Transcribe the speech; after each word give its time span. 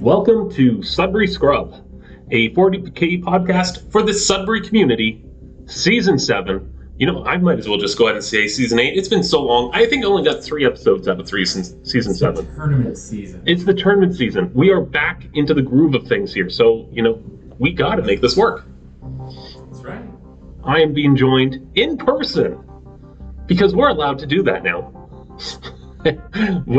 Welcome 0.00 0.48
to 0.52 0.80
Sudbury 0.80 1.26
Scrub, 1.26 1.74
a 2.30 2.54
40K 2.54 3.20
podcast 3.20 3.90
for 3.90 4.04
the 4.04 4.14
Sudbury 4.14 4.60
community, 4.60 5.24
Season 5.66 6.20
7. 6.20 6.92
You 6.98 7.06
know, 7.06 7.24
I 7.24 7.36
might 7.36 7.58
as 7.58 7.68
well 7.68 7.78
just 7.78 7.98
go 7.98 8.04
ahead 8.04 8.14
and 8.14 8.24
say 8.24 8.46
Season 8.46 8.78
8. 8.78 8.96
It's 8.96 9.08
been 9.08 9.24
so 9.24 9.42
long. 9.42 9.72
I 9.74 9.86
think 9.86 10.04
I 10.04 10.08
only 10.08 10.22
got 10.22 10.42
three 10.44 10.64
episodes 10.64 11.08
out 11.08 11.18
of 11.18 11.26
three 11.26 11.44
since 11.44 11.74
Season 11.82 12.14
7. 12.14 12.46
Tournament 12.54 12.96
season. 12.96 13.42
It's 13.44 13.64
the 13.64 13.74
tournament 13.74 14.14
season. 14.14 14.52
We 14.54 14.70
are 14.70 14.80
back 14.80 15.26
into 15.34 15.52
the 15.52 15.62
groove 15.62 15.96
of 15.96 16.06
things 16.06 16.32
here. 16.32 16.48
So, 16.48 16.88
you 16.92 17.02
know, 17.02 17.20
we 17.58 17.72
got 17.72 17.96
to 17.96 18.02
make 18.02 18.20
this 18.20 18.36
work. 18.36 18.66
That's 19.02 19.82
right. 19.82 20.04
I 20.62 20.80
am 20.80 20.94
being 20.94 21.16
joined 21.16 21.72
in 21.74 21.96
person 21.96 22.62
because 23.46 23.74
we're 23.74 23.88
allowed 23.88 24.20
to 24.20 24.26
do 24.26 24.44
that 24.44 24.62
now. 24.62 24.94
Hey 26.04 26.16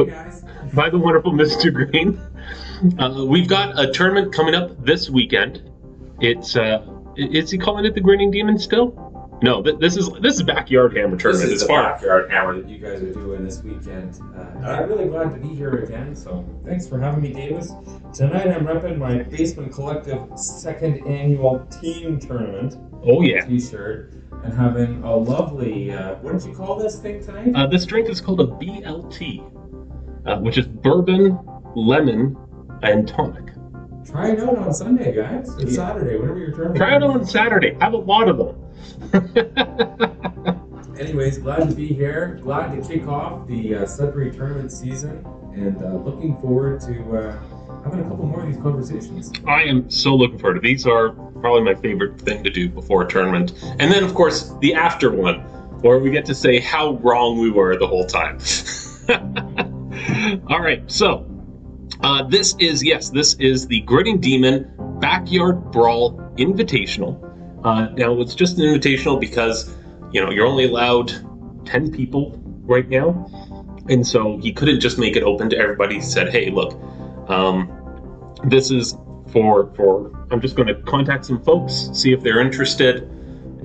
guys. 0.05 0.45
by 0.73 0.89
the 0.89 0.97
wonderful 0.97 1.33
Mr. 1.33 1.73
Green. 1.73 2.17
Uh, 2.97 3.25
we've 3.27 3.47
got 3.47 3.77
a 3.79 3.91
tournament 3.91 4.33
coming 4.33 4.55
up 4.55 4.83
this 4.85 5.09
weekend. 5.09 5.69
It's 6.21 6.55
uh, 6.55 6.85
is 7.17 7.51
he 7.51 7.57
calling 7.57 7.85
it 7.85 7.93
the 7.93 8.01
Grinning 8.01 8.31
Daemon 8.31 8.57
still? 8.57 9.05
No, 9.41 9.61
th- 9.61 9.79
this 9.79 9.97
is 9.97 10.09
this 10.21 10.35
is 10.35 10.43
backyard 10.43 10.95
hammer 10.95 11.17
tournament. 11.17 11.43
This 11.43 11.43
is 11.43 11.51
It's 11.53 11.61
the 11.63 11.67
far. 11.67 11.83
backyard 11.93 12.31
hammer 12.31 12.61
that 12.61 12.69
you 12.69 12.77
guys 12.77 13.01
are 13.01 13.13
doing 13.13 13.43
this 13.43 13.61
weekend. 13.63 14.19
Uh, 14.35 14.67
I'm 14.69 14.89
really 14.89 15.07
glad 15.09 15.33
to 15.33 15.39
be 15.39 15.49
here 15.55 15.83
again, 15.83 16.15
so 16.15 16.45
thanks 16.65 16.87
for 16.87 16.99
having 16.99 17.21
me, 17.21 17.33
Davis. 17.33 17.71
Tonight 18.13 18.47
I'm 18.47 18.65
repping 18.65 18.97
my 18.97 19.23
Basement 19.23 19.73
Collective 19.73 20.21
second 20.37 21.05
annual 21.07 21.65
team 21.81 22.19
tournament 22.19 22.77
Oh 23.03 23.21
yeah. 23.21 23.45
t-shirt 23.45 24.13
and 24.43 24.53
having 24.53 25.03
a 25.03 25.15
lovely, 25.15 25.91
uh, 25.91 26.15
what 26.15 26.33
did 26.33 26.43
you 26.45 26.53
call 26.55 26.77
this 26.77 26.97
thing 26.99 27.21
tonight? 27.23 27.53
Uh, 27.55 27.67
this 27.67 27.85
drink 27.85 28.07
is 28.09 28.19
called 28.21 28.39
a 28.41 28.45
BLT, 28.47 29.41
uh, 30.25 30.37
which 30.39 30.57
is 30.57 30.65
bourbon, 30.67 31.37
lemon, 31.75 32.37
and 32.81 33.07
tonic. 33.07 33.53
Try 34.05 34.31
it 34.31 34.39
out 34.39 34.57
on 34.57 34.73
Sunday, 34.73 35.15
guys. 35.15 35.49
Or 35.55 35.69
Saturday, 35.69 36.17
whatever 36.17 36.39
your 36.39 36.51
tournament 36.51 36.77
Try 36.77 36.95
it 36.95 37.03
on 37.03 37.25
Saturday. 37.25 37.77
Have 37.79 37.93
a 37.93 37.97
lot 37.97 38.27
of 38.27 38.37
them. 38.37 38.55
Anyways, 40.99 41.37
glad 41.37 41.69
to 41.69 41.75
be 41.75 41.87
here. 41.87 42.39
Glad 42.43 42.75
to 42.75 42.87
kick 42.87 43.07
off 43.07 43.47
the 43.47 43.75
uh, 43.75 43.85
Sudbury 43.85 44.31
tournament 44.31 44.71
season, 44.71 45.25
and 45.53 45.81
uh, 45.81 45.93
looking 45.95 46.39
forward 46.41 46.81
to 46.81 47.17
uh, 47.17 47.83
having 47.83 48.01
a 48.01 48.09
couple 48.09 48.25
more 48.25 48.41
of 48.41 48.47
these 48.47 48.61
conversations. 48.61 49.31
I 49.47 49.63
am 49.63 49.89
so 49.89 50.15
looking 50.15 50.39
forward 50.39 50.55
to 50.55 50.59
these. 50.61 50.85
Are 50.85 51.11
probably 51.11 51.61
my 51.61 51.79
favorite 51.79 52.19
thing 52.19 52.43
to 52.43 52.49
do 52.49 52.67
before 52.67 53.03
a 53.03 53.07
tournament, 53.07 53.53
and 53.79 53.91
then 53.91 54.03
of 54.03 54.13
course 54.13 54.53
the 54.59 54.73
after 54.73 55.11
one, 55.11 55.39
where 55.81 55.99
we 55.99 56.09
get 56.09 56.25
to 56.25 56.35
say 56.35 56.59
how 56.59 56.95
wrong 56.95 57.39
we 57.39 57.49
were 57.49 57.77
the 57.77 57.87
whole 57.87 58.05
time. 58.05 58.39
All 60.49 60.59
right, 60.59 60.83
so 60.91 61.28
uh, 62.01 62.23
this 62.23 62.55
is 62.59 62.83
yes, 62.83 63.09
this 63.09 63.33
is 63.35 63.67
the 63.67 63.81
Grinning 63.81 64.19
Daemon 64.19 64.71
Backyard 64.99 65.71
Brawl 65.71 66.17
Invitational. 66.37 67.25
Uh, 67.63 67.89
now 67.89 68.19
it's 68.21 68.35
just 68.35 68.57
an 68.57 68.65
invitational 68.65 69.19
because 69.19 69.75
you 70.11 70.21
know 70.21 70.31
you're 70.31 70.47
only 70.47 70.65
allowed 70.65 71.11
ten 71.65 71.91
people 71.91 72.39
right 72.63 72.87
now, 72.87 73.25
and 73.89 74.05
so 74.05 74.37
he 74.37 74.53
couldn't 74.53 74.79
just 74.79 74.97
make 74.97 75.15
it 75.15 75.23
open 75.23 75.49
to 75.49 75.57
everybody. 75.57 75.95
He 75.95 76.01
said, 76.01 76.29
"Hey, 76.29 76.49
look." 76.49 76.79
Um, 77.29 77.75
this 78.45 78.71
is 78.71 78.95
for 79.31 79.71
for 79.75 80.11
i'm 80.31 80.41
just 80.41 80.55
going 80.55 80.67
to 80.67 80.75
contact 80.83 81.25
some 81.25 81.41
folks 81.43 81.89
see 81.93 82.13
if 82.13 82.21
they're 82.21 82.39
interested 82.39 83.09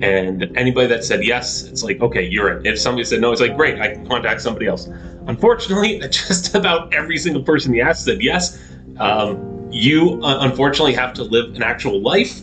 and 0.01 0.51
anybody 0.57 0.87
that 0.87 1.03
said 1.03 1.23
yes 1.23 1.63
it's 1.63 1.83
like 1.83 2.01
okay 2.01 2.23
you're 2.27 2.59
in 2.59 2.65
if 2.65 2.79
somebody 2.79 3.03
said 3.03 3.21
no 3.21 3.31
it's 3.31 3.41
like 3.41 3.55
great 3.55 3.79
i 3.79 3.93
can 3.93 4.05
contact 4.07 4.41
somebody 4.41 4.67
else 4.67 4.87
unfortunately 5.27 5.99
just 6.09 6.53
about 6.55 6.93
every 6.93 7.17
single 7.17 7.43
person 7.43 7.73
he 7.73 7.81
asked 7.81 8.03
said 8.03 8.21
yes 8.21 8.61
um, 8.99 9.69
you 9.71 10.21
uh, 10.23 10.39
unfortunately 10.41 10.93
have 10.93 11.13
to 11.13 11.23
live 11.23 11.55
an 11.55 11.63
actual 11.63 12.01
life 12.01 12.41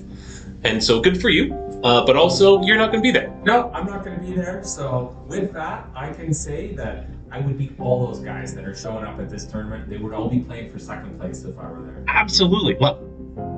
and 0.64 0.82
so 0.82 1.00
good 1.00 1.20
for 1.20 1.28
you 1.28 1.54
uh, 1.84 2.04
but 2.06 2.16
also 2.16 2.62
you're 2.62 2.76
not 2.76 2.90
going 2.92 3.02
to 3.02 3.06
be 3.06 3.10
there 3.10 3.28
No, 3.44 3.70
I'm 3.72 3.86
not 3.86 4.04
going 4.04 4.20
to 4.20 4.24
be 4.24 4.32
there. 4.34 4.62
So 4.62 5.16
with 5.26 5.52
that, 5.52 5.88
I 5.96 6.12
can 6.12 6.32
say 6.32 6.72
that 6.74 7.06
I 7.30 7.40
would 7.40 7.58
beat 7.58 7.74
all 7.80 8.06
those 8.06 8.20
guys 8.20 8.54
that 8.54 8.64
are 8.64 8.74
showing 8.74 9.04
up 9.04 9.18
at 9.18 9.28
this 9.28 9.46
tournament. 9.46 9.90
They 9.90 9.96
would 9.96 10.12
all 10.12 10.28
be 10.28 10.40
playing 10.40 10.70
for 10.70 10.78
second 10.78 11.18
place 11.18 11.42
if 11.44 11.58
I 11.58 11.70
were 11.70 11.82
there. 11.82 12.04
absolutely 12.06 12.76
well 12.78 13.00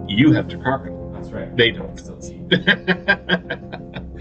you 0.08 0.32
have 0.32 0.48
to 0.48 0.56
carve 0.58 0.92
That's 1.12 1.30
right. 1.30 1.54
They 1.56 1.70
don't. 1.70 2.00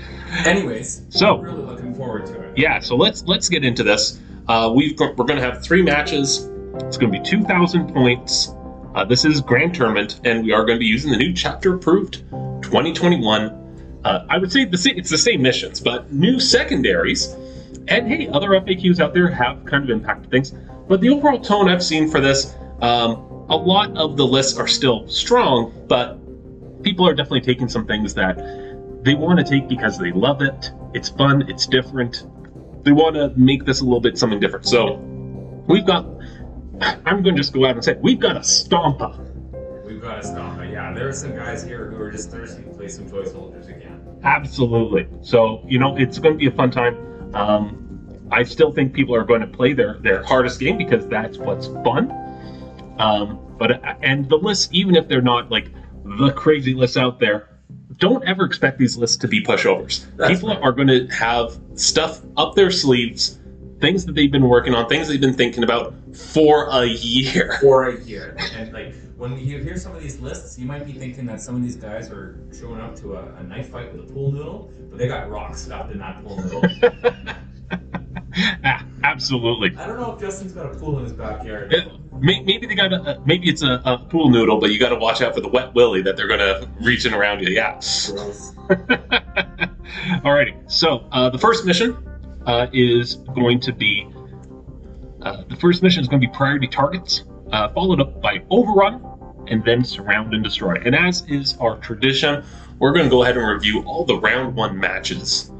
I'm 0.09 0.19
still 0.19 0.43
cheap. 0.43 0.45
it 0.45 0.47
Anyways, 0.47 1.01
So- 1.09 1.37
I'm 1.37 1.41
really 1.43 1.63
looking 1.63 1.93
forward 1.95 2.25
to 2.27 2.41
it. 2.41 2.57
yeah 2.57 2.79
so 2.79 2.95
let's 2.95 3.23
let's 3.25 3.49
get 3.49 3.63
into 3.63 3.83
this 3.83 4.19
uh, 4.47 4.71
we've 4.75 4.97
got, 4.97 5.15
we're 5.17 5.25
going 5.25 5.39
to 5.39 5.45
have 5.45 5.63
three 5.63 5.81
matches 5.81 6.49
it's 6.75 6.97
going 6.97 7.11
to 7.11 7.19
be 7.19 7.23
2000 7.23 7.93
points 7.93 8.53
uh, 8.95 9.03
this 9.05 9.25
is 9.25 9.41
grand 9.41 9.73
tournament 9.73 10.19
and 10.25 10.43
we 10.43 10.51
are 10.51 10.65
going 10.65 10.75
to 10.75 10.79
be 10.79 10.85
using 10.85 11.11
the 11.11 11.17
new 11.17 11.33
chapter 11.33 11.75
approved 11.75 12.23
2021 12.63 14.01
uh, 14.05 14.25
i 14.29 14.37
would 14.37 14.51
say 14.51 14.65
the, 14.65 14.77
sa- 14.77 14.89
it's 14.95 15.09
the 15.09 15.17
same 15.17 15.41
missions 15.41 15.79
but 15.79 16.11
new 16.11 16.39
secondaries 16.39 17.35
and 17.87 18.07
hey 18.07 18.27
other 18.29 18.49
faqs 18.49 18.99
out 18.99 19.13
there 19.13 19.27
have 19.29 19.63
kind 19.65 19.83
of 19.83 19.89
impacted 19.89 20.29
things 20.31 20.53
but 20.87 20.99
the 21.01 21.09
overall 21.09 21.39
tone 21.39 21.69
i've 21.69 21.83
seen 21.83 22.09
for 22.09 22.19
this 22.19 22.55
um, 22.81 23.11
a 23.49 23.55
lot 23.55 23.95
of 23.95 24.17
the 24.17 24.25
lists 24.25 24.57
are 24.59 24.67
still 24.67 25.07
strong 25.07 25.71
but 25.87 26.17
people 26.83 27.07
are 27.07 27.13
definitely 27.13 27.41
taking 27.41 27.69
some 27.69 27.85
things 27.85 28.13
that 28.13 28.37
they 29.03 29.15
want 29.15 29.39
to 29.39 29.45
take 29.45 29.67
because 29.67 29.97
they 29.97 30.11
love 30.11 30.41
it. 30.41 30.71
It's 30.93 31.09
fun. 31.09 31.49
It's 31.49 31.65
different. 31.67 32.25
They 32.83 32.91
want 32.91 33.15
to 33.15 33.31
make 33.35 33.65
this 33.65 33.81
a 33.81 33.83
little 33.83 34.01
bit 34.01 34.17
something 34.17 34.39
different. 34.39 34.65
So 34.65 34.95
we've 35.67 35.85
got. 35.85 36.05
I'm 37.05 37.21
going 37.21 37.35
to 37.35 37.41
just 37.41 37.53
go 37.53 37.65
out 37.65 37.75
and 37.75 37.83
say 37.83 37.97
we've 38.01 38.19
got 38.19 38.35
a 38.35 38.41
Stompa. 38.41 39.85
We've 39.85 40.01
got 40.01 40.19
a 40.19 40.23
stop 40.23 40.59
it. 40.59 40.71
Yeah, 40.71 40.93
there 40.93 41.07
are 41.07 41.13
some 41.13 41.35
guys 41.35 41.63
here 41.63 41.89
who 41.91 42.01
are 42.01 42.11
just 42.11 42.31
thirsty 42.31 42.63
to 42.63 42.69
play 42.69 42.87
some 42.87 43.09
toy 43.09 43.25
soldiers 43.25 43.67
again. 43.67 44.19
Absolutely. 44.23 45.07
So 45.21 45.63
you 45.67 45.79
know 45.79 45.95
it's 45.97 46.19
going 46.19 46.33
to 46.33 46.39
be 46.39 46.47
a 46.47 46.51
fun 46.51 46.71
time. 46.71 47.35
Um, 47.35 48.19
I 48.31 48.43
still 48.43 48.71
think 48.71 48.93
people 48.93 49.15
are 49.15 49.23
going 49.23 49.41
to 49.41 49.47
play 49.47 49.73
their 49.73 49.99
their 49.99 50.23
hardest 50.23 50.59
game 50.59 50.77
because 50.77 51.07
that's 51.07 51.37
what's 51.37 51.67
fun. 51.67 52.11
Um, 52.97 53.39
but 53.57 53.81
and 54.01 54.27
the 54.29 54.37
list, 54.37 54.73
even 54.73 54.95
if 54.95 55.07
they're 55.07 55.21
not 55.21 55.51
like 55.51 55.69
the 56.03 56.31
crazy 56.31 56.73
list 56.73 56.97
out 56.97 57.19
there, 57.19 57.52
don't 57.97 58.23
ever 58.25 58.45
expect 58.45 58.77
these 58.77 58.97
lists 58.97 59.17
to 59.17 59.27
be 59.27 59.43
pushovers. 59.43 60.05
That's 60.17 60.33
People 60.33 60.49
right. 60.49 60.61
are 60.61 60.71
going 60.71 60.87
to 60.87 61.07
have 61.07 61.57
stuff 61.75 62.21
up 62.37 62.55
their 62.55 62.71
sleeves, 62.71 63.39
things 63.79 64.05
that 64.05 64.13
they've 64.13 64.31
been 64.31 64.47
working 64.47 64.73
on, 64.73 64.87
things 64.87 65.07
they've 65.07 65.19
been 65.21 65.33
thinking 65.33 65.63
about 65.63 65.93
for 66.15 66.67
a 66.71 66.85
year. 66.85 67.57
For 67.61 67.89
a 67.89 68.01
year. 68.01 68.37
And 68.55 68.71
like 68.73 68.93
when 69.17 69.37
you 69.39 69.59
hear 69.59 69.77
some 69.77 69.95
of 69.95 70.01
these 70.01 70.19
lists, 70.19 70.59
you 70.59 70.65
might 70.65 70.85
be 70.85 70.93
thinking 70.93 71.25
that 71.27 71.41
some 71.41 71.55
of 71.55 71.63
these 71.63 71.75
guys 71.75 72.09
are 72.09 72.39
showing 72.57 72.81
up 72.81 72.95
to 72.97 73.15
a, 73.15 73.35
a 73.35 73.43
knife 73.43 73.69
fight 73.69 73.91
with 73.93 74.09
a 74.09 74.13
pool 74.13 74.31
noodle, 74.31 74.71
but 74.89 74.97
they 74.97 75.07
got 75.07 75.29
rocks 75.29 75.61
stuffed 75.61 75.91
in 75.91 75.99
that 75.99 76.23
pool 76.23 76.37
noodle. 76.37 76.61
Ah, 78.65 78.83
absolutely. 79.03 79.77
I 79.77 79.85
don't 79.85 79.99
know 79.99 80.13
if 80.13 80.19
Justin's 80.19 80.53
got 80.53 80.65
a 80.65 80.69
pool 80.75 80.97
in 80.97 81.03
his 81.03 81.13
backyard. 81.13 81.73
It- 81.73 81.87
maybe 82.19 82.65
they 82.65 82.75
got 82.75 82.93
a 82.93 83.21
maybe 83.25 83.49
it's 83.49 83.63
a, 83.63 83.81
a 83.85 83.97
pool 83.97 84.29
noodle, 84.29 84.59
but 84.59 84.71
you 84.71 84.79
got 84.79 84.89
to 84.89 84.95
watch 84.95 85.21
out 85.21 85.35
for 85.35 85.41
the 85.41 85.47
wet 85.49 85.73
willy 85.73 86.01
that 86.03 86.15
they're 86.15 86.27
going 86.27 86.39
to 86.39 86.67
reach 86.81 87.05
in 87.05 87.13
around 87.13 87.41
you. 87.41 87.49
Yeah. 87.53 87.75
Alrighty. 90.23 90.55
So 90.71 91.07
uh, 91.11 91.29
the 91.29 91.37
first 91.37 91.65
mission 91.65 91.97
uh, 92.45 92.67
is 92.73 93.15
going 93.35 93.59
to 93.61 93.73
be 93.73 94.07
uh, 95.21 95.43
the 95.47 95.55
first 95.55 95.83
mission 95.83 96.01
is 96.01 96.07
going 96.07 96.21
to 96.21 96.27
be 96.27 96.33
priority 96.33 96.67
targets, 96.67 97.23
uh, 97.51 97.69
followed 97.69 98.01
up 98.01 98.21
by 98.21 98.43
overrun, 98.49 99.01
and 99.47 99.63
then 99.63 99.83
surround 99.83 100.33
and 100.33 100.43
destroy. 100.43 100.75
And 100.85 100.95
as 100.95 101.23
is 101.29 101.57
our 101.59 101.77
tradition, 101.77 102.43
we're 102.79 102.91
going 102.93 103.05
to 103.05 103.09
go 103.09 103.23
ahead 103.23 103.37
and 103.37 103.47
review 103.47 103.83
all 103.83 104.03
the 104.05 104.19
round 104.19 104.55
one 104.55 104.77
matches 104.79 105.51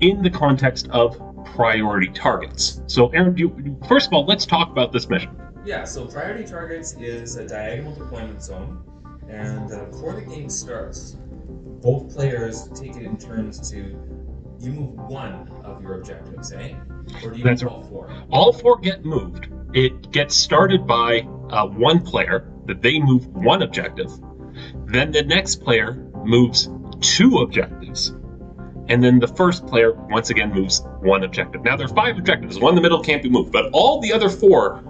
in 0.00 0.22
the 0.22 0.30
context 0.30 0.88
of 0.90 1.16
priority 1.54 2.08
targets. 2.08 2.80
So, 2.86 3.08
Aaron, 3.08 3.34
do 3.34 3.42
you, 3.42 3.78
first 3.88 4.08
of 4.08 4.12
all, 4.12 4.24
let's 4.24 4.46
talk 4.46 4.70
about 4.70 4.92
this 4.92 5.08
mission. 5.08 5.36
Yeah, 5.64 5.84
so 5.84 6.06
priority 6.06 6.44
targets 6.44 6.94
is 6.94 7.36
a 7.36 7.46
diagonal 7.46 7.94
deployment 7.94 8.42
zone, 8.42 8.82
and 9.28 9.72
uh, 9.72 9.84
before 9.84 10.14
the 10.14 10.22
game 10.22 10.48
starts, 10.48 11.16
both 11.82 12.14
players 12.14 12.68
take 12.74 12.96
it 12.96 13.02
in 13.04 13.16
turns 13.16 13.70
to 13.70 13.96
you 14.62 14.72
move 14.72 14.94
one 15.08 15.48
of 15.64 15.82
your 15.82 15.94
objectives, 15.94 16.52
eh? 16.52 16.74
Or 17.22 17.30
do 17.30 17.38
you 17.38 17.44
That's 17.44 17.62
move 17.62 17.72
all 17.72 17.82
four? 17.84 18.24
All 18.30 18.52
four 18.52 18.78
get 18.78 19.04
moved. 19.04 19.48
It 19.74 20.12
gets 20.12 20.36
started 20.36 20.86
by 20.86 21.26
uh, 21.50 21.66
one 21.66 22.00
player 22.02 22.48
that 22.66 22.80
they 22.80 23.00
move 23.00 23.26
one 23.28 23.62
objective. 23.62 24.10
Then 24.86 25.10
the 25.10 25.22
next 25.22 25.56
player 25.56 25.94
moves 26.24 26.68
two 27.00 27.38
objectives. 27.38 27.81
And 28.92 29.02
then 29.02 29.18
the 29.18 29.26
first 29.26 29.66
player 29.66 29.94
once 30.10 30.28
again 30.28 30.52
moves 30.52 30.82
one 31.00 31.24
objective. 31.24 31.64
Now 31.64 31.76
there 31.76 31.86
are 31.86 31.94
five 31.94 32.18
objectives. 32.18 32.58
One 32.58 32.72
in 32.72 32.74
the 32.76 32.82
middle 32.82 33.02
can't 33.02 33.22
be 33.22 33.30
moved, 33.30 33.50
but 33.50 33.70
all 33.72 34.02
the 34.02 34.12
other 34.12 34.28
four, 34.28 34.84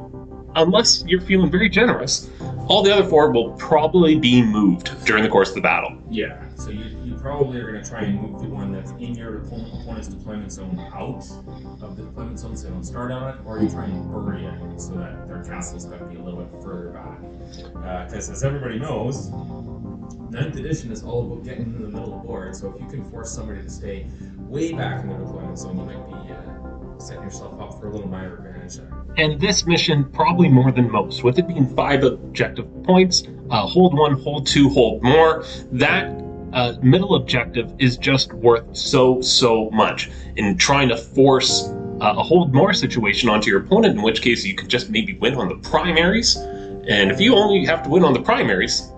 unless 0.57 1.05
you're 1.07 1.21
feeling 1.21 1.53
very 1.53 1.69
generous, 1.69 2.29
all 2.67 2.83
the 2.83 2.93
other 2.93 3.09
four 3.09 3.31
will 3.31 3.53
probably 3.53 4.19
be 4.19 4.43
moved 4.43 4.91
during 5.05 5.23
the 5.23 5.29
course 5.29 5.51
of 5.51 5.55
the 5.55 5.61
battle. 5.61 5.97
Yeah, 6.11 6.43
so 6.57 6.71
you, 6.71 6.85
you 7.05 7.15
probably 7.15 7.61
are 7.61 7.71
going 7.71 7.81
to 7.81 7.89
try 7.89 8.01
and 8.01 8.21
move 8.21 8.43
the 8.43 8.49
one 8.49 8.73
that's 8.73 8.91
in 8.93 9.15
your 9.15 9.39
opponent's 9.39 10.09
deployment 10.09 10.51
zone 10.51 10.81
out 10.93 11.25
of 11.81 11.97
the 11.97 12.03
deployment 12.03 12.41
zone 12.41 12.57
so 12.57 12.65
they 12.65 12.71
don't 12.71 12.83
start 12.83 13.13
on 13.13 13.35
it, 13.35 13.41
or 13.45 13.61
you 13.61 13.69
try 13.69 13.85
and 13.85 14.11
bury 14.11 14.47
it 14.47 14.81
so 14.81 14.95
that 14.95 15.29
their 15.29 15.45
castle's 15.45 15.85
got 15.85 16.01
to 16.01 16.07
be 16.07 16.17
a 16.17 16.21
little 16.21 16.41
bit 16.43 16.61
further 16.61 16.89
back. 16.89 17.19
Uh, 17.77 18.05
because 18.07 18.29
as 18.31 18.43
everybody 18.43 18.81
knows, 18.81 19.31
Ninth 20.33 20.57
edition 20.57 20.91
is 20.91 21.03
all 21.03 21.31
about 21.31 21.45
getting 21.45 21.65
in 21.65 21.83
the 21.83 21.89
middle 21.89 22.15
of 22.15 22.23
the 22.23 22.27
board. 22.27 22.57
So 22.57 22.73
if 22.73 22.81
you 22.81 22.89
can 22.89 23.05
force 23.11 23.31
somebody 23.31 23.61
to 23.61 23.69
stay 23.69 24.07
way 24.39 24.73
back 24.73 25.03
in 25.03 25.11
the 25.11 25.17
deployment 25.17 25.59
zone, 25.59 25.77
you 25.77 25.85
might 25.85 26.07
be 26.07 26.33
uh, 26.33 26.99
setting 26.99 27.25
yourself 27.25 27.61
up 27.61 27.79
for 27.79 27.89
a 27.89 27.93
little 27.93 28.09
minor 28.09 28.37
advantage 28.37 28.77
there. 28.77 29.05
And 29.19 29.39
this 29.39 29.67
mission, 29.67 30.11
probably 30.11 30.49
more 30.49 30.73
than 30.73 30.91
most, 30.91 31.23
with 31.23 31.39
it 31.39 31.47
being 31.47 31.67
five 31.77 32.03
objective 32.03 32.67
points, 32.83 33.25
uh, 33.51 33.67
hold 33.67 33.93
one, 33.93 34.19
hold 34.23 34.47
two, 34.47 34.71
hold 34.71 35.03
more. 35.03 35.45
That 35.71 36.07
uh, 36.55 36.77
middle 36.83 37.15
objective 37.15 37.71
is 37.79 37.99
just 37.99 38.33
worth 38.33 38.75
so 38.75 39.21
so 39.21 39.69
much 39.69 40.11
in 40.37 40.57
trying 40.57 40.89
to 40.89 40.97
force 40.97 41.65
uh, 42.01 42.15
a 42.17 42.23
hold 42.23 42.55
more 42.55 42.73
situation 42.73 43.29
onto 43.29 43.51
your 43.51 43.61
opponent. 43.61 43.97
In 43.97 44.03
which 44.03 44.23
case, 44.23 44.47
you 44.47 44.55
could 44.55 44.71
just 44.71 44.89
maybe 44.89 45.13
win 45.13 45.35
on 45.35 45.51
the 45.51 45.57
primaries. 45.57 46.37
And 46.89 47.11
if 47.11 47.21
you 47.21 47.35
only 47.35 47.67
have 47.67 47.83
to 47.83 47.91
win 47.91 48.03
on 48.03 48.15
the 48.15 48.23
primaries, 48.23 48.92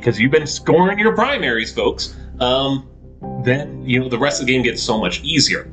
because 0.00 0.18
you've 0.18 0.32
been 0.32 0.46
scoring 0.46 0.98
your 0.98 1.14
primaries, 1.14 1.72
folks, 1.72 2.16
um, 2.40 2.88
then 3.44 3.84
you 3.86 4.00
know 4.00 4.08
the 4.08 4.18
rest 4.18 4.40
of 4.40 4.46
the 4.46 4.52
game 4.52 4.62
gets 4.62 4.82
so 4.82 4.98
much 4.98 5.22
easier. 5.22 5.70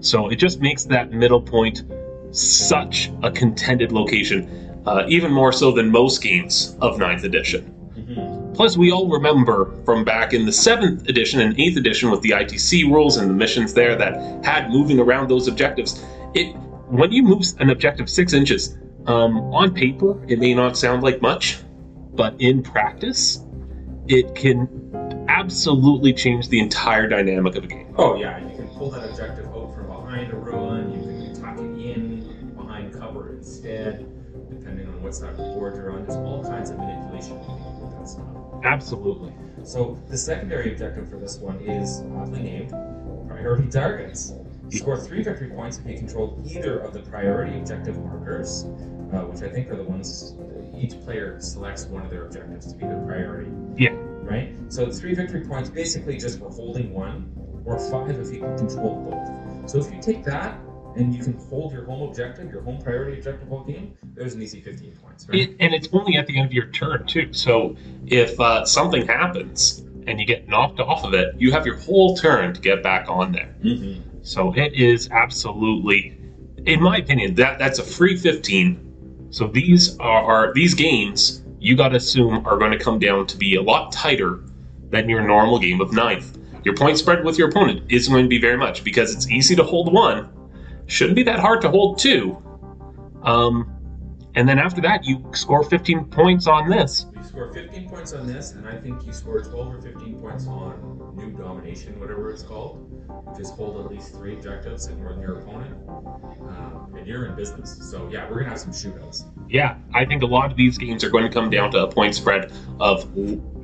So 0.00 0.28
it 0.28 0.36
just 0.36 0.60
makes 0.60 0.84
that 0.84 1.12
middle 1.12 1.40
point 1.40 1.82
such 2.30 3.10
a 3.22 3.30
contended 3.30 3.92
location, 3.92 4.82
uh, 4.86 5.04
even 5.08 5.32
more 5.32 5.52
so 5.52 5.72
than 5.72 5.90
most 5.90 6.22
games 6.22 6.76
of 6.80 6.96
9th 6.96 7.24
edition. 7.24 7.74
Mm-hmm. 7.96 8.54
Plus, 8.54 8.76
we 8.76 8.92
all 8.92 9.08
remember 9.08 9.74
from 9.84 10.04
back 10.04 10.32
in 10.32 10.44
the 10.44 10.50
7th 10.50 11.08
edition 11.08 11.40
and 11.40 11.56
8th 11.56 11.76
edition 11.76 12.10
with 12.10 12.20
the 12.22 12.30
ITC 12.30 12.84
rules 12.90 13.16
and 13.16 13.28
the 13.28 13.34
missions 13.34 13.74
there 13.74 13.96
that 13.96 14.44
had 14.44 14.70
moving 14.70 14.98
around 15.00 15.28
those 15.28 15.48
objectives. 15.48 16.04
It 16.34 16.54
when 16.88 17.12
you 17.12 17.22
move 17.22 17.44
an 17.60 17.70
objective 17.70 18.10
six 18.10 18.32
inches, 18.32 18.76
um, 19.06 19.38
on 19.54 19.72
paper 19.72 20.20
it 20.28 20.38
may 20.38 20.54
not 20.54 20.76
sound 20.76 21.02
like 21.02 21.22
much, 21.22 21.58
but 22.14 22.34
in 22.40 22.62
practice, 22.62 23.44
it 24.10 24.34
can 24.34 24.68
absolutely 25.28 26.12
change 26.12 26.48
the 26.48 26.58
entire 26.58 27.06
dynamic 27.06 27.54
of 27.54 27.62
a 27.62 27.66
game. 27.68 27.94
Oh 27.96 28.16
yeah, 28.16 28.38
you 28.44 28.56
can 28.56 28.66
pull 28.70 28.90
that 28.90 29.08
objective 29.08 29.46
out 29.46 29.72
from 29.72 29.86
behind 29.86 30.32
a 30.32 30.36
ruin. 30.36 30.92
You 30.92 31.32
can 31.32 31.40
tuck 31.40 31.56
it 31.58 31.62
in 31.62 32.52
behind 32.56 32.92
cover 32.92 33.36
instead, 33.36 34.04
depending 34.50 34.88
on 34.88 35.00
what 35.00 35.14
side 35.14 35.30
of 35.30 35.36
the 35.36 35.44
board 35.44 35.76
you're 35.76 35.92
on. 35.92 36.02
There's 36.02 36.16
all 36.16 36.42
kinds 36.42 36.70
of 36.70 36.78
manipulation 36.78 37.38
you 37.38 37.46
can 37.46 37.78
do 37.78 37.86
with 37.86 37.98
that 37.98 38.08
stuff. 38.08 38.26
Absolutely. 38.64 39.32
So 39.62 39.96
the 40.08 40.18
secondary 40.18 40.72
objective 40.72 41.08
for 41.08 41.16
this 41.16 41.38
one 41.38 41.60
is 41.60 42.02
oddly 42.16 42.42
named 42.42 42.70
priority 43.28 43.68
targets. 43.68 44.32
You 44.70 44.78
score 44.78 44.98
three 44.98 45.22
victory 45.22 45.50
points 45.50 45.78
if 45.78 45.86
you 45.86 45.96
control 45.96 46.42
either 46.44 46.80
of 46.80 46.94
the 46.94 47.00
priority 47.00 47.58
objective 47.58 47.96
markers, 47.98 48.64
uh, 49.12 49.22
which 49.26 49.42
I 49.42 49.52
think 49.52 49.70
are 49.70 49.76
the 49.76 49.84
ones 49.84 50.34
each 50.80 51.00
player 51.02 51.40
selects 51.40 51.84
one 51.84 52.02
of 52.02 52.10
their 52.10 52.26
objectives 52.26 52.72
to 52.72 52.78
be 52.78 52.86
their 52.86 53.00
priority. 53.04 53.50
Yeah. 53.76 53.94
Right. 54.22 54.54
So 54.68 54.90
three 54.90 55.14
victory 55.14 55.44
points 55.44 55.68
basically 55.68 56.18
just 56.18 56.38
for 56.38 56.50
holding 56.50 56.92
one, 56.92 57.32
or 57.64 57.78
five 57.90 58.18
if 58.18 58.32
you 58.32 58.40
can 58.40 58.56
control 58.56 59.10
both. 59.10 59.70
So 59.70 59.78
if 59.78 59.92
you 59.92 60.00
take 60.00 60.24
that 60.24 60.58
and 60.96 61.14
you 61.14 61.22
can 61.22 61.34
hold 61.48 61.72
your 61.72 61.84
home 61.84 62.08
objective, 62.08 62.50
your 62.50 62.62
home 62.62 62.80
priority 62.80 63.18
objective 63.18 63.52
all 63.52 63.64
game, 63.64 63.96
there's 64.14 64.34
an 64.34 64.42
easy 64.42 64.60
15 64.60 64.96
points. 64.96 65.28
Right. 65.28 65.40
It, 65.40 65.56
and 65.60 65.74
it's 65.74 65.88
only 65.92 66.16
at 66.16 66.26
the 66.26 66.38
end 66.38 66.46
of 66.46 66.52
your 66.52 66.66
turn 66.66 67.06
too. 67.06 67.32
So 67.32 67.76
if 68.06 68.38
uh, 68.40 68.64
something 68.64 69.06
happens 69.06 69.84
and 70.06 70.18
you 70.18 70.26
get 70.26 70.48
knocked 70.48 70.80
off 70.80 71.04
of 71.04 71.14
it, 71.14 71.34
you 71.38 71.52
have 71.52 71.66
your 71.66 71.76
whole 71.76 72.16
turn 72.16 72.54
to 72.54 72.60
get 72.60 72.82
back 72.82 73.08
on 73.08 73.32
there. 73.32 73.54
mm-hmm. 73.62 74.02
So 74.22 74.52
it 74.54 74.74
is 74.74 75.08
absolutely, 75.10 76.18
in 76.66 76.82
my 76.82 76.98
opinion, 76.98 77.34
that 77.36 77.58
that's 77.58 77.78
a 77.78 77.82
free 77.82 78.16
15. 78.16 78.89
So 79.30 79.46
these 79.46 79.98
are, 79.98 80.48
are 80.48 80.54
these 80.54 80.74
games 80.74 81.42
you 81.60 81.76
got 81.76 81.90
to 81.90 81.96
assume 81.96 82.46
are 82.46 82.58
going 82.58 82.72
to 82.72 82.78
come 82.78 82.98
down 82.98 83.26
to 83.28 83.36
be 83.36 83.54
a 83.54 83.62
lot 83.62 83.92
tighter 83.92 84.40
than 84.90 85.08
your 85.08 85.22
normal 85.22 85.58
game 85.58 85.80
of 85.80 85.92
ninth. 85.92 86.36
Your 86.64 86.74
point 86.74 86.98
spread 86.98 87.24
with 87.24 87.38
your 87.38 87.48
opponent 87.48 87.84
isn't 87.88 88.12
going 88.12 88.24
to 88.24 88.28
be 88.28 88.40
very 88.40 88.56
much 88.56 88.82
because 88.82 89.14
it's 89.14 89.30
easy 89.30 89.54
to 89.56 89.62
hold 89.62 89.92
one, 89.92 90.28
shouldn't 90.86 91.16
be 91.16 91.22
that 91.22 91.38
hard 91.38 91.60
to 91.62 91.70
hold 91.70 91.98
two. 91.98 92.42
Um, 93.22 93.70
and 94.34 94.48
then 94.48 94.58
after 94.58 94.80
that, 94.82 95.04
you 95.04 95.24
score 95.32 95.62
15 95.62 96.06
points 96.06 96.46
on 96.46 96.68
this. 96.68 97.06
You 97.14 97.22
score 97.22 97.52
15 97.52 97.88
points 97.88 98.12
on 98.12 98.26
this, 98.26 98.52
and 98.52 98.66
I 98.66 98.76
think 98.76 99.06
you 99.06 99.12
score 99.12 99.40
12 99.40 99.74
or 99.74 99.80
15 99.80 100.18
points 100.20 100.46
on 100.46 101.14
new 101.16 101.30
domination, 101.30 101.98
whatever 102.00 102.30
it's 102.30 102.42
called. 102.42 102.89
Just 103.36 103.54
hold 103.54 103.84
at 103.84 103.90
least 103.90 104.12
three 104.12 104.34
objectives 104.34 104.86
and 104.86 104.98
more 104.98 105.12
than 105.12 105.22
your 105.22 105.38
opponent, 105.38 105.74
um, 105.88 106.94
and 106.96 107.06
you're 107.06 107.26
in 107.26 107.36
business. 107.36 107.78
So 107.90 108.08
yeah, 108.10 108.28
we're 108.28 108.40
gonna 108.40 108.50
have 108.50 108.60
some 108.60 108.72
shootouts. 108.72 109.24
Yeah, 109.48 109.76
I 109.94 110.04
think 110.04 110.22
a 110.22 110.26
lot 110.26 110.50
of 110.50 110.56
these 110.56 110.76
games 110.78 111.04
are 111.04 111.10
going 111.10 111.24
to 111.24 111.32
come 111.32 111.50
down 111.50 111.70
to 111.72 111.84
a 111.84 111.88
point 111.90 112.14
spread 112.14 112.52
of 112.78 113.08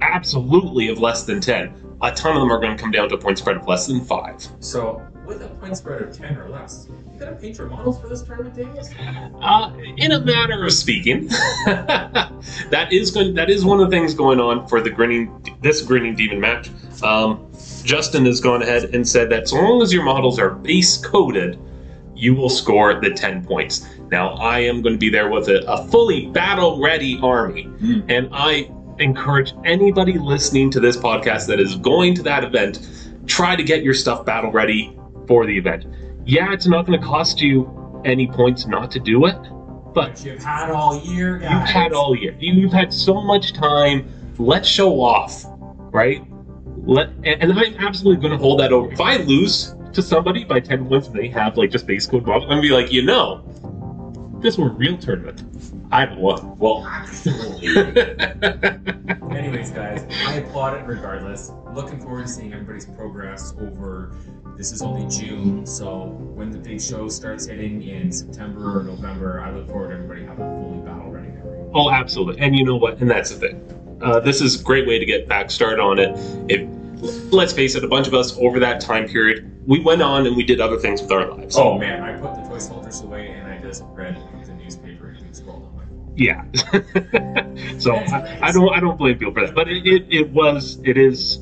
absolutely 0.00 0.88
of 0.88 0.98
less 0.98 1.24
than 1.24 1.40
10. 1.40 1.72
A 2.02 2.12
ton 2.12 2.36
of 2.36 2.40
them 2.40 2.50
are 2.50 2.60
going 2.60 2.76
to 2.76 2.82
come 2.82 2.90
down 2.90 3.08
to 3.08 3.14
a 3.14 3.18
point 3.18 3.38
spread 3.38 3.56
of 3.56 3.66
less 3.66 3.86
than 3.86 4.04
5. 4.04 4.48
So 4.60 5.06
with 5.26 5.42
a 5.42 5.48
point 5.48 5.76
spread 5.76 6.02
of 6.02 6.16
10 6.16 6.36
or 6.36 6.48
less, 6.48 6.88
you 6.88 7.20
gotta 7.20 7.36
paint 7.36 7.58
your 7.58 7.66
models 7.68 8.00
for 8.00 8.08
this 8.08 8.22
tournament, 8.22 8.54
Davis. 8.54 8.90
Uh, 9.40 9.72
in 9.96 10.12
a 10.12 10.20
manner 10.20 10.64
of 10.64 10.72
speaking, 10.72 11.26
that 11.66 12.88
is 12.90 13.10
going. 13.10 13.34
That 13.34 13.50
is 13.50 13.64
one 13.64 13.80
of 13.80 13.90
the 13.90 13.96
things 13.96 14.14
going 14.14 14.38
on 14.38 14.66
for 14.68 14.80
the 14.80 14.90
grinning 14.90 15.56
this 15.62 15.82
grinning 15.82 16.14
daemon 16.14 16.40
match. 16.40 16.70
Um, 17.02 17.50
Justin 17.86 18.26
has 18.26 18.40
gone 18.40 18.62
ahead 18.62 18.94
and 18.94 19.06
said 19.08 19.30
that 19.30 19.48
so 19.48 19.56
long 19.56 19.80
as 19.80 19.92
your 19.92 20.02
models 20.02 20.38
are 20.40 20.50
base 20.50 20.96
coated, 20.98 21.56
you 22.16 22.34
will 22.34 22.48
score 22.50 23.00
the 23.00 23.10
ten 23.10 23.44
points. 23.44 23.86
Now 24.10 24.30
I 24.34 24.58
am 24.60 24.82
going 24.82 24.94
to 24.94 24.98
be 24.98 25.08
there 25.08 25.28
with 25.30 25.48
a, 25.48 25.64
a 25.70 25.86
fully 25.86 26.26
battle 26.26 26.80
ready 26.82 27.18
army, 27.22 27.64
Mm. 27.80 28.04
and 28.08 28.28
I 28.32 28.70
encourage 28.98 29.52
anybody 29.64 30.18
listening 30.18 30.70
to 30.72 30.80
this 30.80 30.96
podcast 30.96 31.46
that 31.46 31.60
is 31.60 31.76
going 31.76 32.14
to 32.16 32.22
that 32.24 32.42
event, 32.42 32.88
try 33.26 33.54
to 33.54 33.62
get 33.62 33.82
your 33.84 33.94
stuff 33.94 34.24
battle 34.24 34.50
ready 34.50 34.96
for 35.28 35.46
the 35.46 35.56
event. 35.56 35.86
Yeah, 36.24 36.52
it's 36.52 36.66
not 36.66 36.86
going 36.86 36.98
to 36.98 37.06
cost 37.06 37.40
you 37.40 38.02
any 38.04 38.26
points 38.26 38.66
not 38.66 38.90
to 38.92 38.98
do 38.98 39.26
it, 39.26 39.36
but 39.94 40.10
But 40.12 40.24
you've 40.24 40.42
had 40.42 40.70
all 40.70 40.98
year, 41.04 41.38
guys. 41.38 41.50
You've 41.52 41.68
had 41.68 41.92
all 41.92 42.16
year. 42.16 42.34
You've 42.40 42.72
had 42.72 42.92
so 42.92 43.20
much 43.22 43.52
time. 43.52 44.08
Let's 44.38 44.68
show 44.68 45.00
off, 45.00 45.44
right? 45.92 46.24
Let 46.86 47.08
and, 47.24 47.42
and 47.42 47.52
I'm 47.52 47.74
absolutely 47.78 48.20
going 48.20 48.32
to 48.32 48.38
hold 48.38 48.60
that 48.60 48.72
over. 48.72 48.92
If 48.92 49.00
I 49.00 49.16
lose 49.18 49.74
to 49.92 50.02
somebody 50.02 50.44
by 50.44 50.60
ten 50.60 50.86
points 50.86 51.08
and 51.08 51.16
they 51.16 51.28
have 51.28 51.56
like 51.56 51.70
just 51.70 51.86
base 51.86 52.06
code 52.06 52.26
model, 52.26 52.42
I'm 52.44 52.48
gonna 52.48 52.62
be 52.62 52.70
like, 52.70 52.92
you 52.92 53.02
know, 53.02 53.42
this 54.40 54.56
were 54.56 54.68
a 54.68 54.72
real 54.72 54.96
tournament. 54.96 55.42
I've 55.92 56.16
won. 56.16 56.56
Well, 56.58 56.84
Anyways, 59.36 59.70
guys, 59.70 60.04
I 60.26 60.34
applaud 60.34 60.78
it 60.78 60.86
regardless. 60.86 61.52
Looking 61.72 62.00
forward 62.00 62.26
to 62.26 62.32
seeing 62.32 62.52
everybody's 62.52 62.86
progress 62.86 63.54
over. 63.60 64.16
This 64.56 64.72
is 64.72 64.82
only 64.82 65.06
June, 65.08 65.66
so 65.66 66.06
when 66.34 66.50
the 66.50 66.58
big 66.58 66.80
show 66.80 67.08
starts 67.08 67.46
hitting 67.46 67.82
in 67.82 68.10
September 68.10 68.80
or 68.80 68.82
November, 68.82 69.40
I 69.40 69.50
look 69.50 69.68
forward 69.68 69.88
to 69.88 69.94
everybody 69.94 70.24
having 70.24 70.44
a 70.44 70.60
fully 70.60 70.78
battle 70.78 71.10
ready 71.10 71.26
oh, 71.76 71.90
absolutely. 71.90 72.40
And 72.40 72.56
you 72.56 72.64
know 72.64 72.76
what? 72.76 73.00
And 73.00 73.10
that's 73.10 73.30
the 73.30 73.36
thing. 73.36 73.98
Uh, 74.02 74.20
this 74.20 74.40
is 74.40 74.60
a 74.60 74.64
great 74.64 74.86
way 74.86 74.98
to 74.98 75.04
get 75.04 75.28
back 75.28 75.50
started 75.50 75.80
on 75.80 75.98
it. 75.98 76.10
It. 76.50 76.68
Let's 77.30 77.52
face 77.52 77.74
it, 77.74 77.84
a 77.84 77.88
bunch 77.88 78.06
of 78.06 78.14
us 78.14 78.36
over 78.38 78.58
that 78.60 78.80
time 78.80 79.06
period, 79.06 79.52
we 79.66 79.80
went 79.80 80.00
on 80.00 80.26
and 80.26 80.36
we 80.36 80.44
did 80.44 80.60
other 80.60 80.78
things 80.78 81.02
with 81.02 81.12
our 81.12 81.30
lives. 81.30 81.56
Oh 81.56 81.78
man, 81.78 82.02
I 82.02 82.18
put 82.18 82.34
the 82.34 82.48
toy 82.48 82.58
soldiers 82.58 83.00
away 83.02 83.28
and 83.28 83.46
I 83.46 83.58
just 83.58 83.84
read 83.92 84.16
the 84.44 84.54
newspaper 84.54 85.08
and 85.08 85.36
scrolled 85.36 85.64
on 85.64 85.76
my 85.76 85.84
phone. 85.84 86.12
Yeah. 86.16 86.44
so 87.78 87.96
I, 87.96 88.38
I 88.42 88.52
don't 88.52 88.72
I 88.74 88.80
don't 88.80 88.96
blame 88.96 89.18
people 89.18 89.34
for 89.34 89.44
that. 89.44 89.54
But 89.54 89.68
it, 89.68 89.86
it, 89.86 90.06
it 90.10 90.30
was 90.30 90.80
it 90.84 90.96
is 90.96 91.40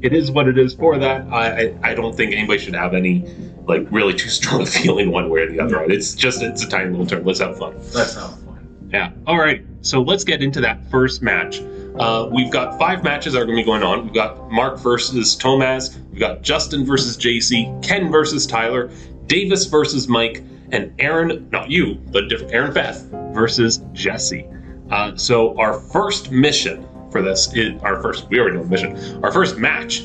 it 0.00 0.12
is 0.12 0.30
what 0.30 0.48
it 0.48 0.58
is 0.58 0.74
for 0.74 0.98
that. 0.98 1.26
I, 1.28 1.48
I 1.48 1.90
I 1.90 1.94
don't 1.94 2.16
think 2.16 2.32
anybody 2.32 2.58
should 2.58 2.74
have 2.74 2.94
any 2.94 3.26
like 3.66 3.86
really 3.90 4.14
too 4.14 4.28
strong 4.30 4.62
a 4.62 4.66
feeling 4.66 5.10
one 5.10 5.28
way 5.28 5.40
or 5.40 5.50
the 5.50 5.60
other. 5.60 5.82
It's 5.82 6.14
just 6.14 6.42
it's 6.42 6.64
a 6.64 6.68
tiny 6.68 6.90
little 6.90 7.06
turn. 7.06 7.24
Let's 7.24 7.40
have 7.40 7.58
fun. 7.58 7.74
Let's 7.92 8.14
have 8.14 8.38
fun. 8.40 8.88
Yeah. 8.92 9.10
All 9.26 9.38
right. 9.38 9.64
So 9.82 10.00
let's 10.00 10.24
get 10.24 10.42
into 10.42 10.60
that 10.62 10.78
first 10.90 11.20
match. 11.20 11.60
Uh, 11.98 12.28
we've 12.32 12.50
got 12.50 12.78
five 12.78 13.04
matches 13.04 13.32
that 13.32 13.42
are 13.42 13.44
going 13.44 13.56
to 13.56 13.62
be 13.62 13.64
going 13.64 13.82
on. 13.82 14.04
We've 14.04 14.14
got 14.14 14.50
Mark 14.50 14.78
versus 14.78 15.36
Tomaz. 15.36 15.96
We've 16.10 16.20
got 16.20 16.42
Justin 16.42 16.84
versus 16.84 17.16
JC, 17.16 17.82
Ken 17.82 18.10
versus 18.10 18.46
Tyler, 18.46 18.90
Davis 19.26 19.66
versus 19.66 20.08
Mike, 20.08 20.42
and 20.72 20.92
Aaron, 20.98 21.48
not 21.52 21.70
you, 21.70 21.94
but 22.10 22.28
different 22.28 22.52
Aaron 22.52 22.72
Beth 22.72 23.02
versus 23.32 23.82
Jesse. 23.92 24.46
Uh, 24.90 25.16
so 25.16 25.56
our 25.58 25.80
first 25.80 26.30
mission 26.30 26.86
for 27.14 27.22
this 27.22 27.54
is 27.54 27.80
our 27.82 28.02
first. 28.02 28.28
We 28.28 28.40
already 28.40 28.56
know 28.56 28.64
the 28.64 28.70
mission. 28.70 29.22
Our 29.22 29.30
first 29.30 29.56
match, 29.56 30.02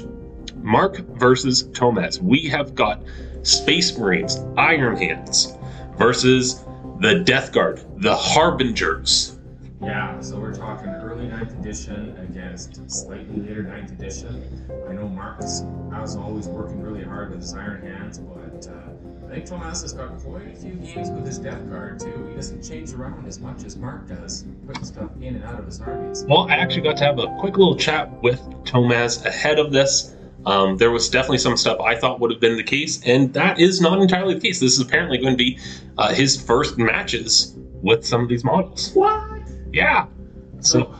Mark 0.57 0.97
versus 1.17 1.63
Tomaz. 1.69 2.21
We 2.21 2.47
have 2.49 2.75
got 2.75 3.01
Space 3.41 3.97
Marines, 3.97 4.37
Iron 4.57 4.95
Hands, 4.95 5.57
versus 5.97 6.63
the 6.99 7.15
Death 7.21 7.51
Guard, 7.51 7.83
the 7.97 8.15
Harbingers. 8.15 9.38
Yeah, 9.81 10.19
so 10.19 10.37
we're 10.37 10.53
talking 10.53 10.89
early 10.89 11.25
9th 11.27 11.57
edition 11.57 12.17
against 12.17 12.89
slightly 12.91 13.41
later 13.41 13.63
9th 13.63 13.93
edition. 13.93 14.69
I 14.89 14.91
know 14.91 15.07
Mark's, 15.07 15.63
as 15.93 16.17
always, 16.17 16.47
working 16.47 16.81
really 16.81 17.03
hard 17.03 17.29
with 17.31 17.39
his 17.39 17.53
iron 17.53 17.81
hands, 17.81 18.19
but 18.19 18.67
uh, 18.67 19.27
I 19.29 19.35
think 19.35 19.45
Tomaz 19.45 19.81
has 19.83 19.93
got 19.93 20.17
quite 20.19 20.47
a 20.47 20.55
few 20.55 20.73
games 20.73 21.09
with 21.11 21.25
his 21.25 21.39
death 21.39 21.65
guard 21.69 21.97
too. 21.97 22.27
He 22.27 22.35
doesn't 22.35 22.61
change 22.61 22.91
around 22.91 23.25
as 23.25 23.39
much 23.39 23.63
as 23.63 23.77
Mark 23.77 24.09
does, 24.09 24.43
putting 24.67 24.83
stuff 24.83 25.11
in 25.21 25.35
and 25.35 25.45
out 25.45 25.59
of 25.59 25.65
his 25.65 25.79
armies. 25.79 26.25
Well, 26.27 26.49
I 26.49 26.55
actually 26.55 26.81
got 26.81 26.97
to 26.97 27.05
have 27.05 27.19
a 27.19 27.27
quick 27.39 27.57
little 27.57 27.77
chat 27.77 28.11
with 28.21 28.41
Tomaz 28.65 29.25
ahead 29.25 29.59
of 29.59 29.71
this. 29.71 30.13
Um, 30.45 30.75
there 30.75 30.91
was 30.91 31.09
definitely 31.09 31.37
some 31.37 31.55
stuff 31.55 31.79
I 31.79 31.95
thought 31.95 32.19
would 32.19 32.31
have 32.31 32.41
been 32.41 32.57
the 32.57 32.63
case, 32.63 33.01
and 33.05 33.33
that 33.33 33.59
is 33.59 33.79
not 33.79 34.01
entirely 34.01 34.33
the 34.33 34.41
case. 34.41 34.59
This 34.59 34.73
is 34.73 34.81
apparently 34.81 35.19
going 35.19 35.33
to 35.33 35.37
be 35.37 35.57
uh, 35.97 36.13
his 36.13 36.41
first 36.41 36.77
matches 36.77 37.55
with 37.81 38.05
some 38.05 38.23
of 38.23 38.27
these 38.27 38.43
models. 38.43 38.91
What? 38.93 39.28
Yeah. 39.71 40.07
So, 40.59 40.93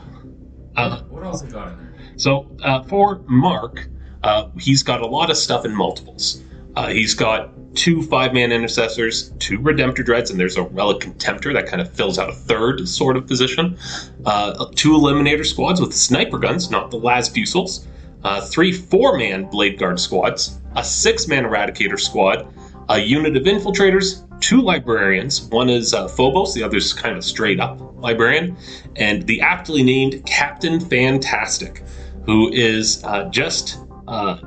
uh, 0.76 1.02
what 1.02 1.24
else 1.24 1.42
we 1.42 1.50
got 1.50 1.68
in 1.72 1.78
there? 1.78 1.94
so 2.16 2.50
uh, 2.62 2.82
for 2.84 3.20
Mark, 3.26 3.88
uh, 4.22 4.48
he's 4.58 4.82
got 4.82 5.00
a 5.00 5.06
lot 5.06 5.30
of 5.30 5.36
stuff 5.36 5.64
in 5.64 5.74
multiples. 5.74 6.42
Uh, 6.76 6.88
he's 6.88 7.14
got 7.14 7.50
two 7.74 8.02
five-man 8.02 8.52
intercessors, 8.52 9.30
two 9.38 9.58
Redemptor 9.58 10.04
Dreads, 10.04 10.30
and 10.30 10.38
there's 10.38 10.56
a 10.56 10.62
Relic 10.62 10.98
Contemptor 11.00 11.52
that 11.52 11.66
kind 11.66 11.80
of 11.80 11.92
fills 11.92 12.18
out 12.18 12.28
a 12.28 12.32
third 12.32 12.88
sort 12.88 13.16
of 13.16 13.26
position. 13.26 13.78
Uh, 14.24 14.66
two 14.74 14.90
Eliminator 14.90 15.46
squads 15.46 15.80
with 15.80 15.94
sniper 15.94 16.38
guns, 16.38 16.70
not 16.70 16.90
the 16.90 16.96
Las 16.96 17.28
Fusils. 17.28 17.86
Uh, 18.22 18.40
three 18.40 18.72
four-man 18.72 19.44
Blade 19.44 19.78
Guard 19.78 19.98
squads, 19.98 20.60
a 20.76 20.84
six-man 20.84 21.44
Eradicator 21.44 21.98
squad, 21.98 22.52
a 22.90 22.98
unit 22.98 23.36
of 23.36 23.44
infiltrators, 23.44 24.26
two 24.40 24.60
librarians. 24.60 25.42
One 25.42 25.70
is 25.70 25.94
uh, 25.94 26.08
Phobos, 26.08 26.54
the 26.54 26.62
other's 26.64 26.92
kind 26.92 27.16
of 27.16 27.24
straight 27.24 27.60
up 27.60 27.80
librarian, 28.02 28.56
and 28.96 29.22
the 29.26 29.40
aptly 29.40 29.82
named 29.82 30.26
Captain 30.26 30.80
Fantastic, 30.80 31.84
who 32.26 32.52
is 32.52 33.02
uh, 33.04 33.28
just 33.30 33.78
uh, 34.08 34.38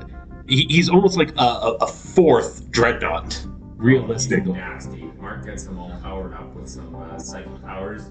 he, 0.47 0.67
he's 0.69 0.89
almost 0.89 1.17
like 1.17 1.31
a, 1.37 1.77
a, 1.79 1.87
fourth 1.87 2.69
dreadnought, 2.69 3.41
realistically. 3.77 4.51
Nasty. 4.51 5.09
Mark 5.21 5.45
gets 5.45 5.63
them 5.63 5.79
all 5.79 5.97
powered 6.01 6.33
up 6.33 6.53
with 6.53 6.67
some 6.67 6.93
uh, 6.95 7.17
psychic 7.17 7.61
powers, 7.63 8.07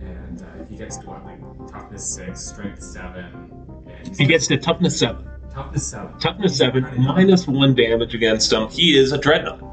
and 0.00 0.40
uh, 0.40 0.64
he 0.70 0.76
gets 0.76 0.96
what 1.04 1.22
like 1.26 1.38
toughness 1.70 2.14
six, 2.14 2.40
strength 2.40 2.82
seven, 2.82 3.84
He 4.16 4.24
gets 4.24 4.46
to 4.46 4.56
toughness 4.56 4.98
seven. 4.98 5.28
Toughness 5.52 5.86
seven. 5.86 6.18
Toughness 6.18 6.56
seven, 6.56 6.86
minus 6.98 7.46
one 7.46 7.74
damage 7.74 8.14
against 8.14 8.52
him. 8.52 8.68
He 8.68 8.98
is 8.98 9.12
a 9.12 9.18
dreadnought 9.18 9.70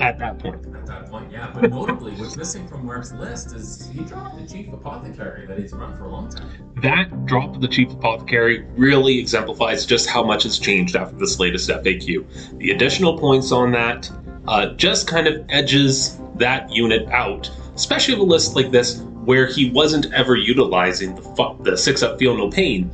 at 0.00 0.18
that 0.18 0.38
point. 0.38 0.64
At 0.66 0.86
that 0.86 1.10
point, 1.10 1.30
yeah. 1.32 1.50
But 1.52 1.70
notably, 1.70 2.12
what's 2.12 2.36
missing 2.36 2.66
from 2.68 2.86
Mark's 2.86 3.12
list 3.12 3.54
is 3.54 3.88
he 3.92 4.04
dropped 4.04 4.38
the 4.38 4.46
chief 4.46 4.72
apothecary 4.72 5.46
that 5.46 5.58
he's 5.58 5.72
run 5.72 5.96
for 5.96 6.04
a 6.04 6.08
long 6.08 6.28
time. 6.30 6.48
That 6.82 7.26
drop 7.26 7.56
of 7.56 7.60
the 7.60 7.68
chief 7.68 7.90
apothecary 7.90 8.64
really 8.76 9.18
exemplifies 9.18 9.86
just 9.86 10.08
how 10.08 10.22
much 10.22 10.44
has 10.44 10.58
changed 10.58 10.96
after 10.96 11.16
this 11.16 11.38
latest 11.38 11.68
FAQ. 11.68 12.58
The 12.58 12.70
additional 12.70 13.18
points 13.18 13.52
on 13.52 13.72
that 13.72 14.10
uh, 14.46 14.74
just 14.74 15.06
kind 15.06 15.26
of 15.26 15.44
edges 15.48 16.18
that 16.36 16.70
unit 16.70 17.08
out, 17.08 17.50
especially 17.74 18.14
with 18.14 18.22
a 18.22 18.26
list 18.26 18.54
like 18.54 18.70
this 18.70 19.00
where 19.24 19.46
he 19.46 19.70
wasn't 19.70 20.12
ever 20.12 20.36
utilizing 20.36 21.14
the, 21.14 21.22
fu- 21.22 21.62
the 21.62 21.76
six 21.76 22.02
up 22.02 22.18
feel 22.18 22.36
no 22.36 22.48
pain 22.50 22.90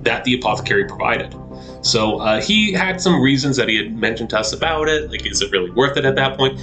that 0.00 0.24
the 0.24 0.34
apothecary 0.34 0.84
provided. 0.86 1.34
So 1.80 2.18
uh, 2.18 2.40
he 2.40 2.72
had 2.72 3.00
some 3.00 3.20
reasons 3.20 3.56
that 3.56 3.68
he 3.68 3.76
had 3.76 3.94
mentioned 3.94 4.30
to 4.30 4.38
us 4.38 4.52
about 4.52 4.88
it. 4.88 5.10
Like, 5.10 5.26
is 5.26 5.40
it 5.42 5.50
really 5.52 5.70
worth 5.70 5.96
it 5.96 6.04
at 6.04 6.16
that 6.16 6.36
point? 6.36 6.58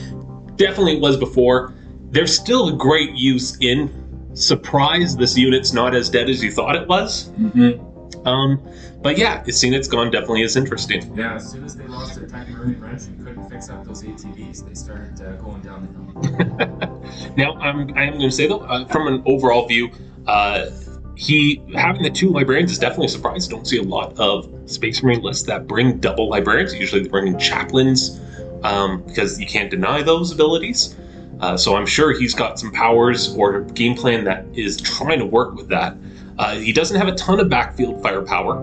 Definitely 0.57 0.97
it 0.97 1.01
was 1.01 1.17
before. 1.17 1.73
There's 2.11 2.37
still 2.37 2.69
a 2.69 2.73
great 2.73 3.11
use 3.11 3.57
in 3.59 4.33
surprise. 4.35 5.15
This 5.15 5.37
unit's 5.37 5.73
not 5.73 5.95
as 5.95 6.09
dead 6.09 6.29
as 6.29 6.43
you 6.43 6.51
thought 6.51 6.75
it 6.75 6.87
was. 6.87 7.31
Mm-hmm. 7.31 8.27
Um, 8.27 8.61
but 9.01 9.17
yeah, 9.17 9.43
it's 9.45 9.57
seen 9.57 9.73
it's 9.73 9.87
gone 9.87 10.09
definitely 10.09 10.41
is 10.41 10.55
interesting. 10.55 11.15
Yeah, 11.15 11.35
as 11.35 11.51
soon 11.51 11.63
as 11.63 11.75
they 11.75 11.85
lost 11.85 12.15
their 12.15 12.27
tech 12.27 12.49
marine 12.49 12.79
wrench 12.79 13.03
and 13.03 13.23
couldn't 13.23 13.49
fix 13.49 13.69
up 13.69 13.85
those 13.85 14.01
ATVs, 14.03 14.67
they 14.67 14.73
started 14.73 15.21
uh, 15.21 15.33
going 15.33 15.61
down 15.61 15.87
the 16.17 16.65
hill. 16.65 16.91
Now, 17.37 17.53
I'm, 17.57 17.95
I 17.95 18.03
am 18.03 18.13
going 18.17 18.29
to 18.29 18.31
say 18.31 18.47
though, 18.47 18.61
uh, 18.61 18.85
from 18.85 19.07
an 19.07 19.21
overall 19.27 19.67
view, 19.67 19.91
uh, 20.25 20.71
he 21.15 21.63
having 21.73 22.03
the 22.03 22.09
two 22.09 22.29
librarians 22.29 22.71
is 22.71 22.79
definitely 22.79 23.07
a 23.07 23.09
surprise. 23.09 23.47
Don't 23.47 23.67
see 23.67 23.77
a 23.77 23.83
lot 23.83 24.17
of 24.19 24.49
Space 24.65 25.01
Marine 25.01 25.21
lists 25.21 25.45
that 25.47 25.67
bring 25.67 25.97
double 25.99 26.29
librarians. 26.29 26.73
Usually 26.73 27.03
they 27.03 27.09
bring 27.09 27.27
in 27.27 27.39
chaplains 27.39 28.19
um, 28.63 29.03
because 29.03 29.39
you 29.39 29.45
can't 29.45 29.69
deny 29.69 30.01
those 30.01 30.31
abilities. 30.31 30.95
Uh, 31.39 31.57
so 31.57 31.75
I'm 31.75 31.85
sure 31.85 32.17
he's 32.17 32.33
got 32.33 32.59
some 32.59 32.71
powers 32.71 33.35
or 33.35 33.61
game 33.61 33.95
plan 33.95 34.23
that 34.23 34.45
is 34.53 34.77
trying 34.77 35.19
to 35.19 35.25
work 35.25 35.55
with 35.55 35.67
that. 35.69 35.97
Uh, 36.37 36.55
he 36.55 36.73
doesn't 36.73 36.97
have 36.97 37.07
a 37.07 37.15
ton 37.15 37.39
of 37.39 37.49
backfield 37.49 38.01
firepower, 38.01 38.57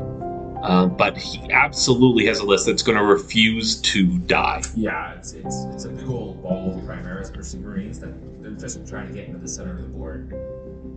uh, 0.62 0.86
but 0.86 1.16
he 1.16 1.50
absolutely 1.52 2.26
has 2.26 2.38
a 2.38 2.44
list 2.44 2.66
that's 2.66 2.82
going 2.82 2.96
to 2.98 3.04
refuse 3.04 3.80
to 3.82 4.18
die. 4.20 4.62
Yeah, 4.74 5.14
it's, 5.14 5.32
it's 5.32 5.64
it's 5.64 5.84
a 5.84 5.88
big 5.88 6.08
old 6.08 6.42
ball 6.42 6.76
of 6.76 6.84
Primaris 6.84 7.34
versus 7.34 7.56
Marines 7.56 7.98
that 8.00 8.12
they're 8.42 8.52
just 8.52 8.86
trying 8.86 9.08
to 9.08 9.14
get 9.14 9.26
into 9.26 9.38
the 9.38 9.48
center 9.48 9.72
of 9.72 9.82
the 9.82 9.88
board. 9.88 10.32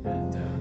And 0.05 0.35
uh, 0.35 0.54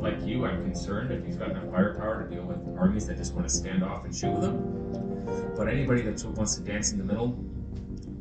like 0.00 0.24
you, 0.24 0.46
I'm 0.46 0.62
concerned 0.62 1.10
if 1.12 1.24
he's 1.24 1.36
got 1.36 1.50
enough 1.50 1.70
firepower 1.70 2.24
to 2.24 2.34
deal 2.34 2.44
with 2.44 2.58
armies 2.78 3.06
that 3.06 3.16
just 3.16 3.34
want 3.34 3.48
to 3.48 3.54
stand 3.54 3.82
off 3.82 4.04
and 4.04 4.14
shoot 4.14 4.32
with 4.32 4.44
him. 4.44 5.54
But 5.56 5.68
anybody 5.68 6.02
that 6.02 6.24
wants 6.24 6.56
to 6.56 6.62
dance 6.62 6.92
in 6.92 6.98
the 6.98 7.04
middle, 7.04 7.36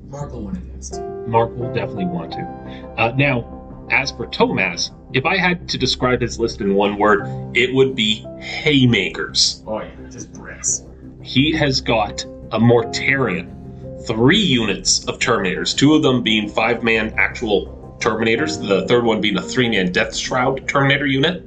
Mark 0.07 0.31
will 0.31 0.43
want 0.43 0.57
win 0.57 0.67
against. 0.69 1.01
Mark 1.27 1.55
will 1.55 1.73
definitely 1.73 2.05
want 2.05 2.31
to. 2.33 2.93
Uh, 2.97 3.13
now, 3.17 3.87
as 3.91 4.11
for 4.11 4.27
Tomaz, 4.27 4.91
if 5.13 5.25
I 5.25 5.37
had 5.37 5.67
to 5.69 5.77
describe 5.77 6.21
his 6.21 6.39
list 6.39 6.61
in 6.61 6.75
one 6.75 6.97
word, 6.97 7.25
it 7.55 7.73
would 7.73 7.95
be 7.95 8.25
haymakers. 8.39 9.63
Oh 9.67 9.79
yeah, 9.79 9.89
just 10.09 10.33
bricks. 10.33 10.83
He 11.21 11.51
has 11.53 11.81
got 11.81 12.23
a 12.51 12.59
Mortarion, 12.59 14.05
three 14.07 14.39
units 14.39 15.05
of 15.07 15.19
Terminators, 15.19 15.75
two 15.75 15.95
of 15.95 16.03
them 16.03 16.21
being 16.21 16.49
five 16.49 16.83
man 16.83 17.13
actual 17.17 17.97
Terminators, 17.99 18.59
the 18.59 18.87
third 18.87 19.03
one 19.03 19.21
being 19.21 19.37
a 19.37 19.41
three 19.41 19.69
man 19.69 19.91
Death 19.91 20.15
Shroud 20.15 20.67
Terminator 20.67 21.07
unit, 21.07 21.43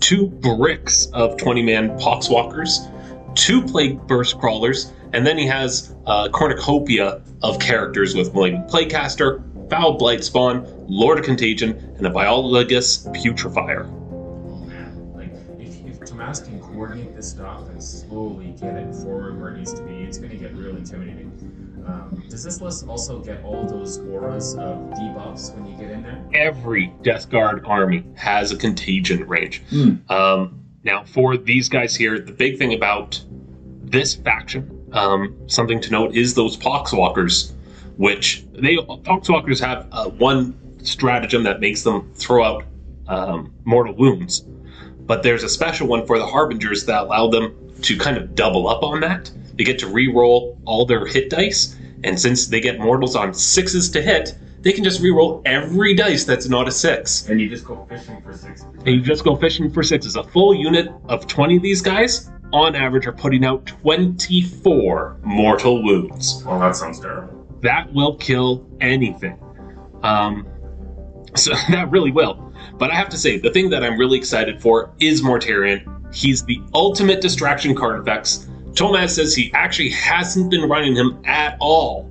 two 0.00 0.26
bricks 0.26 1.06
of 1.12 1.36
20 1.36 1.62
man 1.62 1.90
Poxwalkers, 1.98 2.90
two 3.34 3.62
Plague 3.62 4.06
Burst 4.06 4.38
Crawlers, 4.38 4.92
and 5.12 5.26
then 5.26 5.38
he 5.38 5.46
has 5.46 5.94
a 6.06 6.28
cornucopia 6.30 7.22
of 7.42 7.58
characters 7.58 8.14
with 8.14 8.34
Malignant 8.34 8.68
Plaguecaster, 8.68 9.42
Foul 9.70 9.92
Blight 9.94 10.24
Spawn, 10.24 10.66
Lord 10.88 11.18
of 11.18 11.24
Contagion, 11.24 11.76
and 11.96 12.06
a 12.06 12.10
Biologus 12.10 13.06
Putrefier. 13.14 13.88
Like 15.14 15.32
if, 15.60 15.84
if 15.86 16.00
Tomaz 16.00 16.44
can 16.44 16.60
coordinate 16.60 17.14
this 17.14 17.30
stuff 17.30 17.68
and 17.68 17.82
slowly 17.82 18.54
get 18.60 18.76
it 18.76 18.94
forward 18.96 19.40
where 19.40 19.50
it 19.50 19.58
needs 19.58 19.74
to 19.74 19.82
be, 19.82 20.02
it's 20.02 20.18
going 20.18 20.30
to 20.30 20.36
get 20.36 20.54
real 20.54 20.76
intimidating. 20.76 21.29
Does 22.30 22.44
this 22.44 22.60
list 22.60 22.86
also 22.86 23.18
get 23.18 23.42
all 23.42 23.66
those 23.66 23.98
auras 23.98 24.54
of 24.54 24.78
debuffs 24.90 25.52
when 25.52 25.66
you 25.66 25.76
get 25.76 25.90
in 25.90 26.04
there? 26.04 26.24
Every 26.32 26.94
Death 27.02 27.28
Guard 27.28 27.66
army 27.66 28.04
has 28.14 28.52
a 28.52 28.56
contagion 28.56 29.26
range. 29.26 29.62
Hmm. 29.70 29.94
Um, 30.08 30.64
now, 30.84 31.02
for 31.02 31.36
these 31.36 31.68
guys 31.68 31.96
here, 31.96 32.20
the 32.20 32.30
big 32.30 32.56
thing 32.56 32.72
about 32.72 33.20
this 33.82 34.14
faction, 34.14 34.88
um, 34.92 35.36
something 35.48 35.80
to 35.80 35.90
note, 35.90 36.14
is 36.14 36.34
those 36.34 36.56
Poxwalkers, 36.56 37.52
which 37.96 38.44
they 38.52 38.76
Poxwalkers 38.76 39.58
have 39.58 39.88
uh, 39.90 40.08
one 40.08 40.56
stratagem 40.84 41.42
that 41.42 41.58
makes 41.58 41.82
them 41.82 42.12
throw 42.14 42.44
out 42.44 42.64
um, 43.08 43.52
mortal 43.64 43.94
wounds, 43.94 44.40
but 45.00 45.24
there's 45.24 45.42
a 45.42 45.48
special 45.48 45.88
one 45.88 46.06
for 46.06 46.16
the 46.16 46.26
Harbingers 46.26 46.86
that 46.86 47.02
allow 47.02 47.28
them 47.28 47.72
to 47.82 47.98
kind 47.98 48.16
of 48.16 48.36
double 48.36 48.68
up 48.68 48.84
on 48.84 49.00
that. 49.00 49.32
They 49.54 49.64
get 49.64 49.80
to 49.80 49.88
re-roll 49.88 50.60
all 50.64 50.86
their 50.86 51.04
hit 51.04 51.28
dice, 51.28 51.76
and 52.04 52.18
since 52.18 52.46
they 52.46 52.60
get 52.60 52.78
mortals 52.78 53.16
on 53.16 53.34
sixes 53.34 53.90
to 53.90 54.02
hit, 54.02 54.34
they 54.60 54.72
can 54.72 54.84
just 54.84 55.00
re-roll 55.00 55.42
every 55.46 55.94
dice 55.94 56.24
that's 56.24 56.48
not 56.48 56.68
a 56.68 56.72
six. 56.72 57.28
And 57.28 57.40
you 57.40 57.48
just 57.48 57.64
go 57.64 57.86
fishing 57.88 58.20
for 58.22 58.36
six. 58.36 58.62
And 58.62 58.88
you 58.88 59.00
just 59.00 59.24
go 59.24 59.34
fishing 59.36 59.70
for 59.70 59.82
sixes. 59.82 60.16
A 60.16 60.22
full 60.22 60.54
unit 60.54 60.92
of 61.08 61.26
20 61.26 61.56
of 61.56 61.62
these 61.62 61.80
guys, 61.80 62.30
on 62.52 62.74
average, 62.74 63.06
are 63.06 63.12
putting 63.12 63.44
out 63.44 63.64
24 63.66 65.18
mortal 65.22 65.82
wounds. 65.82 66.42
Well, 66.44 66.60
that 66.60 66.76
sounds 66.76 67.00
terrible. 67.00 67.46
That 67.62 67.92
will 67.92 68.16
kill 68.16 68.66
anything. 68.80 69.38
Um, 70.02 70.46
so 71.36 71.52
that 71.70 71.90
really 71.90 72.10
will. 72.10 72.52
But 72.78 72.90
I 72.90 72.94
have 72.94 73.08
to 73.10 73.18
say, 73.18 73.38
the 73.38 73.50
thing 73.50 73.70
that 73.70 73.82
I'm 73.82 73.98
really 73.98 74.18
excited 74.18 74.60
for 74.60 74.92
is 75.00 75.22
Mortarion. 75.22 76.14
He's 76.14 76.44
the 76.44 76.60
ultimate 76.74 77.20
distraction 77.20 77.74
carnifex. 77.74 78.48
Tomaz 78.74 79.10
says 79.10 79.34
he 79.34 79.52
actually 79.52 79.90
hasn't 79.90 80.50
been 80.50 80.68
running 80.68 80.94
him 80.94 81.20
at 81.24 81.56
all, 81.60 82.04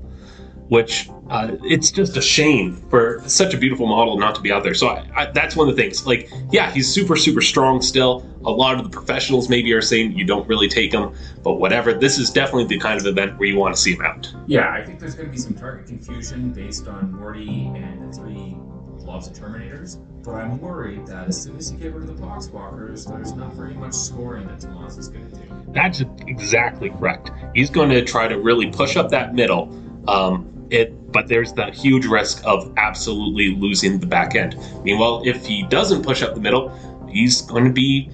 which 0.67 1.09
uh, 1.29 1.55
it's 1.63 1.91
just 1.91 2.17
a 2.17 2.21
shame 2.21 2.75
for 2.89 3.21
such 3.27 3.53
a 3.53 3.57
beautiful 3.57 3.85
model 3.85 4.17
not 4.17 4.35
to 4.35 4.41
be 4.41 4.51
out 4.51 4.63
there. 4.63 4.73
So 4.73 4.87
I, 4.87 5.05
I, 5.15 5.25
that's 5.31 5.55
one 5.55 5.69
of 5.69 5.75
the 5.75 5.81
things. 5.81 6.05
Like, 6.05 6.29
yeah, 6.51 6.71
he's 6.71 6.91
super, 6.91 7.15
super 7.15 7.41
strong 7.41 7.81
still. 7.81 8.25
A 8.45 8.51
lot 8.51 8.77
of 8.77 8.83
the 8.83 8.89
professionals 8.89 9.49
maybe 9.49 9.71
are 9.73 9.81
saying 9.81 10.13
you 10.13 10.25
don't 10.25 10.47
really 10.47 10.67
take 10.67 10.91
him, 10.91 11.13
but 11.43 11.55
whatever. 11.55 11.93
This 11.93 12.17
is 12.17 12.31
definitely 12.31 12.65
the 12.65 12.79
kind 12.79 12.99
of 12.99 13.05
event 13.05 13.37
where 13.37 13.47
you 13.47 13.57
want 13.57 13.75
to 13.75 13.81
see 13.81 13.93
him 13.93 14.01
out. 14.01 14.33
Yeah, 14.47 14.71
I 14.71 14.83
think 14.83 14.99
there's 14.99 15.15
going 15.15 15.27
to 15.27 15.31
be 15.31 15.37
some 15.37 15.53
target 15.53 15.87
confusion 15.87 16.51
based 16.51 16.87
on 16.87 17.13
Morty 17.13 17.71
and 17.75 18.11
the 18.11 18.17
three 18.17 18.55
blobs 19.03 19.27
of 19.27 19.33
Terminators. 19.33 19.97
But 20.29 20.41
I'm 20.41 20.61
worried 20.61 21.07
that 21.07 21.27
as 21.27 21.41
soon 21.41 21.57
as 21.57 21.71
you 21.71 21.79
get 21.79 21.91
rid 21.91 22.07
of 22.07 22.15
the 22.15 22.23
Poxwalkers, 22.23 23.07
there's 23.07 23.33
not 23.33 23.53
very 23.53 23.73
much 23.73 23.93
scoring 23.93 24.45
that 24.45 24.59
Tomaz 24.59 24.99
is 24.99 25.07
going 25.07 25.27
to 25.27 25.35
do. 25.35 25.41
That's 25.69 26.01
exactly 26.27 26.91
correct. 26.91 27.31
He's 27.55 27.71
going 27.71 27.89
to 27.89 28.05
try 28.05 28.27
to 28.27 28.37
really 28.37 28.69
push 28.69 28.95
up 28.95 29.09
that 29.09 29.33
middle. 29.33 29.73
Um, 30.07 30.67
it 30.69 31.11
but 31.11 31.27
there's 31.27 31.51
the 31.53 31.71
huge 31.71 32.05
risk 32.05 32.43
of 32.45 32.71
absolutely 32.77 33.55
losing 33.55 33.99
the 33.99 34.05
back 34.05 34.35
end. 34.35 34.55
Meanwhile, 34.83 35.23
if 35.25 35.47
he 35.47 35.63
doesn't 35.63 36.03
push 36.03 36.21
up 36.21 36.35
the 36.35 36.41
middle, 36.41 36.69
he's 37.09 37.41
going 37.41 37.65
to 37.65 37.73
be 37.73 38.11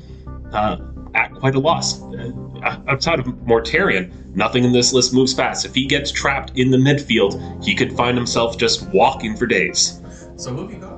uh, 0.53 0.77
at 1.15 1.33
quite 1.33 1.55
a 1.55 1.59
loss. 1.59 2.01
Uh, 2.01 2.31
outside 2.87 3.19
of 3.19 3.25
Mortarion, 3.25 4.33
nothing 4.33 4.63
in 4.63 4.71
this 4.71 4.93
list 4.93 5.13
moves 5.13 5.33
fast. 5.33 5.65
If 5.65 5.75
he 5.75 5.85
gets 5.85 6.13
trapped 6.13 6.57
in 6.57 6.71
the 6.71 6.77
midfield, 6.77 7.61
he 7.61 7.75
could 7.75 7.91
find 7.91 8.17
himself 8.17 8.57
just 8.57 8.87
walking 8.91 9.35
for 9.35 9.45
days. 9.45 10.01
So 10.37 10.53
who 10.53 10.67
have 10.67 10.94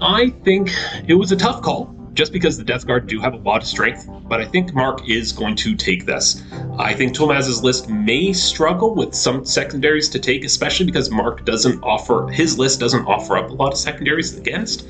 I 0.00 0.30
think 0.44 0.70
it 1.08 1.14
was 1.14 1.32
a 1.32 1.36
tough 1.36 1.62
call, 1.62 1.94
just 2.12 2.32
because 2.32 2.58
the 2.58 2.64
Death 2.64 2.86
Guard 2.86 3.06
do 3.06 3.18
have 3.20 3.34
a 3.34 3.38
lot 3.38 3.62
of 3.62 3.68
strength, 3.68 4.08
but 4.24 4.40
I 4.40 4.44
think 4.44 4.74
Mark 4.74 5.08
is 5.08 5.32
going 5.32 5.56
to 5.56 5.74
take 5.74 6.04
this. 6.04 6.42
I 6.78 6.92
think 6.92 7.14
Tomaz's 7.14 7.62
list 7.62 7.88
may 7.88 8.32
struggle 8.32 8.94
with 8.94 9.14
some 9.14 9.44
secondaries 9.44 10.08
to 10.10 10.18
take, 10.18 10.44
especially 10.44 10.86
because 10.86 11.10
Mark 11.10 11.44
doesn't 11.46 11.82
offer, 11.82 12.28
his 12.28 12.58
list 12.58 12.78
doesn't 12.80 13.06
offer 13.06 13.38
up 13.38 13.50
a 13.50 13.54
lot 13.54 13.72
of 13.72 13.78
secondaries 13.78 14.36
against. 14.36 14.86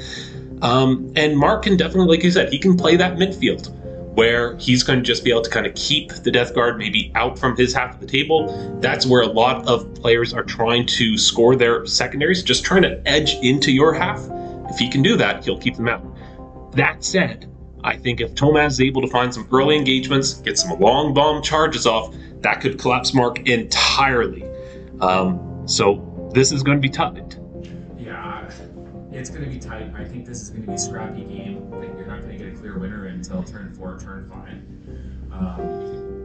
Um, 0.63 1.13
and 1.15 1.37
Mark 1.37 1.65
can 1.65 1.77
definitely, 1.77 2.17
like 2.17 2.25
you 2.25 2.31
said, 2.31 2.53
he 2.53 2.59
can 2.59 2.77
play 2.77 2.97
that 2.97 3.17
midfield 3.17 3.73
where 4.17 4.57
he's 4.57 4.83
going 4.83 4.99
to 4.99 5.05
just 5.05 5.23
be 5.25 5.31
able 5.31 5.43
to 5.43 5.51
kind 5.51 5.67
of 5.67 5.75
keep 5.75 6.11
the 6.25 6.31
Death 6.31 6.55
Guard 6.55 6.79
maybe 6.79 7.13
out 7.15 7.39
from 7.39 7.55
his 7.55 7.75
half 7.75 7.95
of 7.95 8.01
the 8.01 8.07
table. 8.07 8.81
That's 8.81 9.05
where 9.05 9.21
a 9.21 9.27
lot 9.27 9.69
of 9.69 9.95
players 9.95 10.33
are 10.33 10.43
trying 10.43 10.87
to 10.87 11.19
score 11.19 11.55
their 11.55 11.85
secondaries, 11.85 12.43
just 12.43 12.65
trying 12.65 12.83
to 12.83 13.01
edge 13.07 13.35
into 13.43 13.71
your 13.71 13.93
half. 13.93 14.27
If 14.77 14.81
he 14.81 14.91
can 14.91 15.01
do 15.01 15.17
that, 15.17 15.43
he'll 15.43 15.57
keep 15.57 15.77
them 15.77 15.89
out. 15.89 16.05
That 16.73 17.03
said, 17.03 17.51
I 17.83 17.97
think 17.97 18.21
if 18.21 18.35
Tomaz 18.35 18.73
is 18.73 18.81
able 18.83 19.01
to 19.01 19.09
find 19.09 19.33
some 19.33 19.49
early 19.51 19.75
engagements, 19.75 20.35
get 20.35 20.59
some 20.59 20.79
long 20.79 21.15
bomb 21.15 21.43
charges 21.43 21.87
off, 21.87 22.15
that 22.43 22.61
could 22.61 22.79
collapse 22.79 23.15
Mark 23.15 23.49
entirely. 23.49 24.45
Um, 25.01 25.63
so 25.67 26.31
this 26.35 26.53
is 26.53 26.63
going 26.63 26.77
to 26.77 26.83
be 26.83 26.91
tough. 26.91 27.17
Yeah, 27.99 28.51
it's 29.13 29.31
going 29.31 29.45
to 29.45 29.49
be 29.49 29.59
tight. 29.59 29.91
I 29.97 30.05
think 30.05 30.27
this 30.27 30.43
is 30.43 30.51
going 30.51 30.65
to 30.65 30.69
be 30.69 30.75
a 30.75 30.79
scrappy 30.79 31.25
game. 31.25 31.73
You're 31.73 32.05
not 32.05 32.21
going 32.21 32.37
to 32.37 32.45
get 32.45 32.53
a 32.53 32.57
clear 32.59 32.79
winner 32.79 33.07
until 33.07 33.43
turn 33.45 33.73
four, 33.73 33.99
turn 33.99 34.29
five. 34.29 34.59
Um, 35.33 35.61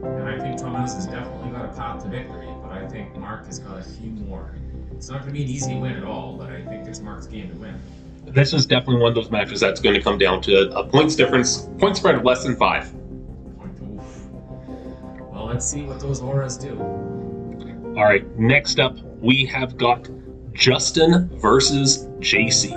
and 0.04 0.28
I 0.28 0.38
think 0.38 0.60
Tomaz 0.60 0.94
has 0.94 1.06
definitely 1.06 1.52
got 1.52 1.64
a 1.64 1.68
path 1.68 2.02
to 2.02 2.10
victory, 2.10 2.48
but 2.60 2.72
I 2.72 2.86
think 2.86 3.16
Mark 3.16 3.46
has 3.46 3.58
got 3.60 3.78
a 3.78 3.82
few 3.82 4.10
more. 4.10 4.54
It's 4.94 5.08
not 5.08 5.22
going 5.22 5.32
to 5.32 5.38
be 5.38 5.42
an 5.42 5.48
easy 5.48 5.74
win 5.78 5.96
at 5.96 6.04
all, 6.04 6.36
but 6.36 6.52
I 6.52 6.62
think 6.66 6.86
it's 6.86 7.00
Mark's 7.00 7.26
game 7.26 7.48
to 7.48 7.56
win. 7.56 7.80
This 8.24 8.52
is 8.52 8.66
definitely 8.66 9.02
one 9.02 9.10
of 9.10 9.14
those 9.14 9.30
matches 9.30 9.60
that's 9.60 9.80
going 9.80 9.94
to 9.94 10.00
come 10.00 10.16
down 10.18 10.40
to 10.42 10.70
a 10.76 10.86
points 10.86 11.14
difference, 11.16 11.68
point 11.78 11.96
spread 11.96 12.14
of 12.14 12.24
less 12.24 12.44
than 12.44 12.56
five. 12.56 12.92
Oof. 13.82 14.28
Well, 15.30 15.46
let's 15.46 15.66
see 15.66 15.82
what 15.82 16.00
those 16.00 16.20
auras 16.20 16.56
do. 16.56 16.78
All 17.96 18.04
right, 18.04 18.26
next 18.38 18.80
up, 18.80 18.96
we 19.20 19.44
have 19.46 19.76
got 19.76 20.08
Justin 20.54 21.28
versus 21.38 22.06
JC. 22.20 22.72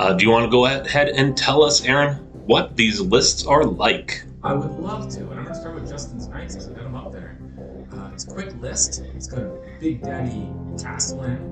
Uh, 0.00 0.14
do 0.14 0.24
you 0.24 0.30
want 0.30 0.44
to 0.44 0.50
go 0.50 0.66
ahead 0.66 1.08
and 1.10 1.36
tell 1.36 1.62
us, 1.62 1.84
Aaron, 1.84 2.16
what 2.46 2.76
these 2.76 3.00
lists 3.00 3.46
are 3.46 3.64
like? 3.64 4.24
I 4.42 4.52
would 4.52 4.72
love 4.72 5.08
to, 5.10 5.20
and 5.20 5.30
I'm 5.30 5.44
going 5.44 5.46
to 5.46 5.54
start 5.54 5.74
with 5.76 5.88
Justin's 5.88 6.26
Knights 6.26 6.56
because 6.56 6.70
I 6.70 6.74
got 6.74 6.86
him 6.86 6.96
up 6.96 7.12
there. 7.12 7.38
Uh, 7.92 8.10
it's 8.12 8.26
a 8.26 8.32
quick 8.32 8.52
list. 8.60 9.02
It's 9.14 9.28
got 9.28 9.40
a 9.40 9.60
Big 9.78 10.02
Daddy 10.02 10.48
Castellan. 10.82 11.51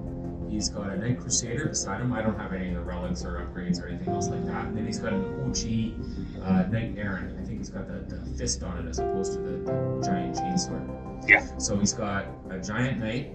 He's 0.51 0.69
got 0.69 0.91
a 0.91 0.97
Knight 0.97 1.21
Crusader 1.21 1.69
beside 1.69 2.01
him. 2.01 2.13
I 2.13 2.23
don't 2.23 2.37
have 2.37 2.53
any 2.53 2.69
of 2.69 2.75
the 2.75 2.81
relics 2.81 3.25
or 3.25 3.39
upgrades 3.39 3.81
or 3.81 3.87
anything 3.87 4.13
else 4.13 4.29
like 4.29 4.45
that. 4.47 4.67
And 4.67 4.77
then 4.77 4.85
he's 4.85 4.99
got 4.99 5.13
an 5.13 5.25
OG 5.45 6.43
uh, 6.43 6.69
Knight 6.69 6.99
Errant. 6.99 7.39
I 7.39 7.45
think 7.45 7.59
he's 7.59 7.71
got 7.71 7.87
the, 7.87 8.15
the 8.15 8.25
fist 8.37 8.63
on 8.65 8.79
it 8.79 8.89
as 8.89 8.99
opposed 8.99 9.35
to 9.35 9.39
the, 9.39 9.59
the 9.59 10.03
giant 10.05 10.37
chainsword. 10.37 11.29
Yeah. 11.29 11.47
So 11.59 11.79
he's 11.79 11.93
got 11.93 12.27
a 12.51 12.59
giant 12.59 12.99
knight, 12.99 13.33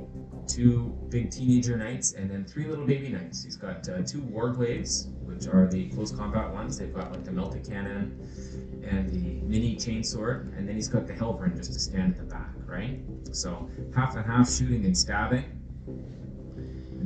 two 0.48 0.98
big 1.10 1.32
teenager 1.32 1.78
knights, 1.78 2.14
and 2.14 2.30
then 2.30 2.44
three 2.44 2.66
little 2.66 2.86
baby 2.86 3.10
knights. 3.10 3.44
He's 3.44 3.56
got 3.56 3.88
uh, 3.88 4.02
two 4.02 4.22
warglaives, 4.22 5.08
which 5.22 5.48
are 5.48 5.68
the 5.68 5.90
close 5.92 6.12
combat 6.12 6.52
ones. 6.54 6.78
They've 6.78 6.94
got 6.94 7.12
like 7.12 7.24
the 7.24 7.32
melted 7.32 7.66
cannon 7.66 8.20
and 8.86 9.10
the 9.10 9.42
mini 9.48 9.78
chainsword, 9.78 10.58
and 10.58 10.68
then 10.68 10.76
he's 10.76 10.90
got 10.90 11.08
the 11.08 11.14
Helverin 11.14 11.56
just 11.56 11.74
to 11.74 11.80
stand 11.80 12.12
at 12.14 12.18
the 12.18 12.24
back, 12.24 12.54
right? 12.66 13.00
So 13.32 13.70
half 13.96 14.16
and 14.16 14.26
half 14.26 14.52
shooting 14.52 14.86
and 14.86 14.98
stabbing. 14.98 15.46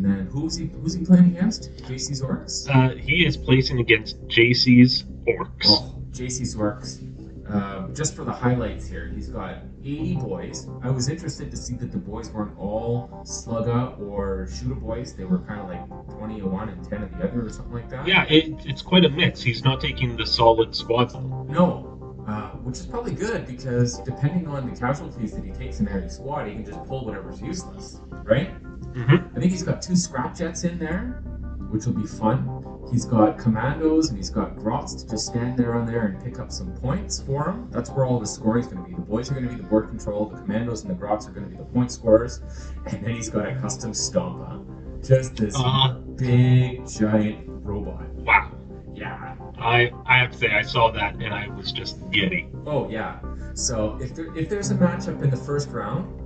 And 0.01 0.09
then 0.09 0.25
who's 0.27 0.55
he 0.55 0.67
who's 0.67 0.93
he 0.93 1.03
playing 1.03 1.25
against? 1.35 1.75
JC's 1.83 2.21
Orks? 2.21 2.73
Uh, 2.73 2.95
he 2.95 3.25
is 3.25 3.35
placing 3.35 3.81
against 3.81 4.17
JC's 4.27 5.03
Orks. 5.27 5.65
Oh, 5.65 6.01
JC's 6.11 6.55
Orks. 6.55 7.03
Uh, 7.49 7.89
just 7.93 8.15
for 8.15 8.23
the 8.23 8.31
highlights 8.31 8.87
here, 8.87 9.11
he's 9.13 9.27
got 9.27 9.57
80 9.83 10.15
boys. 10.15 10.69
I 10.83 10.89
was 10.89 11.09
interested 11.09 11.51
to 11.51 11.57
see 11.57 11.73
that 11.75 11.91
the 11.91 11.97
boys 11.97 12.29
weren't 12.29 12.57
all 12.57 13.09
slugga 13.25 13.99
or 13.99 14.47
shooter 14.47 14.75
boys. 14.75 15.15
They 15.15 15.25
were 15.25 15.39
kind 15.39 15.59
of 15.59 15.67
like 15.67 16.17
20 16.17 16.39
of 16.39 16.51
one 16.51 16.69
and 16.69 16.89
10 16.89 17.03
of 17.03 17.17
the 17.17 17.27
other 17.27 17.45
or 17.47 17.49
something 17.49 17.73
like 17.73 17.89
that. 17.89 18.07
Yeah, 18.07 18.23
it, 18.29 18.53
it's 18.65 18.81
quite 18.81 19.03
a 19.03 19.09
mix. 19.09 19.41
He's 19.41 19.65
not 19.65 19.81
taking 19.81 20.15
the 20.15 20.25
solid 20.25 20.73
squads. 20.73 21.11
though. 21.11 21.45
No, 21.49 22.15
uh, 22.25 22.51
which 22.59 22.77
is 22.77 22.85
probably 22.85 23.15
good 23.15 23.45
because 23.47 23.99
depending 23.99 24.47
on 24.47 24.69
the 24.69 24.79
casualties 24.79 25.33
that 25.33 25.43
he 25.43 25.51
takes 25.51 25.81
in 25.81 25.89
every 25.89 26.09
squad, 26.09 26.45
he 26.47 26.53
can 26.53 26.65
just 26.65 26.81
pull 26.85 27.03
whatever's 27.03 27.41
useless, 27.41 27.99
right? 28.23 28.51
Mhm. 28.93 29.35
I 29.35 29.39
think 29.39 29.51
he's 29.51 29.63
got 29.63 29.81
two 29.81 29.95
scrap 29.95 30.35
jets 30.35 30.63
in 30.63 30.79
there, 30.79 31.21
which 31.69 31.85
will 31.85 31.93
be 31.93 32.05
fun. 32.07 32.47
He's 32.91 33.05
got 33.05 33.37
commandos 33.37 34.09
and 34.09 34.17
he's 34.17 34.31
got 34.31 34.57
grots 34.57 34.95
to 34.95 35.07
just 35.07 35.27
stand 35.27 35.57
there 35.57 35.75
on 35.75 35.85
there 35.85 36.07
and 36.07 36.23
pick 36.23 36.39
up 36.39 36.51
some 36.51 36.71
points 36.73 37.21
for 37.21 37.43
him. 37.45 37.67
That's 37.69 37.91
where 37.91 38.03
all 38.05 38.19
the 38.19 38.25
scoring 38.25 38.63
is 38.63 38.67
going 38.67 38.81
to 38.83 38.89
be. 38.89 38.95
The 38.95 39.01
boys 39.01 39.29
are 39.29 39.35
going 39.35 39.47
to 39.47 39.51
be 39.55 39.61
the 39.61 39.67
board 39.67 39.89
control, 39.89 40.25
the 40.25 40.37
commandos 40.41 40.81
and 40.81 40.89
the 40.89 40.95
grots 40.95 41.27
are 41.27 41.31
going 41.31 41.45
to 41.45 41.51
be 41.51 41.57
the 41.57 41.65
point 41.65 41.91
scorers, 41.91 42.41
and 42.87 43.05
then 43.05 43.13
he's 43.13 43.29
got 43.29 43.47
a 43.47 43.55
custom 43.55 43.91
stompa. 43.91 44.65
Just 45.05 45.35
this 45.35 45.53
Uh, 45.57 45.93
big 46.15 46.87
giant 46.87 47.47
robot. 47.63 48.09
wow. 48.25 48.51
Yeah, 48.95 49.35
I, 49.59 49.91
I 50.07 50.17
have 50.17 50.31
to 50.31 50.37
say, 50.37 50.51
I 50.51 50.61
saw 50.63 50.91
that 50.91 51.13
and 51.21 51.33
I 51.33 51.47
was 51.49 51.71
just 51.71 52.09
giddy. 52.11 52.49
Oh 52.65 52.89
yeah. 52.89 53.19
So 53.53 53.97
if 54.01 54.13
there, 54.15 54.35
if 54.35 54.49
there's 54.49 54.71
a 54.71 54.75
matchup 54.75 55.21
in 55.21 55.29
the 55.29 55.37
first 55.37 55.69
round, 55.69 56.18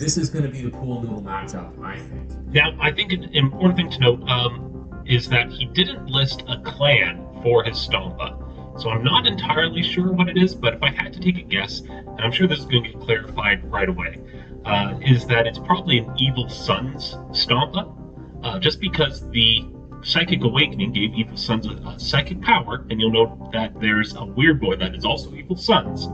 this 0.00 0.16
is 0.16 0.30
going 0.30 0.44
to 0.44 0.50
be 0.50 0.62
the 0.62 0.70
pool 0.70 1.02
noodle 1.02 1.20
matchup, 1.20 1.78
I 1.84 1.98
think. 1.98 2.30
Now, 2.46 2.74
I 2.80 2.90
think 2.90 3.12
an 3.12 3.24
important 3.34 3.76
thing 3.76 3.90
to 3.90 3.98
note 3.98 4.22
um, 4.28 5.02
is 5.06 5.28
that 5.28 5.50
he 5.50 5.66
didn't 5.66 6.06
list 6.06 6.42
a 6.48 6.58
clan 6.62 7.24
for 7.42 7.62
his 7.62 7.76
Stompa. 7.76 8.80
So 8.80 8.88
I'm 8.88 9.04
not 9.04 9.26
entirely 9.26 9.82
sure 9.82 10.10
what 10.10 10.30
it 10.30 10.38
is, 10.38 10.54
but 10.54 10.72
if 10.72 10.82
I 10.82 10.90
had 10.90 11.12
to 11.12 11.20
take 11.20 11.36
a 11.36 11.42
guess, 11.42 11.80
and 11.80 12.18
I'm 12.18 12.32
sure 12.32 12.48
this 12.48 12.60
is 12.60 12.64
going 12.64 12.84
to 12.84 12.90
get 12.90 13.00
clarified 13.00 13.70
right 13.70 13.90
away, 13.90 14.16
uh, 14.64 14.98
is 15.02 15.26
that 15.26 15.46
it's 15.46 15.58
probably 15.58 15.98
an 15.98 16.14
Evil 16.18 16.48
Sunz 16.48 17.14
Stompa, 17.32 17.94
uh, 18.42 18.58
just 18.58 18.80
because 18.80 19.28
the 19.30 19.66
Psychic 20.02 20.42
Awakening 20.42 20.92
gave 20.92 21.14
Evil 21.14 21.36
Sunz 21.36 21.66
a, 21.66 21.72
a 21.72 22.00
psychic 22.00 22.40
power, 22.40 22.86
and 22.88 22.98
you'll 22.98 23.12
note 23.12 23.52
that 23.52 23.78
there's 23.80 24.14
a 24.16 24.24
Weird 24.24 24.60
Boy 24.60 24.76
that 24.76 24.94
is 24.94 25.04
also 25.04 25.34
Evil 25.34 25.56
Sunz. 25.56 26.08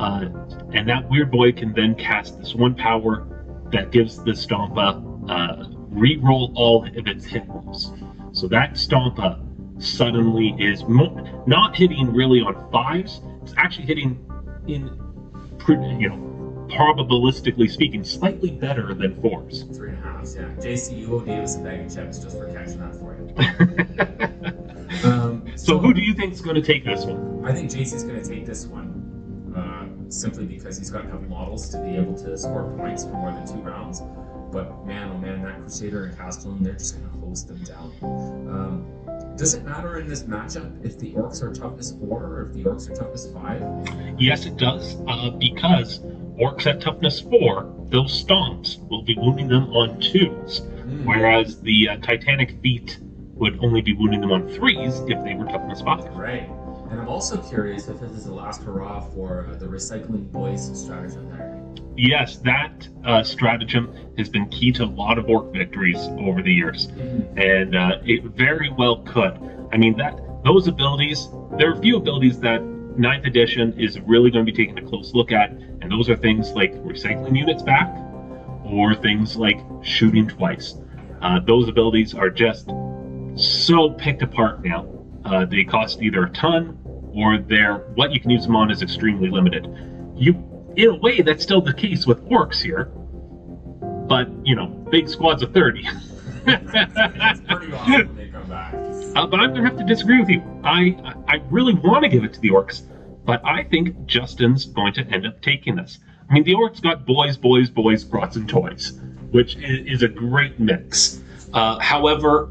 Uh, 0.00 0.30
and 0.72 0.88
that 0.88 1.08
Weird 1.10 1.30
Boy 1.30 1.52
can 1.52 1.74
then 1.74 1.94
cast 1.94 2.38
this 2.38 2.54
one 2.54 2.74
power 2.74 3.26
that 3.70 3.90
gives 3.90 4.16
the 4.24 4.30
Stompa 4.30 5.28
uh, 5.28 5.68
re-roll 5.90 6.52
all 6.56 6.86
of 6.86 7.06
its 7.06 7.26
hit 7.26 7.46
rolls. 7.48 7.92
So 8.32 8.48
that 8.48 8.72
Stompa 8.72 9.38
suddenly 9.82 10.56
is 10.58 10.84
mo- 10.84 11.44
not 11.46 11.76
hitting 11.76 12.14
really 12.14 12.40
on 12.40 12.70
fives. 12.72 13.20
It's 13.42 13.52
actually 13.58 13.86
hitting 13.86 14.24
in, 14.66 14.84
you 15.68 16.08
know, 16.08 16.66
probabilistically 16.70 17.70
speaking, 17.70 18.02
slightly 18.02 18.52
better 18.52 18.94
than 18.94 19.20
fours. 19.20 19.64
Three 19.64 19.90
and 19.90 19.98
a 19.98 20.02
half. 20.02 20.24
Yeah. 20.34 20.48
JC, 20.64 20.98
you 20.98 21.14
owe 21.14 21.20
Davis 21.20 21.56
a 21.56 21.60
bag 21.60 21.80
of 21.86 21.94
chips 21.94 22.20
just 22.20 22.38
for 22.38 22.50
catching 22.54 22.78
that 22.78 22.94
for 22.94 23.16
you. 23.18 24.56
Um, 25.04 25.46
so 25.56 25.78
who 25.78 25.94
do 25.94 26.02
you 26.02 26.14
think 26.14 26.32
is 26.32 26.40
going 26.40 26.56
to 26.56 26.62
take 26.62 26.84
this 26.84 27.04
one? 27.04 27.44
I 27.44 27.54
think 27.54 27.70
JC 27.70 27.94
is 27.94 28.02
going 28.02 28.20
to 28.20 28.28
take 28.28 28.44
this 28.44 28.66
one 28.66 28.89
simply 30.10 30.44
because 30.44 30.76
he's 30.78 30.90
got 30.90 31.02
to 31.02 31.08
have 31.08 31.28
models 31.28 31.68
to 31.70 31.78
be 31.78 31.96
able 31.96 32.14
to 32.18 32.36
score 32.36 32.72
points 32.76 33.04
for 33.04 33.12
more 33.12 33.32
than 33.32 33.46
two 33.46 33.60
rounds. 33.60 34.02
But 34.52 34.84
man, 34.84 35.10
oh 35.10 35.18
man, 35.18 35.42
that 35.42 35.60
Crusader 35.60 36.04
and 36.06 36.18
Castellan, 36.18 36.62
they're 36.62 36.72
just 36.74 36.98
going 36.98 37.08
to 37.10 37.18
hose 37.26 37.44
them 37.46 37.62
down. 37.62 37.92
Um, 38.02 39.36
does 39.36 39.54
it 39.54 39.64
matter 39.64 39.98
in 39.98 40.08
this 40.08 40.24
matchup 40.24 40.84
if 40.84 40.98
the 40.98 41.12
orks 41.12 41.42
are 41.42 41.52
toughness 41.54 41.92
four 41.92 42.24
or 42.24 42.46
if 42.46 42.52
the 42.52 42.64
orks 42.64 42.90
are 42.90 42.94
toughness 42.94 43.30
five? 43.32 43.62
Yes, 44.18 44.44
it 44.46 44.56
does, 44.56 44.96
uh, 45.06 45.30
because 45.30 46.00
orks 46.38 46.66
at 46.66 46.80
toughness 46.80 47.20
four, 47.20 47.72
those 47.90 48.24
stomps 48.24 48.86
will 48.88 49.02
be 49.02 49.14
wounding 49.16 49.48
them 49.48 49.70
on 49.70 50.00
twos, 50.00 50.58
Hmm. 50.58 51.04
whereas 51.06 51.60
the 51.60 51.88
uh, 51.88 51.96
Titanic 51.98 52.60
feet 52.60 52.98
would 53.34 53.62
only 53.64 53.80
be 53.80 53.92
wounding 53.94 54.20
them 54.20 54.32
on 54.32 54.48
threes 54.48 55.00
if 55.06 55.22
they 55.24 55.34
were 55.34 55.44
toughness 55.46 55.80
five. 55.80 56.04
Right. 56.14 56.50
And 56.90 57.00
I'm 57.00 57.08
also 57.08 57.40
curious 57.40 57.86
if 57.86 58.00
this 58.00 58.10
is 58.10 58.24
the 58.24 58.34
last 58.34 58.62
hurrah 58.62 59.00
for 59.00 59.46
uh, 59.48 59.54
the 59.54 59.66
recycling 59.66 60.30
boys 60.32 60.76
stratagem 60.76 61.30
there. 61.30 61.56
Yes, 61.96 62.38
that 62.38 62.88
uh, 63.04 63.22
stratagem 63.22 63.94
has 64.18 64.28
been 64.28 64.48
key 64.48 64.72
to 64.72 64.84
a 64.84 64.86
lot 64.86 65.16
of 65.16 65.28
ork 65.28 65.52
victories 65.52 65.98
over 66.18 66.42
the 66.42 66.52
years, 66.52 66.86
and 67.36 67.76
uh, 67.76 67.98
it 68.04 68.24
very 68.24 68.70
well 68.76 69.02
could. 69.02 69.38
I 69.72 69.76
mean, 69.76 69.96
that 69.98 70.18
those 70.44 70.66
abilities, 70.66 71.28
there 71.58 71.70
are 71.70 71.78
a 71.78 71.80
few 71.80 71.96
abilities 71.96 72.40
that 72.40 72.60
ninth 72.96 73.24
edition 73.24 73.78
is 73.78 74.00
really 74.00 74.30
going 74.30 74.44
to 74.44 74.50
be 74.50 74.56
taking 74.56 74.78
a 74.84 74.88
close 74.88 75.14
look 75.14 75.30
at, 75.30 75.50
and 75.50 75.92
those 75.92 76.08
are 76.10 76.16
things 76.16 76.50
like 76.52 76.74
recycling 76.82 77.38
units 77.38 77.62
back, 77.62 77.94
or 78.64 78.96
things 78.96 79.36
like 79.36 79.60
shooting 79.82 80.26
twice. 80.26 80.74
Uh, 81.22 81.38
those 81.38 81.68
abilities 81.68 82.14
are 82.14 82.30
just 82.30 82.68
so 83.36 83.90
picked 83.90 84.22
apart 84.22 84.64
now. 84.64 84.88
Uh, 85.24 85.44
they 85.44 85.62
cost 85.62 86.02
either 86.02 86.24
a 86.24 86.30
ton 86.30 86.79
or 87.14 87.38
they're 87.38 87.78
what 87.94 88.12
you 88.12 88.20
can 88.20 88.30
use 88.30 88.44
them 88.44 88.56
on 88.56 88.70
is 88.70 88.82
extremely 88.82 89.28
limited. 89.28 89.66
You, 90.16 90.34
in 90.76 90.88
a 90.90 90.94
way, 90.94 91.20
that's 91.22 91.42
still 91.42 91.60
the 91.60 91.74
case 91.74 92.06
with 92.06 92.24
orks 92.28 92.60
here, 92.62 92.84
but 94.06 94.28
you 94.44 94.54
know, 94.54 94.66
big 94.90 95.08
squads 95.08 95.42
of 95.42 95.52
thirty. 95.52 95.88
it's 96.46 97.40
pretty 97.40 97.72
awesome 97.72 98.16
they 98.16 98.28
come 98.28 98.48
back. 98.48 98.74
Uh, 99.16 99.26
but 99.26 99.40
I'm 99.40 99.52
gonna 99.52 99.68
have 99.68 99.76
to 99.76 99.84
disagree 99.84 100.20
with 100.20 100.28
you. 100.28 100.40
I 100.62 100.96
I 101.26 101.42
really 101.50 101.74
want 101.74 102.04
to 102.04 102.08
give 102.08 102.22
it 102.22 102.32
to 102.34 102.40
the 102.40 102.50
orks, 102.50 102.82
but 103.24 103.44
I 103.44 103.64
think 103.64 104.06
Justin's 104.06 104.66
going 104.66 104.92
to 104.92 105.04
end 105.08 105.26
up 105.26 105.42
taking 105.42 105.74
this. 105.74 105.98
I 106.30 106.34
mean, 106.34 106.44
the 106.44 106.54
orks 106.54 106.80
got 106.80 107.04
boys, 107.04 107.36
boys, 107.36 107.68
boys, 107.70 108.04
brats, 108.04 108.36
and 108.36 108.48
toys, 108.48 108.92
which 109.32 109.56
is, 109.56 109.94
is 109.94 110.02
a 110.04 110.08
great 110.08 110.60
mix. 110.60 111.24
Uh, 111.52 111.80
however, 111.80 112.50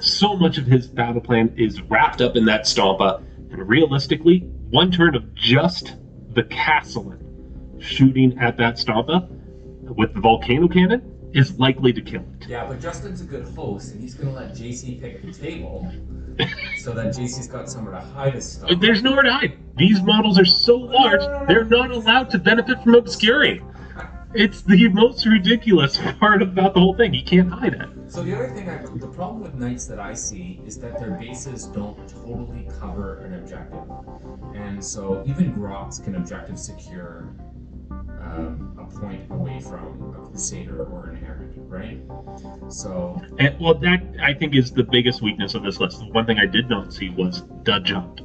so 0.00 0.36
much 0.36 0.58
of 0.58 0.66
his 0.66 0.88
battle 0.88 1.20
plan 1.20 1.54
is 1.56 1.80
wrapped 1.82 2.20
up 2.20 2.34
in 2.34 2.44
that 2.46 2.62
Stompa, 2.62 3.22
and 3.54 3.68
realistically, 3.68 4.40
one 4.70 4.90
turn 4.90 5.14
of 5.14 5.34
just 5.34 5.94
the 6.34 6.42
Castellan 6.44 7.20
shooting 7.80 8.36
at 8.38 8.56
that 8.56 8.74
Stompa 8.74 9.28
with 9.82 10.14
the 10.14 10.20
volcano 10.20 10.68
cannon 10.68 11.30
is 11.32 11.58
likely 11.58 11.92
to 11.92 12.00
kill 12.00 12.22
it. 12.40 12.48
Yeah, 12.48 12.66
but 12.66 12.80
Justin's 12.80 13.20
a 13.20 13.24
good 13.24 13.44
host, 13.54 13.92
and 13.92 14.00
he's 14.00 14.14
gonna 14.14 14.32
let 14.32 14.52
JC 14.52 15.00
pick 15.00 15.22
the 15.22 15.32
table, 15.32 15.90
so 16.78 16.92
that 16.92 17.08
JC's 17.08 17.48
got 17.48 17.70
somewhere 17.70 17.94
to 17.94 18.00
hide 18.00 18.34
his 18.34 18.52
stuff. 18.52 18.70
There's 18.80 19.02
nowhere 19.02 19.22
to 19.22 19.32
hide. 19.32 19.58
These 19.76 20.02
models 20.02 20.38
are 20.38 20.44
so 20.44 20.76
large, 20.76 21.20
they're 21.48 21.64
not 21.64 21.90
allowed 21.90 22.30
to 22.30 22.38
benefit 22.38 22.82
from 22.82 22.94
obscuring. 22.94 23.68
It's 24.34 24.62
the 24.62 24.88
most 24.88 25.26
ridiculous 25.26 25.96
part 26.20 26.42
about 26.42 26.74
the 26.74 26.80
whole 26.80 26.94
thing. 26.96 27.12
He 27.12 27.22
can't 27.22 27.50
hide 27.50 27.74
it. 27.74 28.03
So 28.14 28.22
the 28.22 28.32
other 28.32 28.48
thing, 28.50 28.68
I, 28.68 28.76
the 28.76 29.08
problem 29.08 29.42
with 29.42 29.54
knights 29.54 29.86
that 29.86 29.98
I 29.98 30.14
see 30.14 30.60
is 30.64 30.78
that 30.78 31.00
their 31.00 31.18
bases 31.18 31.64
don't 31.66 31.98
totally 32.08 32.68
cover 32.78 33.18
an 33.24 33.34
objective, 33.34 33.82
and 34.54 34.82
so 34.84 35.24
even 35.26 35.50
grots 35.50 35.98
can 35.98 36.14
objective 36.14 36.56
secure 36.56 37.34
um, 38.22 38.78
a 38.78 39.00
point 39.00 39.28
away 39.32 39.58
from 39.58 40.14
a 40.14 40.28
crusader 40.28 40.84
or 40.84 41.08
an 41.08 41.24
errant, 41.24 41.54
right? 41.56 41.98
So 42.72 43.20
And, 43.40 43.58
well, 43.58 43.74
that 43.74 44.04
I 44.22 44.32
think 44.32 44.54
is 44.54 44.70
the 44.70 44.84
biggest 44.84 45.20
weakness 45.20 45.56
of 45.56 45.64
this 45.64 45.80
list. 45.80 45.98
The 45.98 46.06
one 46.06 46.24
thing 46.24 46.38
I 46.38 46.46
did 46.46 46.70
not 46.70 46.92
see 46.92 47.10
was 47.10 47.42
the 47.64 47.80
jump. 47.80 48.20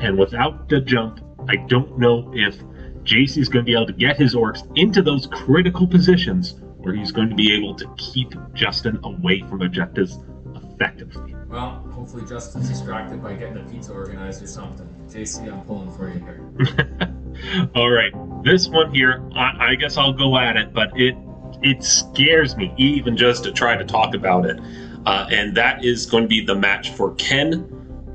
And 0.00 0.18
without 0.18 0.68
the 0.68 0.80
jump, 0.80 1.20
I 1.48 1.54
don't 1.68 1.96
know 1.96 2.32
if 2.34 2.58
JC 3.04 3.38
is 3.38 3.48
going 3.48 3.64
to 3.64 3.70
be 3.70 3.74
able 3.76 3.86
to 3.86 3.92
get 3.92 4.16
his 4.16 4.34
orks 4.34 4.68
into 4.74 5.00
those 5.00 5.28
critical 5.28 5.86
positions 5.86 6.60
where 6.86 6.94
he's 6.94 7.10
going 7.10 7.28
to 7.28 7.34
be 7.34 7.52
able 7.52 7.74
to 7.74 7.92
keep 7.96 8.32
Justin 8.54 9.00
away 9.02 9.40
from 9.48 9.60
objectives 9.62 10.20
effectively. 10.54 11.34
Well, 11.48 11.84
hopefully 11.90 12.24
Justin's 12.28 12.68
distracted 12.68 13.20
by 13.20 13.34
getting 13.34 13.54
the 13.54 13.68
pizza 13.72 13.92
organized 13.92 14.40
or 14.40 14.46
something. 14.46 14.88
JC, 15.08 15.52
I'm 15.52 15.62
pulling 15.62 15.90
for 15.90 16.08
you 16.08 16.20
here. 16.20 17.68
All 17.74 17.90
right, 17.90 18.12
this 18.44 18.68
one 18.68 18.94
here, 18.94 19.28
I, 19.34 19.70
I 19.70 19.74
guess 19.74 19.96
I'll 19.96 20.12
go 20.12 20.38
at 20.38 20.56
it, 20.56 20.72
but 20.72 20.90
it 20.98 21.16
it 21.62 21.82
scares 21.82 22.56
me 22.56 22.72
even 22.76 23.16
just 23.16 23.42
to 23.44 23.52
try 23.52 23.76
to 23.76 23.84
talk 23.84 24.14
about 24.14 24.46
it, 24.46 24.60
uh, 25.06 25.26
and 25.30 25.56
that 25.56 25.84
is 25.84 26.06
going 26.06 26.22
to 26.24 26.28
be 26.28 26.44
the 26.44 26.54
match 26.54 26.90
for 26.90 27.14
Ken 27.14 27.66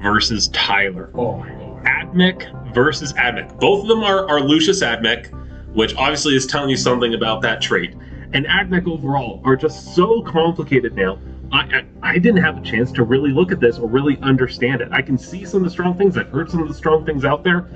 versus 0.01 0.47
Tyler. 0.49 1.11
Oh 1.15 1.37
my 1.37 1.53
lord. 1.59 1.83
Admech 1.83 2.73
versus 2.73 3.11
Admech. 3.13 3.59
Both 3.59 3.81
of 3.81 3.87
them 3.87 4.03
are, 4.03 4.29
are 4.29 4.39
Lucius 4.39 4.81
Admech, 4.81 5.29
which 5.73 5.95
obviously 5.95 6.35
is 6.35 6.45
telling 6.45 6.69
you 6.69 6.77
something 6.77 7.13
about 7.13 7.41
that 7.41 7.61
trait. 7.61 7.95
And 8.33 8.45
Admech 8.45 8.87
overall 8.87 9.41
are 9.43 9.55
just 9.55 9.93
so 9.93 10.21
complicated 10.21 10.95
now. 10.95 11.19
I, 11.51 11.57
I, 11.57 11.85
I 12.01 12.17
didn't 12.17 12.41
have 12.41 12.57
a 12.57 12.61
chance 12.61 12.93
to 12.93 13.03
really 13.03 13.31
look 13.31 13.51
at 13.51 13.59
this 13.59 13.77
or 13.77 13.89
really 13.89 14.17
understand 14.21 14.79
it. 14.79 14.87
I 14.91 15.01
can 15.01 15.17
see 15.17 15.43
some 15.43 15.57
of 15.57 15.63
the 15.65 15.69
strong 15.69 15.97
things. 15.97 16.17
I've 16.17 16.29
heard 16.29 16.49
some 16.49 16.61
of 16.61 16.69
the 16.69 16.73
strong 16.73 17.05
things 17.05 17.25
out 17.25 17.43
there. 17.43 17.67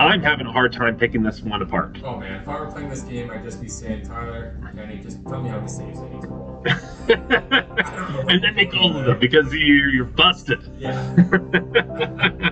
I'm 0.00 0.20
having 0.20 0.46
a 0.46 0.52
hard 0.52 0.72
time 0.72 0.96
picking 0.96 1.22
this 1.22 1.40
one 1.42 1.62
apart. 1.62 1.98
Oh 2.02 2.18
man, 2.18 2.40
if 2.40 2.48
I 2.48 2.58
were 2.58 2.66
playing 2.66 2.88
this 2.88 3.02
game, 3.02 3.30
I'd 3.30 3.44
just 3.44 3.60
be 3.60 3.68
saying, 3.68 4.04
Tyler, 4.04 4.58
Kenny, 4.74 4.98
just 4.98 5.24
tell 5.28 5.42
me 5.42 5.50
how 5.50 5.60
he 5.60 5.68
saves 5.68 6.00
it. 6.00 6.12
He's 6.12 6.24
a 6.24 6.28
roll. 6.28 6.64
and 8.28 8.42
then 8.42 8.54
make 8.56 8.74
all 8.74 8.96
of 8.96 9.04
them 9.04 9.20
because 9.20 9.52
you're, 9.54 9.90
you're 9.90 10.04
busted. 10.06 10.60
Yeah. 10.78 11.14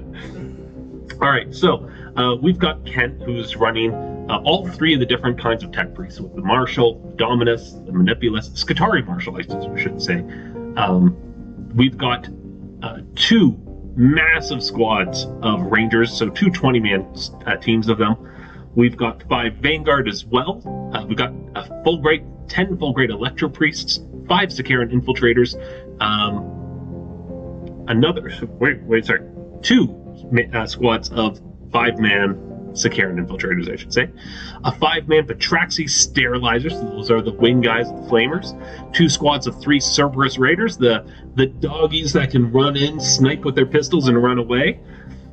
All 1.20 1.28
right, 1.28 1.52
so 1.52 1.90
uh, 2.18 2.34
we've 2.34 2.58
got 2.58 2.84
Ken 2.84 3.20
who's 3.24 3.56
running 3.56 3.94
uh, 4.28 4.42
all 4.44 4.66
three 4.68 4.92
of 4.92 5.00
the 5.00 5.06
different 5.06 5.40
kinds 5.40 5.62
of 5.62 5.70
tech 5.70 5.94
priests 5.94 6.20
with 6.20 6.34
the 6.34 6.42
Marshal, 6.42 7.14
Dominus, 7.16 7.72
the 7.86 7.92
Manipulus, 7.92 8.50
Skitarii 8.50 9.06
Marshal, 9.06 9.36
I 9.36 9.78
should 9.78 10.02
say. 10.02 10.18
Um, 10.76 11.16
we've 11.74 11.96
got 11.96 12.28
uh, 12.82 12.98
two 13.14 13.56
massive 13.94 14.62
squads 14.62 15.26
of 15.42 15.62
Rangers, 15.62 16.12
so 16.12 16.28
two 16.28 16.50
20 16.50 16.80
man 16.80 17.14
uh, 17.46 17.56
teams 17.56 17.88
of 17.88 17.98
them. 17.98 18.16
We've 18.74 18.96
got 18.96 19.22
five 19.28 19.54
Vanguard 19.54 20.08
as 20.08 20.24
well. 20.26 20.60
Uh, 20.92 21.06
we've 21.06 21.16
got 21.16 21.30
a 21.54 21.62
Fulgurite, 21.84 22.26
10 22.48 22.78
Fulgurite 22.78 23.10
Electro 23.10 23.48
Priests, 23.48 24.00
five 24.28 24.48
Sicarian 24.48 24.92
Infiltrators, 24.92 25.54
um, 26.00 27.84
another, 27.88 28.30
wait, 28.58 28.82
wait, 28.82 29.06
sorry, 29.06 29.22
two 29.62 29.94
uh, 30.52 30.66
squads 30.66 31.10
of 31.10 31.40
five 31.72 31.98
man 31.98 32.44
Sicarian 32.72 33.24
infiltrators, 33.24 33.70
I 33.70 33.76
should 33.76 33.92
say. 33.92 34.10
A 34.64 34.72
five 34.72 35.08
man 35.08 35.26
Pteraxii 35.26 35.86
sterilizers, 35.86 36.72
so 36.72 36.84
those 36.84 37.10
are 37.10 37.22
the 37.22 37.32
wing 37.32 37.60
guys, 37.60 37.88
the 37.88 38.08
flamers. 38.08 38.54
Two 38.94 39.08
squads 39.08 39.46
of 39.46 39.60
three 39.60 39.80
Serberys 39.80 40.38
raiders, 40.38 40.76
the, 40.76 41.04
the 41.34 41.46
doggies 41.46 42.12
that 42.12 42.30
can 42.30 42.52
run 42.52 42.76
in, 42.76 43.00
snipe 43.00 43.44
with 43.44 43.54
their 43.54 43.66
pistols, 43.66 44.08
and 44.08 44.22
run 44.22 44.38
away. 44.38 44.80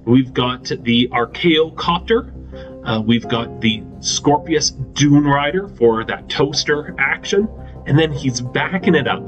We've 0.06 0.34
got 0.34 0.72
the 0.84 1.08
Archaeocopter. 1.10 2.32
Uh, 2.86 3.02
we've 3.02 3.28
got 3.28 3.62
the 3.62 3.82
Skorpius 4.00 4.72
Dunerider 4.94 5.76
for 5.78 6.04
that 6.06 6.30
toaster 6.30 6.96
action. 7.00 7.50
And 7.88 7.98
then 7.98 8.12
he's 8.12 8.42
backing 8.42 8.96
it 8.96 9.08
up, 9.08 9.24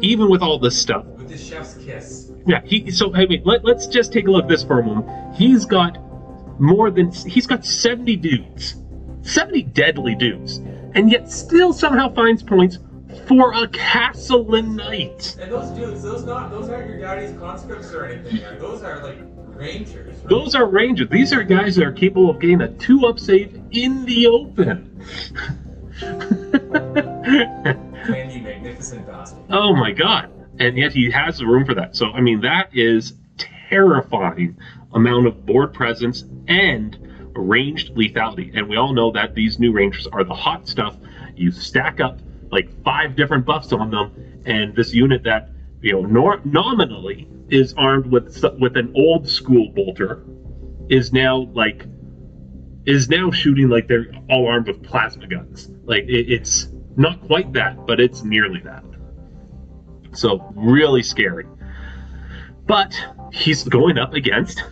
even 0.00 0.30
with 0.30 0.42
all 0.42 0.58
this 0.58 0.78
stuff. 0.78 1.04
With 1.06 1.28
the 1.28 1.38
chef's 1.38 1.76
kiss. 1.76 2.32
Yeah, 2.46 2.60
he 2.64 2.90
so 2.90 3.14
I 3.14 3.26
mean 3.26 3.42
let, 3.44 3.64
let's 3.64 3.86
just 3.86 4.12
take 4.12 4.28
a 4.28 4.30
look 4.30 4.44
at 4.44 4.48
this 4.50 4.62
for 4.62 4.80
a 4.80 4.84
moment. 4.84 5.34
He's 5.34 5.64
got 5.64 5.96
more 6.58 6.90
than 6.90 7.10
he's 7.12 7.46
got 7.46 7.64
70 7.64 8.16
dudes. 8.16 8.76
70 9.22 9.62
deadly 9.62 10.14
dudes. 10.14 10.58
And 10.94 11.10
yet 11.10 11.30
still 11.30 11.72
somehow 11.72 12.12
finds 12.14 12.42
points 12.42 12.78
for 13.26 13.54
a 13.54 13.68
Castellan 13.68 14.76
Knight. 14.76 15.36
And 15.40 15.50
those 15.50 15.70
dudes, 15.70 16.02
those 16.02 16.24
not 16.24 16.50
those 16.50 16.68
aren't 16.68 16.90
your 16.90 17.00
daddy's 17.00 17.36
conscripts 17.38 17.92
or 17.92 18.06
anything. 18.06 18.58
Those 18.58 18.82
are 18.82 19.02
like 19.02 19.18
rangers. 19.56 20.16
Right? 20.18 20.28
Those 20.28 20.54
are 20.54 20.66
rangers. 20.66 21.08
These 21.08 21.32
are 21.32 21.42
guys 21.42 21.76
that 21.76 21.84
are 21.84 21.92
capable 21.92 22.30
of 22.30 22.40
getting 22.40 22.60
a 22.60 22.68
two 22.68 23.06
up 23.06 23.18
save 23.18 23.60
in 23.70 24.04
the 24.04 24.26
open. 24.26 25.00
Man, 28.08 28.30
you 28.30 28.42
magnificent 28.42 29.06
bastard. 29.06 29.44
Oh 29.50 29.74
my 29.74 29.92
god. 29.92 30.30
And 30.58 30.76
yet 30.76 30.92
he 30.92 31.10
has 31.10 31.38
the 31.38 31.46
room 31.46 31.64
for 31.64 31.74
that. 31.74 31.96
So 31.96 32.10
I 32.10 32.20
mean 32.20 32.40
that 32.42 32.68
is 32.72 33.14
terrifying 33.68 34.56
amount 34.94 35.26
of 35.26 35.44
board 35.44 35.72
presence 35.72 36.24
and 36.48 36.98
ranged 37.34 37.94
lethality. 37.94 38.56
And 38.56 38.68
we 38.68 38.76
all 38.76 38.92
know 38.92 39.10
that 39.12 39.34
these 39.34 39.58
new 39.58 39.72
rangers 39.72 40.06
are 40.06 40.24
the 40.24 40.34
hot 40.34 40.68
stuff. 40.68 40.96
You 41.36 41.50
stack 41.50 42.00
up 42.00 42.20
like 42.50 42.68
five 42.84 43.16
different 43.16 43.44
buffs 43.44 43.72
on 43.72 43.90
them, 43.90 44.42
and 44.46 44.74
this 44.76 44.94
unit 44.94 45.22
that 45.24 45.50
you 45.80 45.92
know 45.92 46.02
nor- 46.02 46.40
nominally 46.44 47.28
is 47.48 47.74
armed 47.74 48.06
with 48.06 48.42
with 48.60 48.76
an 48.76 48.92
old 48.94 49.28
school 49.28 49.70
bolter 49.74 50.22
is 50.88 51.12
now 51.12 51.48
like 51.54 51.84
is 52.86 53.08
now 53.08 53.30
shooting 53.30 53.68
like 53.68 53.88
they're 53.88 54.06
all 54.30 54.46
armed 54.46 54.68
with 54.68 54.82
plasma 54.82 55.26
guns. 55.26 55.70
Like 55.84 56.04
it, 56.04 56.30
it's 56.30 56.68
not 56.96 57.20
quite 57.26 57.52
that, 57.54 57.86
but 57.86 58.00
it's 58.00 58.22
nearly 58.22 58.60
that. 58.60 58.84
So 60.12 60.52
really 60.54 61.02
scary. 61.02 61.46
But 62.66 62.94
he's 63.32 63.64
going 63.64 63.98
up 63.98 64.14
against 64.14 64.62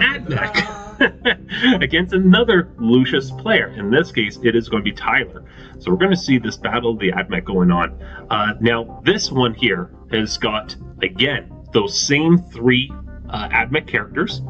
Admech 0.00 0.78
against 1.82 2.12
another 2.12 2.70
Lucius 2.78 3.30
player. 3.30 3.68
In 3.68 3.90
this 3.90 4.10
case, 4.12 4.38
it 4.42 4.56
is 4.56 4.68
going 4.68 4.84
to 4.84 4.90
be 4.90 4.96
Tyler. 4.96 5.44
So 5.78 5.90
we're 5.90 5.98
going 5.98 6.10
to 6.10 6.16
see 6.16 6.38
this 6.38 6.56
battle 6.56 6.92
of 6.92 6.98
the 6.98 7.12
Admech 7.12 7.44
going 7.44 7.70
on. 7.70 8.02
Uh, 8.30 8.54
now, 8.60 9.00
this 9.04 9.30
one 9.30 9.54
here 9.54 9.90
has 10.10 10.36
got, 10.38 10.74
again, 11.02 11.52
those 11.72 11.98
same 11.98 12.38
three 12.38 12.90
uh, 13.30 13.48
Admech 13.48 13.86
characters 13.86 14.42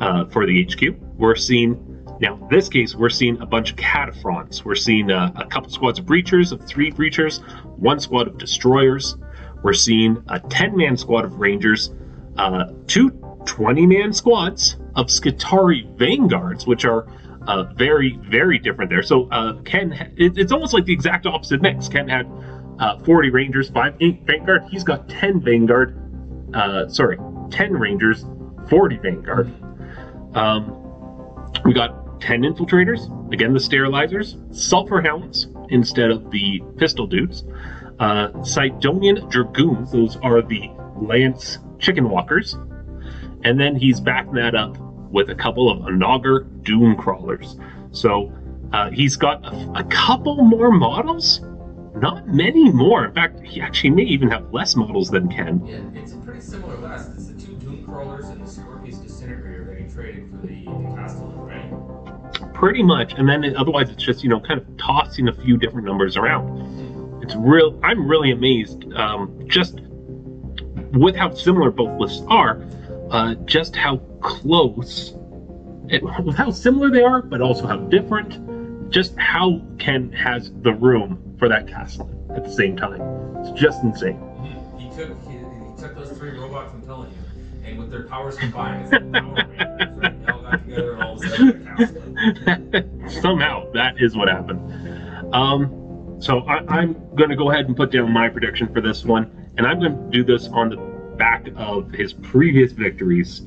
uh, 0.00 0.26
for 0.26 0.46
the 0.46 0.64
HQ. 0.64 0.96
We're 1.16 1.36
seeing, 1.36 2.04
now, 2.20 2.34
in 2.34 2.48
this 2.48 2.68
case, 2.68 2.94
we're 2.94 3.08
seeing 3.10 3.40
a 3.40 3.46
bunch 3.46 3.70
of 3.70 3.76
Kataphrons. 3.76 4.64
We're 4.64 4.74
seeing 4.74 5.10
uh, 5.10 5.32
a 5.36 5.46
couple 5.46 5.70
squads 5.70 5.98
of 5.98 6.06
Breachers, 6.06 6.52
of 6.52 6.66
three 6.66 6.90
Breachers, 6.90 7.42
one 7.78 8.00
squad 8.00 8.28
of 8.28 8.38
Destroyers. 8.38 9.16
We're 9.62 9.72
seeing 9.72 10.22
a 10.28 10.40
10 10.40 10.76
man 10.76 10.96
squad 10.96 11.24
of 11.24 11.38
Rangers, 11.38 11.92
uh, 12.36 12.66
two 12.86 13.10
20 13.46 13.86
man 13.86 14.12
squads 14.12 14.76
of 14.96 15.06
Skitarii 15.06 15.96
Vanguards, 15.96 16.66
which 16.66 16.84
are 16.84 17.06
uh, 17.46 17.64
very, 17.74 18.18
very 18.28 18.58
different 18.58 18.90
there. 18.90 19.02
So 19.02 19.28
uh, 19.30 19.60
Ken, 19.62 19.92
ha- 19.92 20.08
it, 20.16 20.36
it's 20.36 20.52
almost 20.52 20.74
like 20.74 20.84
the 20.84 20.92
exact 20.92 21.26
opposite 21.26 21.62
mix. 21.62 21.88
Ken 21.88 22.08
had 22.08 22.26
uh, 22.78 22.98
40 23.04 23.30
Rangers, 23.30 23.70
5 23.70 23.94
8 24.00 24.22
Vanguard. 24.24 24.64
He's 24.70 24.84
got 24.84 25.08
10 25.08 25.40
Vanguard. 25.40 26.02
Uh, 26.54 26.88
sorry, 26.88 27.18
10 27.50 27.72
Rangers, 27.74 28.24
40 28.68 28.96
Vanguard. 28.98 29.52
Um, 30.34 30.82
we 31.64 31.72
got 31.72 32.20
10 32.20 32.42
Infiltrators, 32.42 33.32
again, 33.32 33.52
the 33.52 33.58
Sterilizers, 33.58 34.36
Sulfur 34.54 35.00
Hounds 35.00 35.48
instead 35.68 36.10
of 36.10 36.30
the 36.30 36.62
Pistol 36.76 37.06
Dudes, 37.06 37.44
uh, 37.98 38.28
Sydonian 38.42 39.30
Dragoons, 39.30 39.92
those 39.92 40.16
are 40.16 40.42
the 40.42 40.70
Lance 41.00 41.58
Chicken 41.78 42.08
Walkers. 42.08 42.56
And 43.44 43.60
then 43.60 43.76
he's 43.76 44.00
backing 44.00 44.34
that 44.34 44.54
up 44.54 44.76
with 45.16 45.30
a 45.30 45.34
couple 45.34 45.70
of 45.70 45.78
Onager 45.86 46.40
Doom 46.62 46.94
Crawlers. 46.94 47.56
So 47.90 48.30
uh, 48.74 48.90
he's 48.90 49.16
got 49.16 49.42
a, 49.46 49.80
a 49.80 49.84
couple 49.84 50.36
more 50.42 50.70
models, 50.70 51.40
not 51.96 52.28
many 52.28 52.70
more. 52.70 53.06
In 53.06 53.14
fact, 53.14 53.40
he 53.40 53.62
actually 53.62 53.90
may 53.90 54.02
even 54.02 54.30
have 54.30 54.52
less 54.52 54.76
models 54.76 55.08
than 55.08 55.30
Ken. 55.30 55.64
Yeah, 55.64 55.80
it's 55.98 56.12
a 56.12 56.16
pretty 56.18 56.42
similar 56.42 56.76
list. 56.76 57.12
It's 57.14 57.28
the 57.28 57.40
two 57.40 57.54
Doom 57.54 57.86
Crawlers 57.86 58.26
and 58.26 58.46
the 58.46 58.50
Skorpius 58.50 59.02
Disintegrator 59.02 59.64
that 59.64 59.78
he 59.78 59.88
traded 59.88 60.30
for 60.30 60.46
the, 60.46 60.64
the 60.64 60.94
Castellan, 60.94 61.38
right? 61.38 62.52
Pretty 62.52 62.82
much, 62.82 63.14
and 63.14 63.26
then 63.26 63.42
it, 63.42 63.56
otherwise 63.56 63.88
it's 63.88 64.04
just 64.04 64.22
you 64.22 64.28
know 64.28 64.38
kind 64.38 64.60
of 64.60 64.76
tossing 64.76 65.28
a 65.28 65.32
few 65.32 65.56
different 65.56 65.86
numbers 65.86 66.18
around. 66.18 67.22
It's 67.22 67.34
real. 67.36 67.80
I'm 67.82 68.06
really 68.06 68.32
amazed, 68.32 68.84
um, 68.92 69.34
just 69.46 69.80
with 70.92 71.16
how 71.16 71.32
similar 71.32 71.70
both 71.70 71.98
lists 71.98 72.22
are, 72.28 72.60
uh, 73.10 73.34
just 73.44 73.76
how 73.76 73.98
close, 74.20 75.14
it, 75.88 76.02
how 76.36 76.50
similar 76.50 76.90
they 76.90 77.02
are, 77.02 77.22
but 77.22 77.40
also 77.40 77.66
how 77.66 77.76
different. 77.76 78.90
Just 78.90 79.16
how 79.18 79.62
Ken 79.78 80.12
has 80.12 80.52
the 80.62 80.72
room 80.72 81.34
for 81.38 81.48
that 81.48 81.66
castle 81.66 82.10
at 82.34 82.44
the 82.44 82.52
same 82.52 82.76
time. 82.76 83.00
It's 83.38 83.50
just 83.60 83.82
insane. 83.82 84.20
He 84.78 84.88
took 84.96 85.20
he, 85.24 85.32
he 85.32 85.76
took 85.78 85.94
those 85.94 86.16
three 86.16 86.30
robots, 86.30 86.72
I'm 86.72 86.82
telling 86.82 87.10
you, 87.10 87.16
and 87.64 87.78
with 87.78 87.90
their 87.90 88.04
powers 88.04 88.36
combined, 88.36 88.84
it's 88.84 88.92
like 88.92 89.12
Power 89.12 89.34
Rangers, 89.34 89.92
right? 89.96 90.20
They 90.20 90.32
all 90.32 90.42
got 90.42 90.62
together 90.62 90.92
and 90.92 91.02
all 91.02 91.16
of 91.16 91.24
a 91.24 91.28
sudden. 91.28 93.10
Somehow 93.22 93.70
that 93.72 93.96
is 93.98 94.16
what 94.16 94.28
happened. 94.28 95.34
Um, 95.34 96.16
so 96.20 96.40
I, 96.40 96.58
I'm 96.68 96.94
going 97.16 97.30
to 97.30 97.36
go 97.36 97.50
ahead 97.50 97.66
and 97.66 97.76
put 97.76 97.90
down 97.90 98.10
my 98.12 98.28
prediction 98.28 98.72
for 98.72 98.80
this 98.80 99.04
one, 99.04 99.50
and 99.56 99.66
I'm 99.66 99.80
going 99.80 99.96
to 99.96 100.10
do 100.10 100.24
this 100.24 100.48
on 100.48 100.70
the 100.70 100.95
back 101.16 101.48
of 101.56 101.90
his 101.90 102.12
previous 102.12 102.72
victories. 102.72 103.42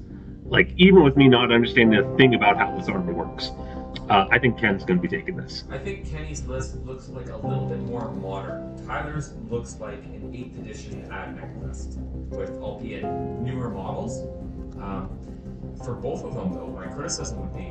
Like 0.46 0.74
even 0.78 1.04
with 1.04 1.16
me 1.16 1.28
not 1.28 1.52
understanding 1.52 2.00
a 2.00 2.18
thing 2.18 2.36
about 2.36 2.58
how 2.58 2.76
this 2.76 2.88
armor 2.88 3.14
works, 3.14 3.52
uh, 4.10 4.28
I 4.32 4.40
think 4.40 4.58
Ken's 4.58 4.84
going 4.84 5.00
to 5.00 5.08
be 5.08 5.08
taking 5.08 5.36
this. 5.36 5.64
I 5.70 5.78
think 5.78 6.10
Kenny's 6.10 6.44
list 6.46 6.76
looks 6.78 7.10
like 7.10 7.30
a 7.30 7.38
little 7.38 7.68
bit 7.68 7.80
more 7.80 8.12
modern. 8.12 8.84
Tyler's 8.86 9.34
looks 9.50 9.80
like 9.80 10.04
an 10.06 10.32
8th 10.34 10.60
edition 10.60 11.08
AdMech 11.10 11.62
list, 11.62 12.00
with 12.30 12.50
albeit 12.60 13.04
newer 13.04 13.70
models. 13.70 14.22
Um, 14.82 15.10
for 15.84 15.94
both 15.94 16.24
of 16.24 16.34
them, 16.34 16.54
though, 16.54 16.68
my 16.68 16.88
criticism 16.88 17.40
would 17.40 17.56
be 17.56 17.70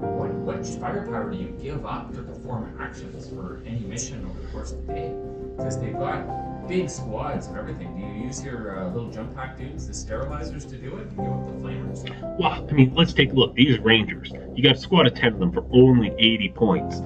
what, 0.00 0.30
what 0.32 0.66
firepower 0.66 1.30
do 1.30 1.36
you 1.36 1.48
give 1.60 1.84
up 1.84 2.14
to 2.14 2.22
perform 2.22 2.76
actions 2.80 3.28
for 3.28 3.60
any 3.66 3.80
mission 3.80 4.24
over 4.24 4.40
the 4.40 4.48
course 4.48 4.72
of 4.72 4.86
the 4.86 4.92
day? 4.94 5.14
Because 5.56 5.80
they've 5.80 5.92
got 5.92 6.24
big 6.70 6.88
squads 6.88 7.48
and 7.48 7.58
everything. 7.58 7.92
Do 7.96 8.00
you 8.00 8.26
use 8.26 8.44
your 8.44 8.78
uh, 8.78 8.88
little 8.90 9.10
jump 9.10 9.34
pack 9.34 9.58
dudes, 9.58 9.88
the 9.88 9.92
sterilizers, 9.92 10.70
to 10.70 10.76
do 10.76 10.96
it 10.96 11.08
and 11.08 11.16
give 11.16 11.26
up 11.26 11.46
the 11.46 11.52
flamers? 11.52 12.38
Well, 12.38 12.66
I 12.70 12.72
mean, 12.72 12.94
let's 12.94 13.12
take 13.12 13.32
a 13.32 13.34
look. 13.34 13.56
These 13.56 13.80
Rangers, 13.80 14.32
you 14.54 14.62
got 14.62 14.76
a 14.76 14.78
squad 14.78 15.08
of 15.08 15.14
10 15.14 15.32
of 15.32 15.38
them 15.40 15.52
for 15.52 15.66
only 15.72 16.14
80 16.16 16.48
points. 16.50 17.00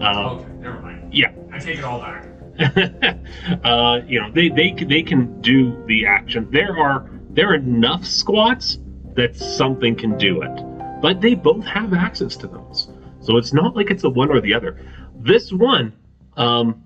Uh, 0.00 0.30
okay, 0.30 0.48
never 0.60 0.80
mind. 0.80 1.12
yeah. 1.12 1.32
I 1.52 1.58
take 1.58 1.78
it 1.78 1.84
all 1.84 2.00
back. 2.00 2.24
uh, 3.64 4.00
you 4.06 4.20
know, 4.20 4.32
they, 4.32 4.48
they 4.48 4.72
they 4.72 5.02
can 5.02 5.40
do 5.42 5.84
the 5.86 6.06
action. 6.06 6.48
There 6.50 6.76
are 6.76 7.08
there 7.30 7.50
are 7.50 7.54
enough 7.54 8.04
squats 8.04 8.78
that 9.14 9.36
something 9.36 9.94
can 9.94 10.16
do 10.18 10.42
it, 10.42 11.00
but 11.00 11.20
they 11.20 11.34
both 11.34 11.64
have 11.66 11.92
access 11.92 12.36
to 12.36 12.48
those. 12.48 12.88
So 13.20 13.36
it's 13.36 13.52
not 13.52 13.76
like 13.76 13.90
it's 13.90 14.02
a 14.02 14.08
one 14.08 14.30
or 14.30 14.40
the 14.40 14.54
other. 14.54 14.80
This 15.20 15.52
one, 15.52 15.92
um, 16.36 16.82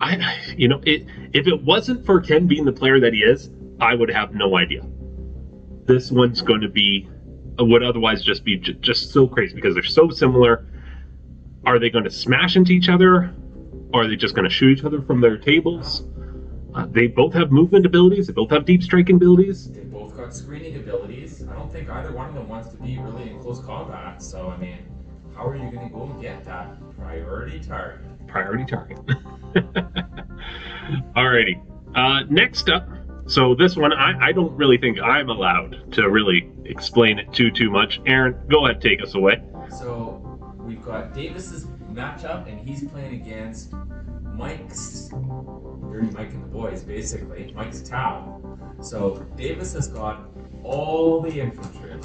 I 0.00 0.54
you 0.56 0.68
know, 0.68 0.80
it 0.84 1.06
if 1.32 1.46
it 1.46 1.62
wasn't 1.62 2.04
for 2.04 2.20
Ken 2.20 2.46
being 2.46 2.64
the 2.64 2.72
player 2.72 3.00
that 3.00 3.12
he 3.12 3.20
is, 3.20 3.50
I 3.80 3.94
would 3.94 4.10
have 4.10 4.34
no 4.34 4.56
idea. 4.56 4.82
This 5.84 6.10
one's 6.10 6.42
going 6.42 6.60
to 6.60 6.68
be 6.68 7.08
would 7.58 7.82
otherwise 7.82 8.22
just 8.22 8.44
be 8.44 8.56
j- 8.56 8.74
just 8.80 9.12
so 9.12 9.26
crazy 9.26 9.54
because 9.54 9.74
they're 9.74 9.82
so 9.82 10.10
similar. 10.10 10.66
Are 11.64 11.78
they 11.78 11.90
going 11.90 12.04
to 12.04 12.10
smash 12.10 12.56
into 12.56 12.72
each 12.72 12.88
other? 12.88 13.34
Or 13.92 14.02
are 14.02 14.08
they 14.08 14.16
just 14.16 14.34
going 14.34 14.44
to 14.44 14.50
shoot 14.50 14.78
each 14.78 14.84
other 14.84 15.00
from 15.00 15.20
their 15.20 15.38
tables? 15.38 16.04
Uh, 16.74 16.86
they 16.90 17.06
both 17.06 17.32
have 17.32 17.50
movement 17.50 17.86
abilities. 17.86 18.26
They 18.26 18.34
both 18.34 18.50
have 18.50 18.66
deep 18.66 18.82
striking 18.82 19.16
abilities. 19.16 19.70
They 19.70 19.80
both 19.84 20.14
got 20.16 20.34
screening 20.34 20.76
abilities. 20.76 21.46
I 21.48 21.54
don't 21.54 21.72
think 21.72 21.88
either 21.88 22.12
one 22.12 22.28
of 22.28 22.34
them 22.34 22.48
wants 22.48 22.68
to 22.70 22.76
be 22.76 22.98
really 22.98 23.30
in 23.30 23.40
close 23.40 23.60
combat. 23.64 24.22
So 24.22 24.48
I 24.48 24.58
mean, 24.58 24.78
how 25.34 25.46
are 25.46 25.56
you 25.56 25.70
going 25.70 25.88
to 25.88 25.94
go 25.94 26.02
and 26.02 26.20
get 26.20 26.44
that 26.44 26.76
priority 26.98 27.60
target? 27.60 28.15
Priority 28.26 28.64
target. 28.64 28.98
Alrighty. 31.16 31.62
Uh, 31.94 32.24
next 32.28 32.68
up. 32.68 32.88
So 33.26 33.54
this 33.54 33.76
one, 33.76 33.92
I, 33.92 34.28
I 34.28 34.32
don't 34.32 34.54
really 34.56 34.78
think 34.78 35.00
I'm 35.00 35.28
allowed 35.28 35.92
to 35.94 36.08
really 36.08 36.48
explain 36.64 37.18
it 37.18 37.32
too 37.32 37.50
too 37.50 37.70
much. 37.70 38.00
Aaron, 38.06 38.36
go 38.48 38.66
ahead, 38.66 38.80
take 38.80 39.02
us 39.02 39.14
away. 39.14 39.42
So 39.78 40.22
we've 40.60 40.84
got 40.84 41.12
Davis's 41.12 41.66
matchup, 41.92 42.46
and 42.48 42.60
he's 42.60 42.88
playing 42.88 43.20
against 43.20 43.72
Mike's 44.34 45.08
Dirty 45.90 46.10
Mike 46.10 46.30
and 46.30 46.44
the 46.44 46.48
boys, 46.48 46.84
basically. 46.84 47.52
Mike's 47.56 47.80
Tau. 47.80 48.40
So 48.80 49.26
Davis 49.36 49.72
has 49.72 49.88
got 49.88 50.28
all 50.62 51.20
the 51.20 51.40
infantry. 51.40 51.98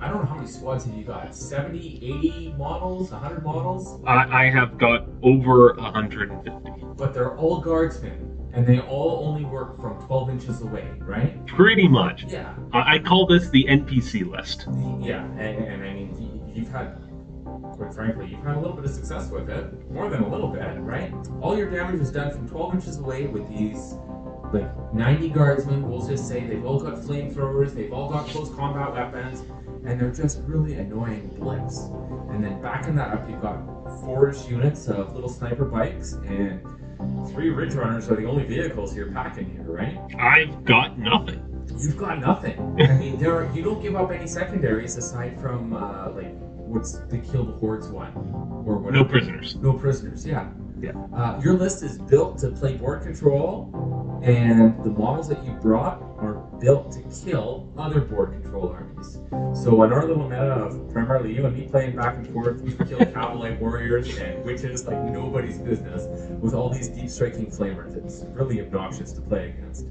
I 0.00 0.08
don't 0.08 0.20
know 0.20 0.26
how 0.26 0.34
many 0.36 0.46
squads 0.46 0.84
have 0.84 0.94
you 0.94 1.04
got? 1.04 1.34
70, 1.34 1.96
80 2.02 2.54
models, 2.58 3.10
100 3.10 3.42
models? 3.42 4.02
I, 4.06 4.44
I 4.46 4.50
have 4.50 4.78
got 4.78 5.06
over 5.22 5.74
150. 5.74 6.84
But 6.96 7.14
they're 7.14 7.36
all 7.36 7.60
guardsmen, 7.60 8.50
and 8.52 8.66
they 8.66 8.80
all 8.80 9.24
only 9.26 9.44
work 9.44 9.80
from 9.80 10.00
12 10.06 10.30
inches 10.30 10.60
away, 10.62 10.88
right? 11.00 11.44
Pretty 11.46 11.88
much. 11.88 12.24
Yeah. 12.28 12.54
I, 12.72 12.96
I 12.96 12.98
call 12.98 13.26
this 13.26 13.48
the 13.50 13.64
NPC 13.64 14.28
list. 14.28 14.66
Yeah, 15.00 15.24
and, 15.38 15.64
and 15.64 15.82
I 15.82 15.94
mean, 15.94 16.52
you've 16.54 16.68
had, 16.68 16.96
quite 17.44 17.94
frankly, 17.94 18.26
you've 18.26 18.44
had 18.44 18.56
a 18.56 18.60
little 18.60 18.76
bit 18.76 18.84
of 18.84 18.90
success 18.90 19.30
with 19.30 19.48
it. 19.48 19.90
More 19.90 20.10
than 20.10 20.22
a 20.22 20.28
little 20.28 20.48
bit, 20.48 20.78
right? 20.80 21.14
All 21.40 21.56
your 21.56 21.70
damage 21.70 22.00
is 22.00 22.10
done 22.10 22.30
from 22.30 22.48
12 22.48 22.74
inches 22.74 22.98
away 22.98 23.26
with 23.26 23.48
these, 23.48 23.94
like, 24.52 24.92
90 24.92 25.30
guardsmen. 25.30 25.88
We'll 25.88 26.06
just 26.06 26.26
say 26.28 26.46
they've 26.46 26.64
all 26.64 26.80
got 26.80 26.94
flamethrowers, 26.94 27.74
they've 27.74 27.92
all 27.92 28.10
got 28.10 28.26
close 28.26 28.54
combat 28.54 28.92
weapons, 28.92 29.42
and 29.84 30.00
they're 30.00 30.12
just 30.12 30.40
really 30.44 30.74
annoying 30.74 31.28
blips. 31.38 31.78
And 32.30 32.42
then 32.42 32.60
backing 32.62 32.94
that 32.96 33.12
up, 33.12 33.28
you've 33.28 33.40
got 33.40 33.58
four-ish 34.00 34.48
units 34.48 34.88
of 34.88 35.14
little 35.14 35.30
sniper 35.30 35.64
bikes, 35.64 36.14
and 36.26 36.60
three 37.30 37.50
ridge 37.50 37.74
runners 37.74 38.10
are 38.10 38.16
the 38.16 38.24
only 38.24 38.44
vehicles 38.44 38.94
you're 38.94 39.12
packing 39.12 39.50
here, 39.50 39.62
right? 39.62 39.98
I've 40.18 40.64
got 40.64 40.98
nothing. 40.98 41.44
You've 41.78 41.96
got 41.96 42.20
nothing. 42.20 42.58
I 42.80 42.92
mean, 42.98 43.18
there 43.18 43.34
are, 43.34 43.50
you 43.54 43.62
don't 43.62 43.80
give 43.82 43.94
up 43.96 44.10
any 44.10 44.26
secondaries 44.26 44.96
aside 44.96 45.40
from 45.40 45.74
uh, 45.74 46.10
like 46.10 46.34
what's 46.68 46.98
the 46.98 47.18
kill 47.18 47.44
the 47.44 47.52
hordes 47.52 47.88
one 47.88 48.12
or 48.66 48.78
whatever. 48.78 49.04
No 49.04 49.04
prisoners. 49.04 49.56
No 49.56 49.72
prisoners. 49.72 50.26
Yeah. 50.26 50.48
Yeah. 50.80 50.92
Uh, 51.14 51.40
your 51.42 51.54
list 51.54 51.82
is 51.82 51.98
built 51.98 52.38
to 52.38 52.50
play 52.50 52.76
board 52.76 53.02
control, 53.02 53.70
and 54.22 54.82
the 54.84 54.90
models 54.90 55.28
that 55.28 55.44
you 55.44 55.52
brought 55.52 56.00
are 56.18 56.34
built 56.60 56.92
to 56.92 57.02
kill 57.24 57.72
other 57.76 58.00
board 58.00 58.32
control 58.32 58.68
armies. 58.68 59.18
So 59.60 59.82
in 59.82 59.92
our 59.92 60.06
little 60.06 60.28
meta 60.28 60.52
of 60.52 60.90
primarily 60.92 61.34
you 61.34 61.46
and 61.46 61.56
me 61.56 61.66
playing 61.66 61.96
back 61.96 62.16
and 62.16 62.32
forth, 62.32 62.60
we 62.60 62.72
kill 62.86 62.98
cavalry 63.12 63.56
warriors 63.56 64.16
and 64.18 64.44
witches 64.44 64.86
like 64.86 64.98
nobody's 65.04 65.58
business 65.58 66.06
with 66.40 66.54
all 66.54 66.68
these 66.68 66.88
deep 66.88 67.10
striking 67.10 67.46
flamers. 67.46 67.96
It's 67.96 68.24
really 68.34 68.60
obnoxious 68.60 69.12
to 69.12 69.20
play 69.20 69.50
against. 69.50 69.86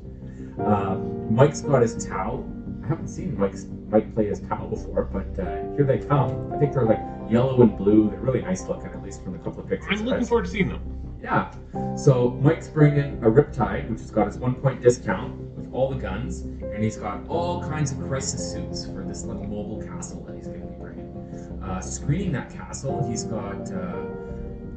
Uh, 0.60 0.96
Mike's 1.30 1.62
got 1.62 1.82
his 1.82 2.06
Tau. 2.06 2.46
I 2.88 2.92
haven't 2.92 3.10
seen 3.10 3.38
Mike's 3.38 3.66
Mike 3.90 4.14
play 4.16 4.28
his 4.28 4.40
Tau 4.40 4.66
before, 4.66 5.04
but 5.04 5.38
uh, 5.38 5.76
here 5.76 5.84
they 5.84 5.98
come. 5.98 6.54
I 6.54 6.58
think 6.58 6.72
they're 6.72 6.86
like 6.86 7.02
yellow 7.30 7.62
and 7.62 7.78
blue. 7.78 8.10
They're 8.10 8.22
really 8.22 8.42
nice 8.42 8.66
looking, 8.66 8.86
at 8.86 9.04
least 9.04 9.26
from 9.26 9.36
a 9.36 9.40
couple 9.40 9.60
of 9.60 9.68
pictures. 9.68 10.00
I'm 10.00 10.06
looking 10.06 10.26
forward 10.26 10.46
to 10.46 10.52
seeing 10.52 10.70
them. 10.70 10.82
Yeah. 11.22 11.52
So 11.98 12.30
Mike's 12.42 12.70
bringing 12.70 13.22
a 13.26 13.30
Riptide, 13.30 13.90
which 13.90 14.00
has 14.00 14.10
got 14.10 14.28
his 14.28 14.38
one 14.38 14.56
point 14.56 14.82
discount 14.82 15.36
with 15.58 15.70
all 15.74 15.90
the 15.90 16.00
guns, 16.00 16.44
and 16.44 16.82
he's 16.82 16.96
got 16.96 17.28
all 17.28 17.62
kinds 17.62 17.92
of 17.92 18.00
crisis 18.08 18.54
suits 18.54 18.86
for 18.86 19.04
this 19.04 19.26
little 19.26 19.44
mobile 19.44 19.86
castle 19.86 20.24
that 20.24 20.38
he's 20.38 20.48
going 20.48 20.62
to 20.62 20.68
be 20.68 20.76
bringing. 20.76 21.62
Uh, 21.62 21.82
screening 21.82 22.32
that 22.32 22.50
castle, 22.54 23.06
he's 23.10 23.26
got 23.26 23.70
uh, 23.70 24.06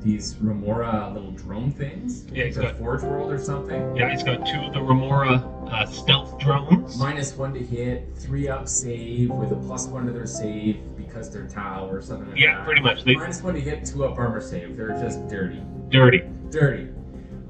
these 0.02 0.36
Remora 0.40 1.10
little 1.12 1.30
drone 1.32 1.70
things. 1.70 2.24
Yeah, 2.32 2.44
he's 2.44 2.56
got- 2.56 2.78
Forge 2.78 3.02
World 3.02 3.30
or 3.32 3.38
something. 3.38 3.94
Yeah, 3.96 4.10
he's 4.10 4.22
got 4.22 4.46
two 4.46 4.58
of 4.58 4.72
the 4.72 4.80
Remora 4.82 5.34
uh, 5.70 5.86
stealth 5.86 6.38
drones. 6.38 6.98
Minus 6.98 7.36
one 7.36 7.52
to 7.54 7.60
hit, 7.60 8.08
three 8.16 8.48
up 8.48 8.66
save 8.68 9.30
with 9.30 9.52
a 9.52 9.56
plus 9.56 9.86
one 9.86 10.06
to 10.06 10.12
their 10.12 10.26
save 10.26 10.78
because 10.96 11.30
they're 11.30 11.46
Tau 11.46 11.88
or 11.88 12.00
something 12.00 12.30
like 12.30 12.38
Yeah, 12.38 12.56
that. 12.58 12.64
pretty 12.66 12.80
much. 12.80 13.04
They 13.04 13.14
Minus 13.14 13.42
one 13.42 13.54
to 13.54 13.60
hit, 13.60 13.84
two 13.84 14.04
up 14.04 14.18
armor 14.18 14.40
save. 14.40 14.76
They're 14.76 14.98
just 15.00 15.26
dirty. 15.28 15.60
dirty. 15.90 16.22
Dirty. 16.50 16.88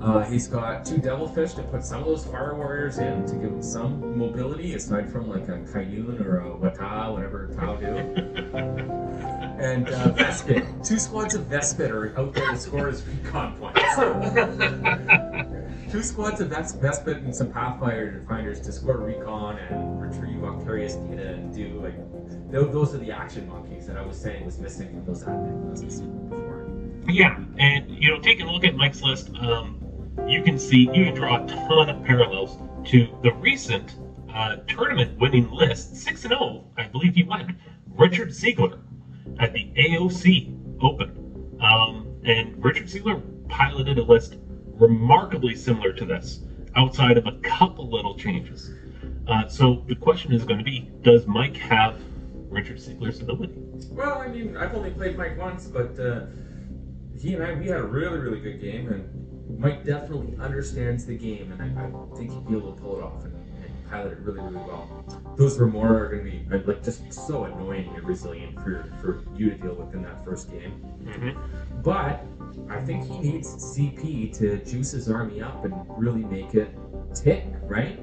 Uh, 0.01 0.25
he's 0.25 0.49
got 0.49 0.85
two 0.87 0.97
devilfish 0.97 1.53
to 1.53 1.63
put 1.65 1.85
some 1.85 2.01
of 2.01 2.07
those 2.07 2.25
fire 2.25 2.55
warriors 2.55 2.97
in 2.97 3.27
to 3.27 3.35
give 3.35 3.51
them 3.51 3.63
some 3.63 4.17
mobility 4.19 4.73
aside 4.75 5.13
from 5.13 5.29
like 5.29 5.47
a 5.49 5.59
Kauyon 5.71 6.19
or 6.25 6.39
a 6.41 6.45
Wata, 6.57 7.13
whatever 7.13 7.49
Tau 7.55 7.77
do. 7.77 8.97
and 9.61 9.89
uh, 9.89 10.09
Vespid. 10.13 10.67
Two 10.85 10.99
squads 10.99 11.35
of 11.35 11.47
Vespid 11.47 11.91
are 11.91 12.19
out 12.19 12.33
there 12.35 12.51
to 12.51 12.57
score 12.57 12.87
his 12.89 13.03
recon 13.07 13.57
points. 13.59 13.81
Two 15.93 16.03
squads 16.03 16.41
of 16.41 16.49
Ves- 16.49 16.73
Vespid 16.73 17.19
and 17.19 17.35
some 17.35 17.51
Pathfinder 17.53 18.25
finders 18.29 18.61
to 18.61 18.73
score 18.73 18.97
recon 18.99 19.59
and 19.59 20.01
retrieve 20.01 20.39
Octarius 20.41 20.95
data 21.11 21.35
and 21.35 21.55
do 21.55 21.81
like 21.83 22.51
tho- 22.51 22.65
those 22.65 22.95
are 22.95 22.99
the 22.99 23.11
action 23.11 23.49
monkeys 23.49 23.87
that 23.87 23.97
I 23.97 24.03
was 24.03 24.17
saying 24.17 24.45
was 24.45 24.59
missing 24.59 24.89
from 24.89 25.05
those 25.05 25.25
Admech 25.25 25.83
lists 25.83 26.01
before. 26.01 26.67
Yeah, 27.09 27.39
and 27.59 27.91
you 27.91 28.11
know, 28.11 28.21
taking 28.21 28.47
a 28.47 28.53
look 28.53 28.65
at 28.65 28.77
Mike's 28.77 29.03
list, 29.03 29.31
um, 29.41 29.79
you 30.29 30.43
can 30.43 30.59
see 30.59 30.89
you 30.95 31.07
can 31.07 31.15
draw 31.15 31.45
a 31.45 31.47
ton 31.49 31.91
of 31.91 32.05
parallels 32.05 32.57
to 32.91 33.09
the 33.23 33.33
recent 33.35 33.97
uh, 34.33 34.57
tournament-winning 34.69 35.51
list, 35.51 35.97
six 35.97 36.25
and 36.25 36.31
zero, 36.31 36.65
I 36.77 36.85
believe 36.85 37.15
he 37.15 37.25
went. 37.25 37.51
Richard 37.97 38.29
Siegler 38.29 38.79
at 39.41 39.55
the 39.55 39.73
AOC 39.77 40.57
Open, 40.83 41.59
um, 41.61 42.07
and 42.25 42.63
Richard 42.63 42.87
Siegler 42.87 43.21
piloted 43.49 43.99
a 43.99 44.03
list 44.03 44.37
remarkably 44.79 45.55
similar 45.55 45.93
to 45.95 46.05
this, 46.05 46.41
outside 46.77 47.17
of 47.17 47.27
a 47.27 47.33
couple 47.43 47.91
little 47.91 48.17
changes. 48.17 48.71
Uh, 49.27 49.49
so 49.49 49.85
the 49.89 49.95
question 49.95 50.33
is 50.33 50.45
going 50.45 50.59
to 50.59 50.65
be: 50.65 50.91
Does 51.03 51.27
Mike 51.27 51.57
have 51.57 52.01
Richard 52.49 52.79
Siegler's 52.79 53.21
ability? 53.21 53.55
Well, 53.91 54.19
I 54.19 54.29
mean, 54.29 54.57
I've 54.57 54.75
only 54.75 54.91
played 54.91 55.17
Mike 55.17 55.39
once, 55.39 55.67
but 55.67 55.99
uh, 55.99 56.27
he 57.19 57.35
and 57.35 57.43
I 57.43 57.55
we 57.55 57.67
had 57.67 57.81
a 57.81 57.85
really 57.85 58.19
really 58.19 58.41
good 58.41 58.61
game, 58.61 58.89
and 58.89 59.59
Mike 59.59 59.85
definitely 59.85 60.37
understands 60.39 61.07
the 61.07 61.17
game, 61.17 61.53
and 61.53 61.79
I, 61.79 61.85
I 61.85 62.17
think 62.17 62.33
he'd 62.33 62.47
be 62.47 62.57
able 62.57 62.75
to 62.75 62.81
pull 62.81 62.99
it 62.99 63.03
off 63.03 63.25
and, 63.25 63.40
pilot 63.91 64.19
really 64.19 64.41
really 64.41 64.57
well. 64.57 65.05
Those 65.37 65.59
were 65.59 65.67
more 65.67 66.05
are 66.05 66.09
going 66.09 66.25
to 66.25 66.31
be 66.31 66.67
like 66.67 66.83
just 66.83 67.13
so 67.13 67.45
annoying 67.45 67.91
and 67.97 68.05
resilient 68.05 68.57
for 68.61 68.93
for 69.01 69.25
you 69.35 69.51
to 69.51 69.57
deal 69.57 69.75
with 69.75 69.95
in 69.95 70.03
that 70.03 70.25
first 70.25 70.51
game. 70.51 70.83
Mm-hmm. 71.05 71.83
But 71.83 72.25
I 72.69 72.81
think 72.81 73.07
he 73.07 73.19
needs 73.19 73.49
CP 73.49 74.37
to 74.39 74.59
juice 74.65 74.93
his 74.93 75.11
army 75.11 75.43
up 75.43 75.65
and 75.65 75.75
really 75.89 76.25
make 76.25 76.55
it 76.55 76.77
tick, 77.15 77.45
right? 77.63 78.01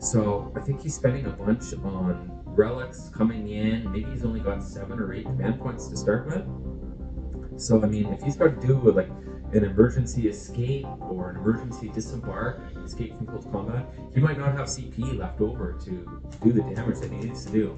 So 0.00 0.52
I 0.56 0.60
think 0.60 0.82
he's 0.82 0.94
spending 0.94 1.26
a 1.26 1.30
bunch 1.30 1.72
on 1.84 2.30
relics 2.46 3.10
coming 3.14 3.48
in. 3.48 3.90
Maybe 3.90 4.10
he's 4.10 4.24
only 4.24 4.40
got 4.40 4.62
seven 4.62 4.98
or 4.98 5.12
eight 5.12 5.24
command 5.24 5.60
points 5.60 5.88
to 5.88 5.96
start 5.96 6.26
with. 6.26 7.60
So 7.60 7.82
I 7.82 7.86
mean, 7.86 8.12
if 8.12 8.22
he's 8.22 8.36
got 8.36 8.60
to 8.60 8.66
do 8.66 8.76
with 8.76 8.96
like 8.96 9.10
an 9.54 9.64
emergency 9.64 10.28
escape 10.28 10.86
or 11.00 11.30
an 11.30 11.36
emergency 11.36 11.88
disembark, 11.88 12.60
escape 12.84 13.16
from 13.16 13.26
close 13.26 13.46
combat, 13.50 13.86
he 14.12 14.20
might 14.20 14.38
not 14.38 14.52
have 14.52 14.66
CP 14.66 15.16
left 15.16 15.40
over 15.40 15.78
to 15.84 16.22
do 16.42 16.52
the 16.52 16.62
damage 16.74 16.98
that 16.98 17.10
he 17.10 17.18
needs 17.18 17.46
to 17.46 17.52
do. 17.52 17.76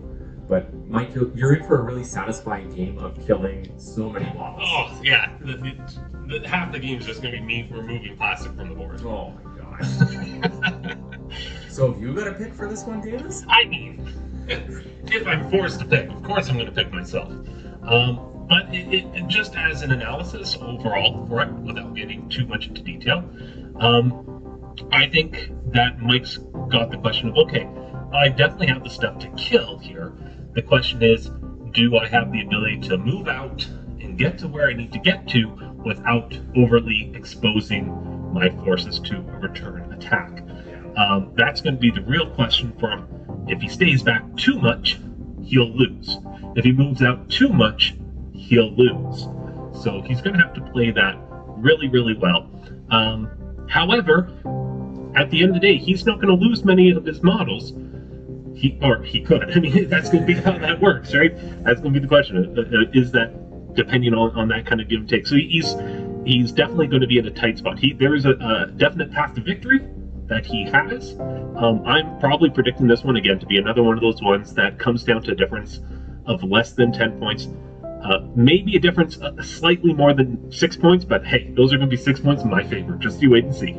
But 0.49 0.73
Mike, 0.89 1.15
you're, 1.15 1.37
you're 1.37 1.55
in 1.57 1.67
for 1.67 1.81
a 1.81 1.83
really 1.83 2.05
satisfying 2.05 2.75
game 2.75 2.99
of 2.99 3.15
killing 3.27 3.69
so 3.79 4.09
many 4.09 4.27
mobs. 4.33 4.62
Oh 4.65 5.01
yeah, 5.03 5.33
the, 5.41 5.55
the, 5.55 6.39
the, 6.39 6.49
half 6.49 6.73
the 6.73 6.79
game 6.79 7.01
is 7.01 7.07
just 7.07 7.21
gonna 7.21 7.37
be 7.37 7.41
me 7.41 7.69
removing 7.71 8.17
plastic 8.17 8.55
from 8.55 8.69
the 8.69 8.75
board. 8.75 9.03
Oh 9.05 9.33
my 9.45 9.59
gosh. 9.59 10.97
so 11.69 11.93
have 11.93 12.01
you 12.01 12.15
got 12.15 12.29
a 12.29 12.33
pick 12.33 12.55
for 12.55 12.69
this 12.69 12.85
one, 12.85 13.01
Davis? 13.01 13.45
I 13.49 13.65
mean, 13.65 14.09
if 14.49 15.27
I'm 15.27 15.51
forced 15.51 15.81
to 15.81 15.85
pick, 15.85 16.09
of 16.11 16.23
course 16.23 16.49
I'm 16.49 16.57
gonna 16.57 16.71
pick 16.71 16.93
myself. 16.93 17.33
Um, 17.83 18.36
but 18.49 18.73
it, 18.75 18.93
it, 18.93 19.05
it- 19.15 19.27
just 19.29 19.57
as 19.57 19.83
an 19.83 19.91
analysis 19.93 20.57
overall 20.61 21.27
for 21.27 21.43
it, 21.43 21.53
without 21.53 21.95
getting 21.95 22.29
too 22.29 22.47
much 22.47 22.67
into 22.69 22.83
detail, 22.83 23.25
um, 23.81 24.75
I 24.93 25.07
think 25.09 25.51
that 25.73 26.01
Mike's 26.01 26.39
got 26.69 26.91
the 26.91 26.99
question 26.99 27.29
of 27.29 27.37
okay, 27.37 27.67
I 28.13 28.29
definitely 28.29 28.69
have 28.69 28.85
the 28.85 28.91
stuff 28.91 29.19
to 29.21 29.29
kill 29.37 29.79
here. 29.79 30.13
The 30.55 30.63
question 30.63 31.03
is, 31.03 31.31
do 31.73 31.97
I 31.97 32.07
have 32.07 32.33
the 32.33 32.43
ability 32.43 32.81
to 32.89 32.97
move 32.99 33.29
out 33.29 33.67
and 34.01 34.17
get 34.17 34.39
to 34.39 34.49
where 34.49 34.69
I 34.69 34.73
need 34.73 34.93
to 34.93 34.99
get 34.99 35.27
to 35.29 35.49
without 35.85 36.39
overly 36.57 37.13
exposing 37.15 38.33
my 38.33 38.49
forces 38.65 38.99
to 39.01 39.17
a 39.17 39.39
return 39.39 39.93
attack? 39.93 40.43
Um, 40.97 41.33
that's 41.35 41.61
going 41.61 41.75
to 41.75 41.81
be 41.81 41.91
the 41.91 42.01
real 42.03 42.31
question 42.31 42.73
for 42.79 42.91
him. 42.91 43.07
If 43.49 43.61
he 43.61 43.69
stays 43.69 44.03
back 44.03 44.23
too 44.37 44.59
much, 44.59 44.99
he'll 45.43 45.71
lose. 45.71 46.17
If 46.57 46.65
he 46.65 46.73
moves 46.73 47.03
out 47.03 47.29
too 47.29 47.51
much, 47.51 47.95
he'll 48.37 48.72
lose. 48.72 49.22
So 49.83 50.03
he's 50.03 50.20
going 50.20 50.37
to 50.37 50.42
have 50.42 50.55
to 50.55 50.61
play 50.72 50.90
that 50.90 51.16
really, 51.57 51.88
really 51.88 52.14
well. 52.14 52.51
Um, 52.90 53.31
however, 53.68 54.31
at 55.14 55.31
the 55.31 55.42
end 55.42 55.51
of 55.51 55.55
the 55.55 55.61
day, 55.61 55.77
he's 55.77 56.05
not 56.07 56.20
going 56.20 56.29
to 56.29 56.44
lose 56.44 56.64
many 56.64 56.90
of 56.90 57.05
his 57.05 57.22
models. 57.22 57.72
He 58.55 58.79
or 58.83 59.03
he 59.03 59.20
could. 59.20 59.51
I 59.57 59.61
mean, 59.61 59.88
that's 59.88 60.09
going 60.09 60.27
to 60.27 60.27
be 60.27 60.40
how 60.40 60.59
that 60.59 60.81
works, 60.81 61.14
right? 61.14 61.35
That's 61.64 61.81
going 61.81 61.94
to 61.94 62.01
be 62.01 62.05
the 62.05 62.09
question. 62.09 62.55
Uh, 62.57 62.62
uh, 62.62 62.90
Is 62.92 63.12
that 63.12 63.75
depending 63.75 64.14
on, 64.14 64.31
on 64.37 64.49
that 64.49 64.66
kind 64.66 64.81
of 64.81 64.88
give 64.88 65.01
and 65.01 65.09
take? 65.09 65.27
So 65.27 65.37
he's 65.37 65.75
he's 66.25 66.53
definitely 66.53 66.87
going 66.87 67.03
to 67.03 67.07
be 67.07 67.18
in 67.18 67.27
a 67.27 67.31
tight 67.31 67.59
spot. 67.59 67.79
He 67.79 67.92
there 67.92 68.14
is 68.14 68.25
a, 68.25 68.33
a 68.33 68.72
definite 68.77 69.12
path 69.12 69.35
to 69.35 69.40
victory 69.40 69.81
that 70.29 70.44
he 70.44 70.64
has. 70.64 71.16
Um, 71.57 71.83
I'm 71.87 72.18
probably 72.18 72.51
predicting 72.51 72.87
this 72.87 73.05
one 73.05 73.16
again 73.16 73.38
to 73.38 73.46
be 73.46 73.59
another 73.59 73.83
one 73.83 73.94
of 73.94 74.03
those 74.03 74.20
ones 74.22 74.55
that 74.55 74.79
comes 74.79 75.05
down 75.05 75.22
to 75.22 75.33
a 75.33 75.35
difference 75.35 75.81
of 76.27 76.42
less 76.42 76.72
than 76.72 76.92
10 76.92 77.18
points. 77.18 77.49
Uh, 78.03 78.21
maybe 78.35 78.77
a 78.77 78.79
difference 78.79 79.21
uh, 79.21 79.43
slightly 79.43 79.93
more 79.93 80.13
than 80.13 80.51
six 80.53 80.77
points, 80.77 81.05
but 81.05 81.27
hey, 81.27 81.51
those 81.57 81.73
are 81.73 81.77
going 81.77 81.89
to 81.89 81.97
be 81.97 82.01
six 82.01 82.21
points 82.21 82.43
in 82.43 82.51
my 82.51 82.63
favor. 82.63 82.95
Just 82.97 83.21
you 83.21 83.31
wait 83.31 83.45
and 83.45 83.55
see. 83.55 83.75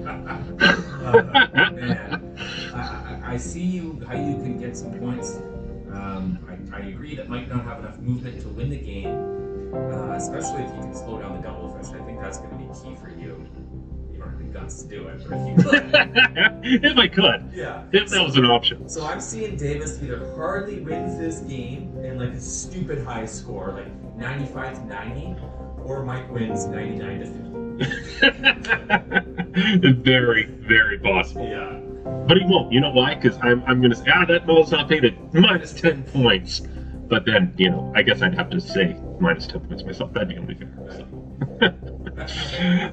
Uh, 1.08 1.23
man, 1.23 2.38
I, 2.73 3.21
I, 3.23 3.38
see 3.38 3.62
you 3.62 4.03
how 4.06 4.15
you 4.15 4.36
can 4.36 4.60
get 4.60 4.75
some 4.75 4.99
points. 4.99 5.38
Um, 5.93 6.39
I, 6.73 6.77
I 6.77 6.80
agree 6.88 7.15
that 7.15 7.30
might 7.30 7.47
not 7.47 7.63
have 7.63 7.80
enough 7.80 7.99
movement 7.99 8.41
to 8.41 8.49
win 8.49 8.69
the 8.69 8.77
game, 8.77 9.73
uh, 9.73 10.15
especially 10.15 10.63
if 10.63 10.75
you 10.75 10.82
can 10.82 10.93
slow 10.93 11.21
down 11.21 11.38
the 11.38 11.41
devilfish. 11.41 11.88
I 11.95 12.03
think 12.06 12.19
that's 12.21 12.39
going 12.39 12.49
to 12.49 12.58
be 12.58 12.65
key 12.65 12.95
for 12.97 13.10
you. 13.10 13.47
You 14.12 14.19
don't 14.19 14.30
have 14.30 14.38
the 14.39 14.43
guts 14.45 14.84
to 14.84 14.89
do 14.89 15.08
it, 15.08 15.21
but 15.30 15.38
if 15.38 15.47
you 15.47 15.63
could, 15.63 16.84
if 16.84 16.97
I 16.97 17.08
could, 17.08 17.51
yeah. 17.53 17.84
if 17.93 18.10
that 18.10 18.23
was 18.25 18.36
an 18.36 18.45
option. 18.45 18.89
So 18.89 19.06
I'm 19.06 19.21
seeing 19.21 19.56
Davis 19.56 20.01
either 20.03 20.34
hardly 20.36 20.82
wins 20.82 21.17
this 21.17 21.39
game 21.39 21.97
in 22.03 22.19
like 22.19 22.34
a 22.34 22.41
stupid 22.41 23.06
high 23.06 23.25
score, 23.25 23.71
like 23.71 24.06
95 24.17 24.75
to 24.75 24.86
90, 24.86 25.36
or 25.84 26.03
Mike 26.03 26.30
wins 26.32 26.65
99 26.65 27.19
to 27.19 27.25
50. 27.25 27.47
very, 30.01 30.45
very 30.45 30.97
possible. 30.99 31.47
Yeah. 31.47 31.80
But 32.27 32.38
he 32.38 32.43
won't. 32.45 32.71
You 32.71 32.82
know 32.82 32.91
why? 32.91 33.15
Because 33.15 33.38
I'm, 33.41 33.63
I'm 33.67 33.80
going 33.80 33.91
to 33.91 33.95
say, 33.95 34.10
ah, 34.13 34.25
that 34.25 34.45
model's 34.47 34.71
not 34.71 34.89
painted. 34.89 35.17
Minus 35.34 35.73
10 35.73 36.03
points. 36.03 36.62
But 37.08 37.25
then, 37.25 37.53
you 37.58 37.69
know, 37.69 37.91
I 37.95 38.01
guess 38.01 38.21
I'd 38.21 38.36
have 38.36 38.49
to 38.49 38.60
say 38.60 38.97
minus 39.19 39.47
10 39.47 39.62
points 39.62 39.86
myself. 39.86 40.12
That'd 40.13 40.30
be 40.30 40.38
only 40.38 40.56
fair. 40.56 40.69
So. 40.91 41.08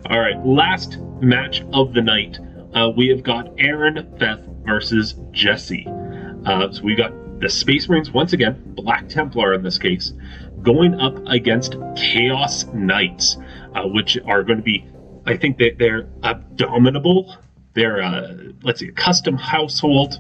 All 0.09 0.21
right, 0.21 0.39
last 0.47 0.99
match 1.21 1.65
of 1.73 1.95
the 1.95 2.03
night. 2.03 2.39
Uh, 2.75 2.91
we 2.97 3.09
have 3.09 3.25
got 3.25 3.53
Aaron 3.59 4.15
Beth 4.19 4.41
versus 4.65 5.17
Jesse. 5.33 5.89
Uh, 6.47 6.71
so 6.71 6.83
we 6.83 6.95
got 6.95 7.13
the 7.41 7.49
Space 7.49 7.89
Marines 7.89 8.13
once 8.13 8.33
again, 8.33 8.63
Black 8.75 9.09
Templar 9.09 9.55
in 9.55 9.63
this 9.63 9.79
case, 9.79 10.13
going 10.65 10.99
up 11.01 11.17
against 11.27 11.77
Chaos 11.97 12.65
Knights, 12.73 13.37
uh, 13.75 13.83
which 13.85 14.19
are 14.27 14.43
going 14.43 14.59
to 14.59 14.65
be, 14.65 14.85
I 15.27 15.37
think 15.37 15.59
that 15.59 15.79
they're 15.79 16.09
abominable. 16.23 17.37
They're, 17.75 18.03
uh, 18.03 18.35
let's 18.63 18.81
see, 18.81 18.89
a 18.89 18.93
custom 18.93 19.37
household. 19.37 20.19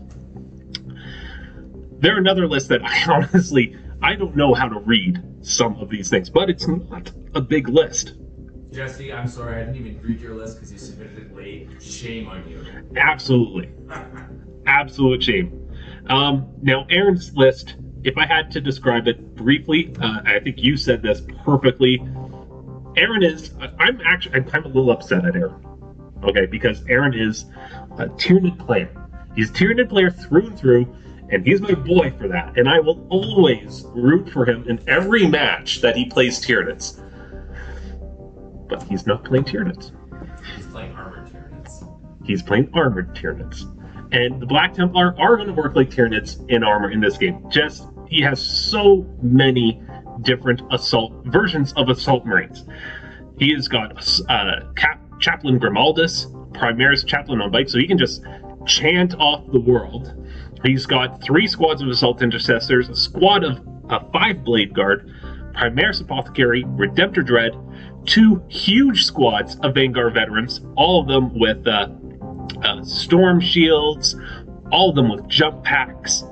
They're 1.99 2.19
another 2.19 2.47
list 2.47 2.69
that 2.69 2.85
I 2.85 3.05
honestly, 3.13 3.77
I 4.03 4.15
don't 4.15 4.37
know 4.37 4.55
how 4.55 4.69
to 4.69 4.79
read 4.81 5.23
some 5.41 5.77
of 5.77 5.89
these 5.89 6.11
things, 6.11 6.29
but 6.29 6.51
it's 6.51 6.69
not 6.69 7.11
a 7.35 7.41
big 7.41 7.69
list. 7.69 8.15
Jesse, 8.71 9.13
I'm 9.13 9.29
sorry, 9.29 9.63
I 9.63 9.65
didn't 9.65 9.87
even 9.87 10.03
read 10.03 10.21
your 10.21 10.35
list 10.35 10.57
because 10.57 10.73
you 10.73 10.79
submitted 10.79 11.19
it 11.19 11.37
late. 11.37 11.71
Shame 11.81 12.29
on 12.29 12.47
you. 12.49 12.67
Absolutely. 12.97 13.71
Absolute 14.67 15.23
shame. 15.23 15.71
Um, 16.09 16.53
now, 16.61 16.85
Aaron's 16.91 17.35
list, 17.37 17.77
if 18.05 18.19
I 18.19 18.27
had 18.27 18.51
to 18.53 18.61
describe 18.61 19.09
it 19.09 19.35
briefly, 19.35 19.95
uh, 20.01 20.21
I 20.25 20.39
think 20.39 20.59
you 20.59 20.77
said 20.77 21.03
this 21.03 21.23
perfectly. 21.45 22.01
Aaron 22.97 23.23
is, 23.23 23.51
I'm 23.81 24.01
actually, 24.03 24.37
I'm, 24.37 24.49
I'm 24.53 24.65
a 24.65 24.69
little 24.69 24.91
upset 24.91 25.25
at 25.25 25.35
Aaron. 25.35 25.55
Okay, 26.23 26.47
because 26.47 26.85
Aaron 26.89 27.15
is 27.15 27.47
a 27.99 28.07
Tyranid 28.07 28.59
player. 28.65 28.91
He's 29.35 29.51
a 29.51 29.53
Tyranid 29.55 29.89
player 29.89 30.11
through 30.11 30.47
and 30.47 30.59
through, 30.59 30.97
and 31.31 31.47
he's 31.47 31.61
my 31.61 31.75
boy 31.75 32.13
for 32.19 32.29
that. 32.29 32.57
And 32.59 32.69
I 32.69 32.79
will 32.79 33.07
always 33.09 33.85
root 33.95 34.31
for 34.31 34.45
him 34.45 34.69
in 34.69 34.79
every 34.89 35.27
match 35.27 35.81
that 35.81 35.97
he 35.97 36.05
plays 36.05 36.41
Tyranids. 36.41 37.01
But 38.69 38.83
he's 38.85 39.07
not 39.07 39.25
playing 39.25 39.45
Tyranids. 39.45 39.93
He's 40.57 40.67
playing 40.67 40.93
armored 40.93 41.33
tyrants. 41.33 41.85
He's 42.25 42.43
playing 42.43 42.71
armored 42.75 43.15
Tyranids. 43.15 43.71
And 44.13 44.41
the 44.41 44.47
Black 44.47 44.75
Templar 44.75 45.19
are 45.19 45.37
going 45.37 45.49
to 45.49 45.55
work 45.55 45.75
like 45.75 45.91
Tyranids 45.91 46.49
in 46.49 46.63
armor 46.63 46.91
in 46.91 47.01
this 47.01 47.17
game. 47.19 47.45
Just 47.51 47.89
he 48.09 48.21
has 48.23 48.45
so 48.45 49.07
many 49.23 49.83
different 50.23 50.63
assault 50.71 51.13
versions 51.27 51.73
of 51.75 51.89
assault 51.89 52.25
marines. 52.25 52.65
He 53.39 53.53
has 53.55 53.69
got 53.69 53.93
uh, 54.29 54.61
Cap, 54.77 55.01
Chaplain 55.21 55.59
Grimaldus, 55.59 56.31
Primaris 56.53 57.07
Chaplain 57.07 57.41
on 57.41 57.51
bike, 57.51 57.69
so 57.69 57.79
he 57.79 57.87
can 57.87 57.99
just 57.99 58.23
chant 58.67 59.15
off 59.17 59.51
the 59.53 59.61
world. 59.61 60.15
He's 60.65 60.87
got 60.87 61.23
three 61.23 61.47
squads 61.47 61.83
of 61.83 61.89
assault 61.89 62.23
intercessors, 62.23 62.89
a 62.89 62.97
squad 62.97 63.45
of 63.45 63.61
a 63.91 64.11
five 64.13 64.45
blade 64.45 64.75
guard, 64.75 65.11
Primaris 65.53 66.01
Apothecary, 66.01 66.65
Redemptor 66.65 67.25
Dread, 67.27 67.53
two 68.07 68.43
huge 68.49 69.05
squads 69.05 69.57
of 69.61 69.75
Vanguard 69.75 70.15
veterans, 70.15 70.61
all 70.77 71.01
of 71.01 71.09
them 71.09 71.39
with 71.39 71.67
uh, 71.67 71.89
uh, 72.63 72.83
storm 72.83 73.41
shields, 73.41 74.17
all 74.73 74.91
of 74.91 74.97
them 74.97 75.11
with 75.11 75.27
jump 75.29 75.63
packs. 75.65 76.25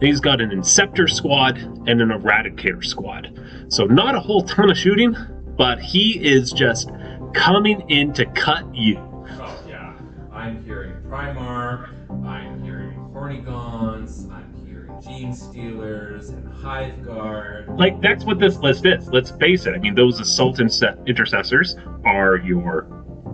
He's 0.00 0.20
got 0.20 0.40
an 0.40 0.50
Inceptor 0.50 1.10
squad 1.10 1.58
and 1.58 2.00
an 2.00 2.10
Eradicator 2.10 2.84
squad. 2.84 3.38
So, 3.68 3.84
not 3.84 4.14
a 4.14 4.20
whole 4.20 4.42
ton 4.42 4.70
of 4.70 4.78
shooting, 4.78 5.16
but 5.56 5.80
he 5.80 6.24
is 6.24 6.52
just 6.52 6.90
coming 7.34 7.88
in 7.90 8.12
to 8.14 8.24
cut 8.26 8.72
you. 8.74 8.96
Oh 9.40 9.64
yeah, 9.68 9.94
I'm 10.32 10.64
hearing 10.64 10.94
Primar, 11.02 11.90
I'm 12.24 12.62
hearing 12.62 12.96
Hormagaunts, 13.12 14.30
I'm 14.30 14.54
hearing 14.64 15.00
Gene 15.02 15.34
Stealers 15.34 16.30
and 16.30 16.48
Hive 16.48 17.04
Guard. 17.04 17.68
Like, 17.76 18.00
that's 18.00 18.24
what 18.24 18.38
this 18.38 18.56
list 18.58 18.86
is. 18.86 19.08
Let's 19.08 19.32
face 19.32 19.66
it. 19.66 19.74
I 19.74 19.78
mean, 19.78 19.94
those 19.94 20.20
Assault 20.20 20.60
Intercessors 20.60 21.76
are 22.04 22.36
your 22.36 22.86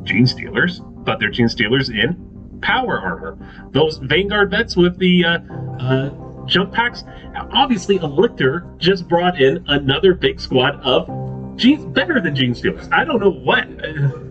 Gene 0.02 0.26
Stealers, 0.26 0.80
but 1.04 1.20
they're 1.20 1.30
Gene 1.30 1.48
Stealers 1.48 1.90
in 1.90 2.58
power 2.62 2.98
armor. 2.98 3.36
Those 3.72 3.98
Vanguard 3.98 4.50
vets 4.50 4.76
with 4.76 4.98
the 4.98 5.24
uh, 5.24 5.38
uh, 5.78 6.10
jump 6.46 6.72
packs. 6.72 7.04
Obviously, 7.52 7.98
Elictor 7.98 8.76
just 8.78 9.08
brought 9.08 9.40
in 9.40 9.64
another 9.68 10.14
big 10.14 10.40
squad 10.40 10.80
of 10.80 11.08
Genes 11.56 11.84
better 11.84 12.20
than 12.20 12.34
Gene 12.34 12.54
Stealers. 12.54 12.88
I 12.90 13.04
don't 13.04 13.20
know 13.20 13.30
what. 13.30 13.68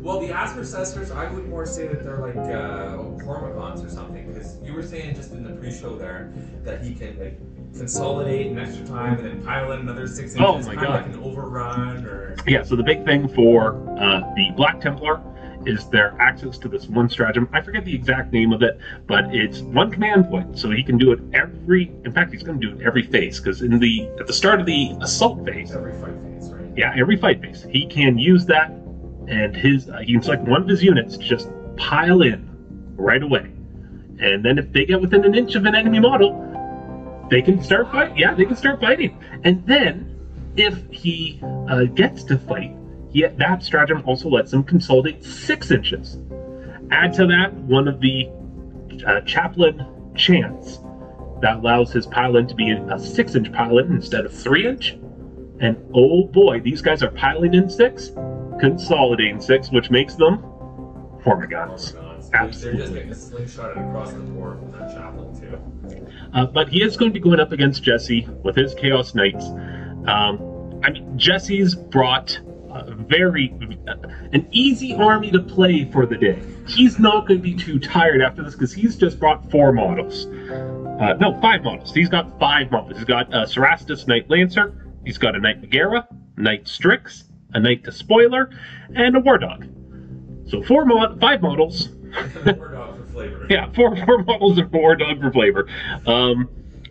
Well, 0.01 0.19
the 0.19 0.27
Aspercessors, 0.33 1.15
I 1.15 1.31
would 1.31 1.47
more 1.47 1.65
say 1.65 1.87
that 1.87 2.03
they're 2.03 2.17
like 2.17 2.35
uh, 2.35 2.97
Hormagaunts 3.23 3.85
or 3.85 3.89
something, 3.89 4.27
because 4.27 4.57
you 4.61 4.73
were 4.73 4.83
saying 4.83 5.15
just 5.15 5.31
in 5.31 5.43
the 5.43 5.51
pre-show 5.51 5.95
there 5.97 6.33
that 6.63 6.83
he 6.83 6.93
can 6.93 7.17
like 7.17 7.39
consolidate 7.77 8.51
an 8.51 8.59
extra 8.59 8.85
time 8.85 9.17
and 9.19 9.25
then 9.25 9.41
pile 9.43 9.71
in 9.71 9.79
another 9.79 10.05
six 10.05 10.35
inches, 10.35 10.41
Oh 10.41 10.59
my 10.59 10.75
kind 10.75 10.81
God. 10.81 10.99
of 10.99 11.07
like 11.07 11.15
an 11.15 11.23
overrun 11.23 12.05
or. 12.05 12.35
Yeah, 12.45 12.61
so 12.63 12.75
the 12.75 12.83
big 12.83 13.05
thing 13.05 13.29
for 13.29 13.75
uh, 13.97 14.19
the 14.35 14.51
Black 14.57 14.81
Templar 14.81 15.21
is 15.65 15.87
their 15.87 16.15
access 16.19 16.57
to 16.59 16.67
this 16.67 16.87
one 16.87 17.09
stratagem. 17.09 17.47
I 17.53 17.61
forget 17.61 17.85
the 17.85 17.93
exact 17.93 18.31
name 18.33 18.51
of 18.53 18.61
it, 18.61 18.77
but 19.07 19.25
it's 19.33 19.59
one 19.59 19.91
command 19.91 20.29
point, 20.29 20.57
so 20.57 20.69
he 20.69 20.83
can 20.83 20.97
do 20.97 21.11
it 21.11 21.19
every. 21.33 21.91
In 22.03 22.11
fact, 22.11 22.31
he's 22.31 22.43
going 22.43 22.59
to 22.59 22.67
do 22.67 22.77
it 22.77 22.85
every 22.85 23.03
phase 23.03 23.39
because 23.39 23.61
in 23.61 23.79
the 23.79 24.09
at 24.19 24.27
the 24.27 24.33
start 24.33 24.59
of 24.59 24.65
the 24.65 24.95
assault 25.01 25.45
phase, 25.45 25.71
every 25.71 25.93
fight 25.93 26.15
phase, 26.23 26.51
right? 26.51 26.77
yeah, 26.77 26.93
every 26.95 27.17
fight 27.17 27.41
phase, 27.41 27.65
he 27.69 27.85
can 27.85 28.17
use 28.17 28.45
that, 28.45 28.69
and 29.27 29.55
his 29.55 29.89
uh, 29.89 29.99
he 29.99 30.13
can 30.13 30.21
select 30.21 30.43
one 30.43 30.61
of 30.61 30.67
his 30.67 30.83
units 30.83 31.17
to 31.17 31.23
just 31.23 31.49
pile 31.77 32.21
in 32.21 32.49
right 32.95 33.23
away, 33.23 33.51
and 34.19 34.43
then 34.43 34.57
if 34.57 34.71
they 34.71 34.85
get 34.85 35.01
within 35.01 35.25
an 35.25 35.35
inch 35.35 35.55
of 35.55 35.65
an 35.65 35.75
enemy 35.75 35.99
model, 35.99 36.39
they 37.29 37.41
can 37.41 37.63
start 37.63 37.91
fight. 37.91 38.17
Yeah, 38.17 38.33
they 38.33 38.45
can 38.45 38.55
start 38.55 38.79
fighting, 38.79 39.21
and 39.43 39.65
then 39.65 40.09
if 40.55 40.87
he 40.91 41.39
uh, 41.69 41.85
gets 41.85 42.23
to 42.25 42.37
fight, 42.37 42.75
he, 43.13 43.25
that 43.25 43.63
stratagem 43.63 44.03
also 44.05 44.27
lets 44.27 44.51
him 44.51 44.63
consolidate 44.63 45.23
six 45.23 45.71
inches. 45.71 46.17
Add 46.91 47.13
to 47.13 47.27
that 47.27 47.53
one 47.53 47.87
of 47.87 47.99
the 48.01 48.29
uh, 49.07 49.21
chaplain 49.21 49.85
chants 50.15 50.79
that 51.41 51.57
allows 51.57 51.91
his 51.91 52.05
pile-in 52.07 52.47
to 52.47 52.55
be 52.55 52.71
a 52.71 52.99
six-inch 52.99 53.51
pile-in 53.51 53.91
instead 53.91 54.25
of 54.25 54.33
three-inch. 54.33 54.97
And 55.59 55.77
oh 55.93 56.25
boy, 56.25 56.59
these 56.59 56.81
guys 56.81 57.03
are 57.03 57.11
piling 57.11 57.53
in 57.53 57.69
six, 57.69 58.11
consolidating 58.59 59.39
six, 59.41 59.71
which 59.71 59.89
makes 59.89 60.15
them 60.15 60.39
Hormagaunts. 61.23 61.93
Hormagaunts. 61.93 62.33
Absolutely. 62.33 62.87
They're 62.87 63.03
just 63.05 63.31
getting 63.31 63.47
slingshotted 63.47 63.89
across 63.89 64.11
the 64.13 64.19
board 64.19 64.59
from 64.59 64.71
that 64.71 64.93
chaplain 64.93 65.39
too. 65.39 65.59
Uh, 66.33 66.45
but 66.45 66.67
he 66.69 66.81
is 66.81 66.97
going 66.97 67.11
to 67.11 67.13
be 67.13 67.19
going 67.19 67.39
up 67.39 67.51
against 67.51 67.83
Jesse 67.83 68.27
with 68.43 68.55
his 68.55 68.73
Chaos 68.73 69.13
Knights. 69.13 69.45
Um, 70.07 70.81
I 70.83 70.89
mean, 70.89 71.17
Jesse's 71.17 71.75
brought 71.75 72.39
a 72.75 72.95
very 72.95 73.53
uh, 73.87 73.95
an 74.31 74.47
easy 74.51 74.93
army 74.93 75.31
to 75.31 75.39
play 75.39 75.85
for 75.91 76.05
the 76.05 76.17
day. 76.17 76.41
He's 76.67 76.99
not 76.99 77.27
going 77.27 77.39
to 77.39 77.43
be 77.43 77.55
too 77.55 77.79
tired 77.79 78.21
after 78.21 78.43
this 78.43 78.53
because 78.53 78.73
he's 78.73 78.95
just 78.95 79.19
brought 79.19 79.49
four 79.51 79.71
models. 79.71 80.25
Uh, 80.25 81.13
no, 81.19 81.39
five 81.41 81.63
models. 81.63 81.93
He's 81.93 82.09
got 82.09 82.39
five 82.39 82.71
models. 82.71 82.97
He's 82.97 83.05
got 83.05 83.33
a 83.33 83.45
Cerastus 83.45 84.07
Knight 84.07 84.29
Lancer. 84.29 84.73
He's 85.05 85.17
got 85.17 85.35
a 85.35 85.39
Knight 85.39 85.61
Magaera, 85.61 86.07
Knight 86.37 86.65
Styrix, 86.65 87.23
a 87.53 87.59
Knight 87.59 87.83
Despoiler, 87.83 88.49
and 88.95 89.15
a 89.15 89.19
War 89.19 89.37
Dog. 89.37 89.67
So 90.47 90.61
four 90.63 90.85
mod, 90.85 91.19
five 91.19 91.41
models. 91.41 91.89
War 92.45 92.69
dog 92.69 92.97
for 92.97 93.05
flavor. 93.11 93.47
Yeah, 93.49 93.71
four 93.73 93.95
four 94.05 94.23
models 94.23 94.57
of 94.59 94.71
War 94.71 94.95
Dog 94.95 95.19
for 95.19 95.31
flavor. 95.31 95.67
Um, 96.05 96.49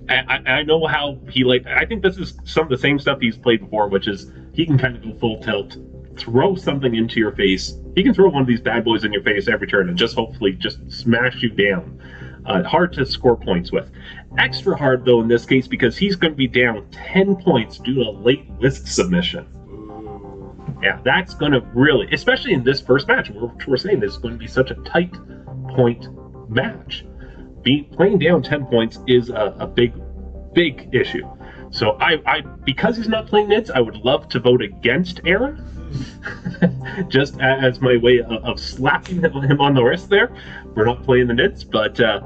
I, 0.08 0.40
I- 0.46 0.62
know 0.62 0.86
how 0.86 1.18
he 1.30 1.44
like. 1.44 1.66
I 1.66 1.84
think 1.84 2.02
this 2.02 2.18
is 2.18 2.34
some 2.44 2.64
of 2.64 2.70
the 2.70 2.78
same 2.78 2.98
stuff 2.98 3.18
he's 3.20 3.36
played 3.36 3.60
before, 3.60 3.88
which 3.88 4.08
is 4.08 4.30
he 4.52 4.66
can 4.66 4.78
kind 4.78 4.96
of 4.96 5.02
go 5.02 5.14
full 5.18 5.40
tilt, 5.42 5.76
throw 6.16 6.54
something 6.54 6.94
into 6.94 7.20
your 7.20 7.32
face. 7.32 7.74
He 7.94 8.02
can 8.02 8.14
throw 8.14 8.28
one 8.28 8.42
of 8.42 8.48
these 8.48 8.60
bad 8.60 8.84
boys 8.84 9.04
in 9.04 9.12
your 9.12 9.22
face 9.22 9.48
every 9.48 9.66
turn 9.66 9.88
and 9.88 9.96
just 9.96 10.14
hopefully 10.14 10.52
just 10.52 10.90
smash 10.90 11.42
you 11.42 11.50
down. 11.50 12.00
Uh, 12.44 12.62
hard 12.64 12.92
to 12.94 13.06
score 13.06 13.36
points 13.36 13.70
with. 13.70 13.90
Extra 14.38 14.76
hard 14.76 15.04
though 15.04 15.20
in 15.20 15.28
this 15.28 15.46
case 15.46 15.68
because 15.68 15.96
he's 15.96 16.16
going 16.16 16.32
to 16.32 16.36
be 16.36 16.48
down 16.48 16.86
ten 16.90 17.36
points 17.36 17.78
due 17.78 17.94
to 17.94 18.10
late 18.10 18.48
list 18.60 18.88
submission. 18.88 19.46
Yeah, 20.82 21.00
that's 21.04 21.34
going 21.34 21.52
to 21.52 21.60
really, 21.74 22.08
especially 22.12 22.52
in 22.54 22.64
this 22.64 22.80
first 22.80 23.06
match, 23.06 23.30
we're, 23.30 23.52
we're 23.68 23.76
saying 23.76 24.00
this 24.00 24.12
is 24.14 24.18
going 24.18 24.34
to 24.34 24.38
be 24.38 24.48
such 24.48 24.72
a 24.72 24.74
tight 24.84 25.14
point 25.68 26.08
match. 26.50 27.04
Playing 27.64 28.18
down 28.18 28.42
ten 28.42 28.66
points 28.66 28.98
is 29.06 29.30
a, 29.30 29.56
a 29.58 29.66
big, 29.66 29.94
big 30.52 30.88
issue. 30.92 31.28
So 31.70 31.92
I, 32.00 32.20
I, 32.26 32.40
because 32.64 32.96
he's 32.96 33.08
not 33.08 33.26
playing 33.26 33.48
Nids, 33.48 33.70
I 33.70 33.80
would 33.80 33.96
love 33.96 34.28
to 34.30 34.40
vote 34.40 34.60
against 34.60 35.20
Aaron, 35.24 35.64
just 37.08 37.40
as 37.40 37.80
my 37.80 37.96
way 37.96 38.18
of, 38.20 38.30
of 38.44 38.60
slapping 38.60 39.22
him, 39.22 39.60
on 39.60 39.74
the 39.74 39.82
wrist 39.82 40.10
there. 40.10 40.30
We're 40.74 40.84
not 40.84 41.02
playing 41.02 41.28
the 41.28 41.34
Nids, 41.34 41.68
but 41.68 41.98
uh, 41.98 42.20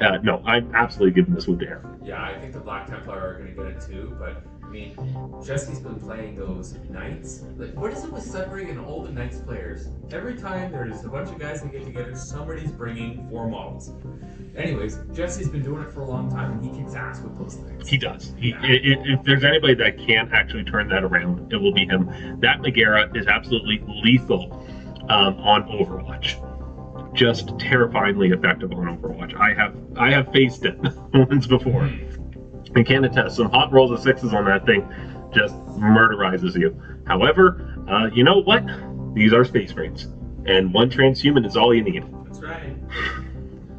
uh, 0.00 0.18
no, 0.22 0.42
I'm 0.44 0.74
absolutely 0.74 1.14
giving 1.14 1.34
this 1.34 1.46
one 1.46 1.58
to 1.60 1.66
Aaron. 1.66 2.00
Yeah, 2.04 2.22
I 2.22 2.38
think 2.40 2.52
the 2.52 2.60
Black 2.60 2.88
Templar 2.88 3.18
are 3.18 3.34
going 3.34 3.54
to 3.54 3.62
get 3.62 3.66
it 3.66 3.80
too, 3.86 4.16
but 4.18 4.42
I 4.70 4.72
mean, 4.72 4.94
Jesse's 5.44 5.80
been 5.80 5.98
playing 5.98 6.36
those 6.36 6.74
Knights. 6.88 7.40
Like, 7.56 7.74
what 7.74 7.92
is 7.92 8.04
it 8.04 8.12
with 8.12 8.22
Sudbury 8.22 8.70
and 8.70 8.78
all 8.78 9.02
the 9.02 9.10
Knights 9.10 9.38
players? 9.40 9.88
Every 10.12 10.36
time 10.36 10.70
there's 10.70 11.02
a 11.04 11.08
bunch 11.08 11.28
of 11.30 11.40
guys 11.40 11.62
that 11.62 11.72
get 11.72 11.82
together, 11.84 12.14
somebody's 12.14 12.70
bringing 12.70 13.28
four 13.28 13.48
models. 13.48 13.90
Anyways, 14.56 14.96
Jesse's 15.12 15.48
been 15.48 15.64
doing 15.64 15.82
it 15.82 15.90
for 15.92 16.02
a 16.02 16.06
long 16.08 16.30
time, 16.30 16.52
and 16.52 16.64
he 16.64 16.70
kicks 16.80 16.94
ass 16.94 17.20
with 17.20 17.36
those 17.36 17.56
things. 17.56 17.88
He 17.88 17.96
does. 17.98 18.32
He, 18.38 18.52
i- 18.54 18.58
i- 18.58 19.02
if 19.12 19.24
there's 19.24 19.42
anybody 19.42 19.74
that 19.74 19.98
can 19.98 20.28
actually 20.32 20.62
turn 20.62 20.88
that 20.90 21.02
around, 21.02 21.52
it 21.52 21.56
will 21.56 21.72
be 21.72 21.84
him. 21.86 22.06
That 22.40 22.60
Magaera 22.60 23.16
is 23.16 23.26
absolutely 23.26 23.82
lethal 24.04 24.52
um, 25.08 25.34
on 25.38 25.64
Overwatch. 25.64 26.36
Just 27.12 27.58
terrifyingly 27.58 28.28
effective 28.28 28.70
on 28.72 28.96
Overwatch. 28.98 29.34
I 29.34 29.52
have 29.52 29.74
I 29.96 30.12
have 30.12 30.30
faced 30.32 30.64
it 30.64 30.78
once 31.12 31.48
before 31.48 31.90
and 32.74 32.86
can 32.86 33.04
attest. 33.04 33.36
Some 33.36 33.50
hot 33.50 33.72
rolls 33.72 33.90
of 33.90 34.00
sixes 34.00 34.32
on 34.32 34.44
that 34.46 34.66
thing 34.66 34.88
just 35.34 35.54
murderizes 35.78 36.58
you. 36.58 36.80
However, 37.06 37.84
uh, 37.88 38.06
you 38.12 38.24
know 38.24 38.42
what? 38.42 38.64
These 39.14 39.32
are 39.32 39.44
space 39.44 39.74
marines, 39.74 40.08
and 40.46 40.72
one 40.72 40.90
transhuman 40.90 41.46
is 41.46 41.56
all 41.56 41.74
you 41.74 41.82
need. 41.82 42.04
That's 42.24 42.40
right. 42.40 42.76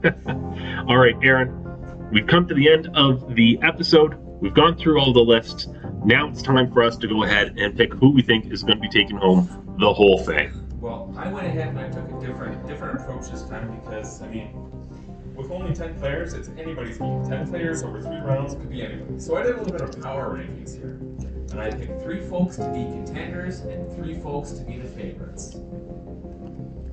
All 0.87 0.97
right, 0.97 1.15
Aaron, 1.21 2.09
we've 2.11 2.25
come 2.25 2.47
to 2.47 2.55
the 2.55 2.71
end 2.71 2.89
of 2.95 3.35
the 3.35 3.59
episode. 3.61 4.15
We've 4.41 4.53
gone 4.53 4.75
through 4.75 4.99
all 4.99 5.13
the 5.13 5.19
lists. 5.19 5.67
Now 6.03 6.27
it's 6.27 6.41
time 6.41 6.73
for 6.73 6.81
us 6.81 6.97
to 6.97 7.07
go 7.07 7.23
ahead 7.23 7.59
and 7.59 7.77
pick 7.77 7.93
who 7.93 8.09
we 8.09 8.23
think 8.23 8.51
is 8.51 8.63
going 8.63 8.77
to 8.77 8.81
be 8.81 8.89
taking 8.89 9.17
home 9.17 9.75
the 9.79 9.93
whole 9.93 10.17
thing. 10.17 10.51
Well, 10.79 11.13
I 11.15 11.31
went 11.31 11.45
ahead 11.45 11.67
and 11.67 11.79
I 11.79 11.89
took 11.89 12.09
a 12.09 12.25
different 12.25 12.67
different 12.67 13.01
approach 13.01 13.29
this 13.29 13.43
time 13.43 13.79
because 13.79 14.23
I 14.23 14.27
mean, 14.29 14.80
with 15.41 15.51
only 15.51 15.73
ten 15.73 15.95
players, 15.99 16.33
it's 16.33 16.49
anybody's 16.57 16.97
game. 16.97 17.23
Ten 17.27 17.47
players 17.47 17.83
over 17.83 18.01
three 18.01 18.17
rounds 18.17 18.53
could 18.55 18.69
be 18.69 18.81
anybody. 18.81 19.19
So 19.19 19.35
I 19.37 19.43
did 19.43 19.55
a 19.55 19.57
little 19.61 19.73
bit 19.73 19.81
of 19.81 20.01
power 20.01 20.37
rankings 20.37 20.75
here, 20.75 20.97
and 21.51 21.59
I 21.59 21.71
picked 21.71 22.01
three 22.03 22.21
folks 22.21 22.55
to 22.57 22.63
be 22.71 22.83
contenders 22.83 23.59
and 23.61 23.91
three 23.95 24.15
folks 24.21 24.51
to 24.53 24.63
be 24.63 24.77
the 24.77 24.87
favorites. 24.87 25.57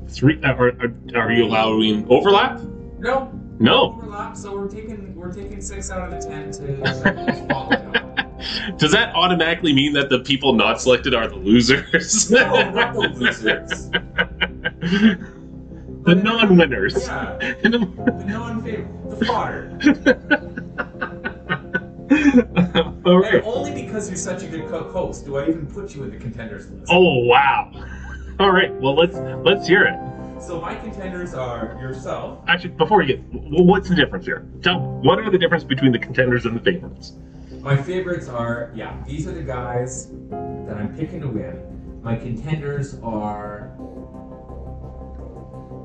Three? 0.08 0.40
Uh, 0.42 0.54
are, 0.54 0.68
are, 0.80 0.94
are 1.16 1.32
you 1.32 1.44
allowing 1.44 2.06
overlap? 2.10 2.60
No, 2.98 3.30
No. 3.58 3.92
overlap. 3.98 4.36
So 4.36 4.56
we're 4.56 4.68
taking 4.68 5.14
we're 5.14 5.32
taking 5.32 5.60
six 5.60 5.90
out 5.90 6.10
of 6.12 6.22
the 6.22 6.28
ten 6.28 6.50
to. 6.52 6.78
Does 8.78 8.92
that 8.92 9.14
automatically 9.16 9.72
mean 9.72 9.92
that 9.94 10.08
the 10.10 10.20
people 10.20 10.52
not 10.54 10.80
selected 10.80 11.12
are 11.14 11.26
the 11.28 11.34
losers? 11.36 12.30
No, 12.30 12.70
not 12.70 12.94
the 12.94 13.08
losers. 13.08 13.90
the 16.08 16.14
non-winners. 16.14 17.06
Yeah, 17.06 17.36
the 17.62 17.78
non-favorite, 18.26 19.18
the 19.18 19.26
fodder. 19.26 19.78
And 22.10 23.20
right. 23.20 23.42
only 23.44 23.72
because 23.72 24.08
you're 24.10 24.18
such 24.18 24.42
a 24.42 24.46
good 24.46 24.68
host 24.70 25.24
do 25.24 25.36
I 25.36 25.48
even 25.48 25.66
put 25.66 25.94
you 25.94 26.04
in 26.04 26.10
the 26.10 26.18
contenders 26.18 26.70
list. 26.70 26.90
Oh 26.90 27.24
wow. 27.24 27.72
All 28.38 28.50
right. 28.50 28.72
Well, 28.80 28.94
let's 28.94 29.16
let's 29.44 29.66
hear 29.66 29.84
it. 29.84 30.42
So 30.42 30.60
my 30.60 30.74
contenders 30.74 31.32
are 31.32 31.78
yourself. 31.80 32.44
Actually, 32.48 32.70
before 32.70 33.02
you 33.02 33.16
get, 33.16 33.24
what's 33.32 33.88
the 33.88 33.94
difference 33.94 34.26
here? 34.26 34.46
Tell 34.62 34.78
what 34.78 35.18
are 35.18 35.30
the 35.30 35.38
difference 35.38 35.64
between 35.64 35.92
the 35.92 35.98
contenders 35.98 36.44
and 36.44 36.54
the 36.54 36.60
favorites? 36.60 37.14
My 37.60 37.76
favorites 37.76 38.28
are, 38.28 38.70
yeah, 38.74 38.96
these 39.06 39.26
are 39.26 39.32
the 39.32 39.42
guys 39.42 40.08
that 40.30 40.76
I'm 40.76 40.94
picking 40.96 41.20
to 41.22 41.28
win. 41.28 42.00
My 42.02 42.14
contenders 42.16 42.98
are. 43.02 43.72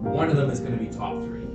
One 0.04 0.30
of 0.30 0.36
them 0.36 0.50
is 0.50 0.60
going 0.60 0.78
to 0.78 0.84
be 0.84 0.88
top 0.90 1.22
three. 1.24 1.48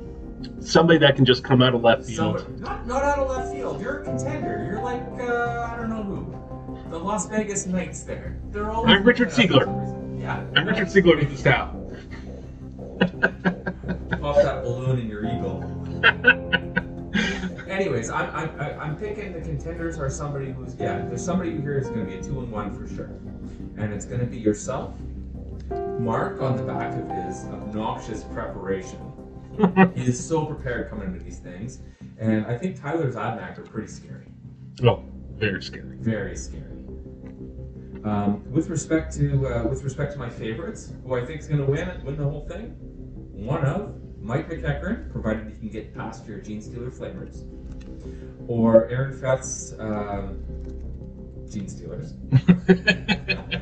Somebody 0.61 0.99
that 1.01 1.17
can 1.17 1.25
just 1.25 1.45
come 1.45 1.63
out 1.63 1.75
of 1.75 1.83
left 1.83 2.05
field. 2.07 2.41
Somebody, 2.41 2.63
not, 2.63 2.87
not 2.87 3.03
out 3.05 3.19
of 3.19 3.29
left 3.29 3.53
field. 3.55 3.81
You're 3.81 4.01
a 4.01 4.05
contender. 4.05 4.67
You're 4.71 4.83
like, 4.83 5.03
uh, 5.21 5.69
I 5.71 5.77
don't 5.77 5.91
know 5.91 6.03
who. 6.03 6.91
The 6.91 6.99
Las 6.99 7.27
Vegas 7.29 7.67
Knights 7.67 8.03
there. 8.05 8.39
They're 8.51 8.71
always. 8.71 8.95
I'm 8.95 9.05
Richard 9.05 9.29
Siegler. 9.29 9.63
out 9.63 9.81
for 9.81 9.87
some 9.87 10.11
reason. 10.13 10.21
Yeah. 10.21 10.45
I'm 10.57 10.67
Richard 10.67 10.89
Siegler 10.89 11.19
with 11.19 11.31
the 11.31 11.37
staff. 11.37 11.73
Pop 14.21 14.37
that 14.37 14.63
balloon 14.65 14.99
in 14.99 15.09
your 15.09 15.25
eagle. 15.27 15.65
Anyways, 17.69 18.09
I'm, 18.09 18.31
I'm, 18.35 18.61
I- 18.61 18.77
I'm 18.79 18.97
picking 18.97 19.33
the 19.35 19.41
contenders 19.41 19.99
are 19.99 20.09
somebody 20.11 20.53
who's, 20.53 20.75
yeah, 20.77 21.05
there's 21.07 21.25
somebody 21.25 21.51
here 21.61 21.79
who's 21.79 21.89
going 21.89 22.07
to 22.07 22.11
be 22.11 22.17
a 22.19 22.23
two 22.23 22.41
and 22.41 22.51
one 22.51 22.75
for 22.75 22.93
sure. 22.95 23.11
And 23.77 23.93
it's 23.93 24.05
going 24.07 24.21
to 24.21 24.27
be 24.27 24.39
yourself, 24.39 24.95
Mark 25.99 26.41
on 26.41 26.57
the 26.57 26.63
back 26.63 26.95
of 26.95 27.09
his 27.11 27.45
obnoxious 27.47 28.25
preparation. 28.25 28.99
he 29.95 30.05
is 30.05 30.25
so 30.25 30.45
prepared 30.47 30.89
coming 30.89 31.09
into 31.09 31.25
these 31.25 31.39
things. 31.39 31.81
And 32.19 32.47
I 32.47 32.57
think 32.57 32.81
Tyler's 32.81 33.17
Admech 33.17 33.59
are 33.59 33.63
pretty 33.63 33.89
scary. 33.89 34.27
oh, 34.85 35.03
very 35.37 35.63
scary. 35.63 35.97
Very 35.99 36.37
scary. 36.37 36.65
Um, 38.05 38.49
with 38.51 38.69
respect 38.69 39.13
to 39.17 39.47
uh, 39.47 39.65
with 39.69 39.83
respect 39.83 40.13
to 40.13 40.19
my 40.19 40.31
favorites, 40.31 40.93
who 41.05 41.15
I 41.15 41.25
think 41.25 41.41
is 41.41 41.49
going 41.49 41.61
to 41.61 41.67
win 41.67 41.89
win 42.05 42.17
the 42.17 42.25
whole 42.25 42.47
thing, 42.47 42.77
one 43.33 43.65
of 43.65 44.01
Mike 44.21 44.49
McEachern, 44.49 45.11
provided 45.11 45.49
he 45.49 45.59
can 45.59 45.69
get 45.69 45.95
past 45.95 46.27
your 46.27 46.39
Gene 46.39 46.63
Stealer 46.63 46.91
flavors, 46.91 47.45
or 48.47 48.89
Aaron 48.89 49.19
Fett's 49.19 49.75
um, 49.79 50.45
Gene 51.51 51.69
Stealers. 51.69 52.15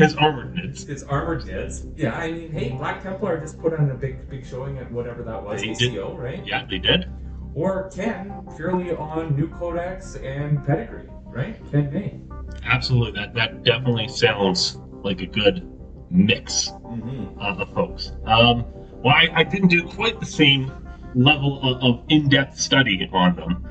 His 0.00 0.14
armored 0.16 0.54
mids. 0.54 0.84
His 0.84 1.02
armored 1.04 1.44
dids. 1.46 1.86
Yeah, 1.96 2.16
I 2.16 2.30
mean, 2.32 2.52
hey, 2.52 2.70
Black 2.70 3.02
Templar 3.02 3.38
just 3.40 3.58
put 3.58 3.72
on 3.74 3.90
a 3.90 3.94
big 3.94 4.28
big 4.28 4.44
showing 4.46 4.78
at 4.78 4.90
whatever 4.90 5.22
that 5.22 5.42
was, 5.42 5.60
They 5.60 5.74
did. 5.74 5.92
ACO, 5.92 6.16
right? 6.16 6.44
Yeah, 6.46 6.66
they 6.68 6.78
did. 6.78 7.10
Or 7.54 7.90
Ken, 7.90 8.46
purely 8.56 8.92
on 8.94 9.36
new 9.36 9.48
codex 9.48 10.14
and 10.16 10.64
pedigree, 10.66 11.08
right? 11.26 11.56
Ken 11.70 11.92
May. 11.92 12.20
Absolutely. 12.64 13.12
That 13.20 13.34
that 13.34 13.62
definitely 13.64 14.08
sounds 14.08 14.78
like 15.02 15.20
a 15.20 15.26
good 15.26 15.66
mix 16.10 16.70
Mm-hmm. 16.90 17.38
uh, 17.40 17.54
of 17.62 17.72
folks. 17.72 18.12
Um, 18.26 18.64
well, 19.02 19.14
I, 19.14 19.28
I 19.32 19.42
didn't 19.44 19.68
do 19.68 19.84
quite 19.84 20.18
the 20.18 20.26
same 20.26 20.72
level 21.14 21.60
of, 21.62 21.82
of 21.82 22.04
in-depth 22.08 22.58
study 22.58 23.08
on 23.12 23.36
them. 23.36 23.64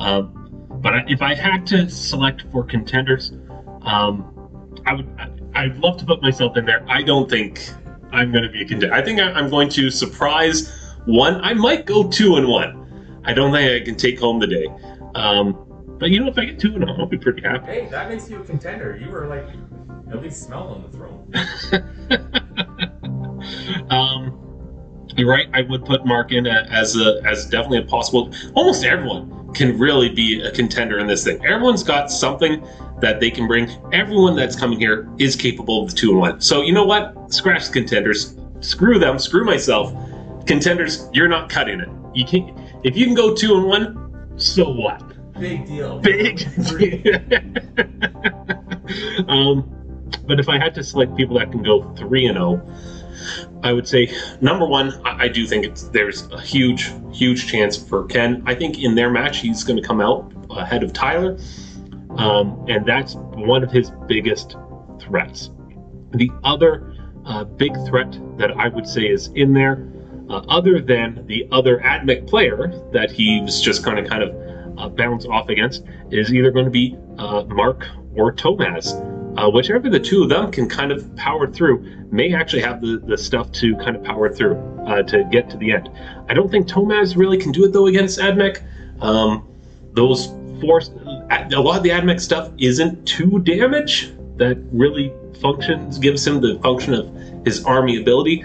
Um, 0.00 0.78
but 0.82 0.92
I, 0.94 1.04
if 1.06 1.22
I 1.22 1.34
had 1.34 1.66
to 1.68 1.88
select 1.88 2.44
for 2.50 2.64
contenders, 2.64 3.32
um, 3.82 4.24
I 4.86 4.94
would. 4.94 5.06
I'd 5.54 5.76
love 5.78 5.96
to 5.98 6.04
put 6.04 6.22
myself 6.22 6.56
in 6.56 6.64
there. 6.64 6.84
I 6.88 7.02
don't 7.02 7.30
think 7.30 7.68
I'm 8.12 8.32
going 8.32 8.44
to 8.44 8.50
be 8.50 8.62
a 8.62 8.64
contender. 8.64 8.94
I 8.94 9.02
think 9.02 9.20
I, 9.20 9.32
I'm 9.32 9.50
going 9.50 9.68
to 9.70 9.90
surprise 9.90 10.72
one. 11.04 11.40
I 11.42 11.54
might 11.54 11.86
go 11.86 12.08
two 12.08 12.36
and 12.36 12.48
one. 12.48 13.20
I 13.24 13.32
don't 13.32 13.52
think 13.52 13.82
I 13.82 13.84
can 13.84 13.96
take 13.96 14.18
home 14.18 14.38
the 14.38 14.46
day. 14.46 14.66
Um, 15.14 15.64
but 15.98 16.10
you 16.10 16.20
know, 16.20 16.28
if 16.28 16.38
I 16.38 16.44
get 16.44 16.58
two 16.58 16.74
and 16.74 16.84
one, 16.86 17.00
I'll 17.00 17.06
be 17.06 17.18
pretty 17.18 17.42
happy. 17.42 17.66
Hey, 17.66 17.88
that 17.90 18.08
makes 18.10 18.28
you 18.28 18.40
a 18.40 18.44
contender. 18.44 18.96
You 18.96 19.10
were 19.10 19.26
like 19.26 19.46
at 20.10 20.22
least 20.22 20.42
smelling 20.42 20.82
the 20.82 20.96
throne. 20.96 21.32
um, 23.90 24.43
you're 25.16 25.28
right. 25.28 25.48
I 25.52 25.62
would 25.62 25.84
put 25.84 26.04
Mark 26.04 26.32
in 26.32 26.46
as 26.46 26.96
a 26.96 27.20
as 27.24 27.46
definitely 27.46 27.78
a 27.78 27.82
possible. 27.82 28.32
Almost 28.54 28.84
everyone 28.84 29.52
can 29.54 29.78
really 29.78 30.08
be 30.08 30.40
a 30.40 30.50
contender 30.50 30.98
in 30.98 31.06
this 31.06 31.24
thing. 31.24 31.44
Everyone's 31.44 31.82
got 31.82 32.10
something 32.10 32.66
that 33.00 33.20
they 33.20 33.30
can 33.30 33.46
bring. 33.46 33.70
Everyone 33.92 34.34
that's 34.34 34.56
coming 34.56 34.78
here 34.78 35.08
is 35.18 35.36
capable 35.36 35.84
of 35.84 35.90
the 35.90 35.96
two 35.96 36.10
and 36.10 36.20
one. 36.20 36.40
So 36.40 36.62
you 36.62 36.72
know 36.72 36.84
what? 36.84 37.32
Scratch 37.32 37.66
the 37.66 37.72
contenders. 37.72 38.36
Screw 38.60 38.98
them. 38.98 39.18
Screw 39.18 39.44
myself. 39.44 39.92
Contenders, 40.46 41.08
you're 41.12 41.28
not 41.28 41.48
cutting 41.48 41.80
it. 41.80 41.88
You 42.14 42.24
can't. 42.24 42.58
If 42.82 42.96
you 42.96 43.06
can 43.06 43.14
go 43.14 43.34
two 43.34 43.54
and 43.54 43.66
one, 43.66 44.32
so 44.36 44.70
what? 44.70 45.02
Big 45.38 45.66
deal. 45.66 45.98
big. 46.00 46.46
um, 49.28 49.70
but 50.26 50.38
if 50.38 50.48
I 50.48 50.58
had 50.58 50.74
to 50.74 50.84
select 50.84 51.16
people 51.16 51.38
that 51.38 51.50
can 51.50 51.62
go 51.62 51.82
three 51.94 52.26
and 52.26 52.36
zero, 52.36 52.62
I 53.62 53.72
would 53.72 53.88
say 53.88 54.12
number 54.40 54.66
one. 54.66 55.00
I, 55.04 55.24
I 55.24 55.28
do 55.28 55.46
think 55.46 55.76
there's 55.92 56.30
a 56.30 56.40
huge, 56.40 56.92
huge 57.12 57.46
chance 57.46 57.76
for 57.76 58.04
Ken. 58.04 58.42
I 58.46 58.54
think 58.54 58.78
in 58.78 58.94
their 58.94 59.10
match 59.10 59.38
he's 59.38 59.64
going 59.64 59.80
to 59.80 59.86
come 59.86 60.00
out 60.00 60.32
ahead 60.50 60.82
of 60.82 60.92
Tyler, 60.92 61.38
um, 62.16 62.64
and 62.68 62.86
that's 62.86 63.14
one 63.14 63.62
of 63.62 63.70
his 63.70 63.90
biggest 64.06 64.56
threats. 65.00 65.50
The 66.12 66.30
other 66.44 66.94
uh, 67.24 67.44
big 67.44 67.74
threat 67.86 68.18
that 68.38 68.52
I 68.52 68.68
would 68.68 68.86
say 68.86 69.02
is 69.02 69.28
in 69.34 69.52
there, 69.52 69.88
uh, 70.28 70.38
other 70.48 70.80
than 70.80 71.26
the 71.26 71.46
other 71.50 71.78
Admech 71.78 72.28
player 72.28 72.72
that 72.92 73.10
he 73.10 73.40
was 73.40 73.60
just 73.60 73.84
going 73.84 74.02
to 74.02 74.08
kind 74.08 74.22
of 74.22 74.78
uh, 74.78 74.88
bounce 74.88 75.26
off 75.26 75.48
against 75.48 75.84
is 76.10 76.32
either 76.32 76.50
going 76.50 76.64
to 76.64 76.70
be 76.70 76.96
uh, 77.18 77.44
Mark 77.44 77.86
or 78.14 78.32
Tomaz. 78.32 79.13
Uh, 79.36 79.50
whichever 79.50 79.90
the 79.90 79.98
two 79.98 80.22
of 80.22 80.28
them 80.28 80.50
can 80.50 80.68
kind 80.68 80.92
of 80.92 81.14
power 81.16 81.50
through 81.50 81.78
may 82.12 82.32
actually 82.32 82.62
have 82.62 82.80
the, 82.80 83.02
the 83.04 83.18
stuff 83.18 83.50
to 83.52 83.74
kind 83.76 83.96
of 83.96 84.04
power 84.04 84.32
through 84.32 84.56
uh, 84.86 85.02
to 85.02 85.24
get 85.32 85.50
to 85.50 85.56
the 85.56 85.72
end. 85.72 85.90
I 86.28 86.34
don't 86.34 86.50
think 86.50 86.68
Tomaz 86.68 87.16
really 87.16 87.38
can 87.38 87.50
do 87.50 87.64
it 87.64 87.72
though 87.72 87.86
against 87.86 88.18
Admech. 88.18 88.62
Um, 89.02 89.48
those 89.92 90.26
force, 90.60 90.90
a 91.30 91.60
lot 91.60 91.78
of 91.78 91.82
the 91.82 91.90
Admech 91.90 92.20
stuff 92.20 92.50
isn't 92.58 93.06
too 93.06 93.40
damage 93.40 94.12
that 94.36 94.56
really 94.72 95.12
functions, 95.40 95.98
gives 95.98 96.26
him 96.26 96.40
the 96.40 96.58
function 96.62 96.94
of 96.94 97.44
his 97.44 97.64
army 97.64 98.00
ability. 98.00 98.44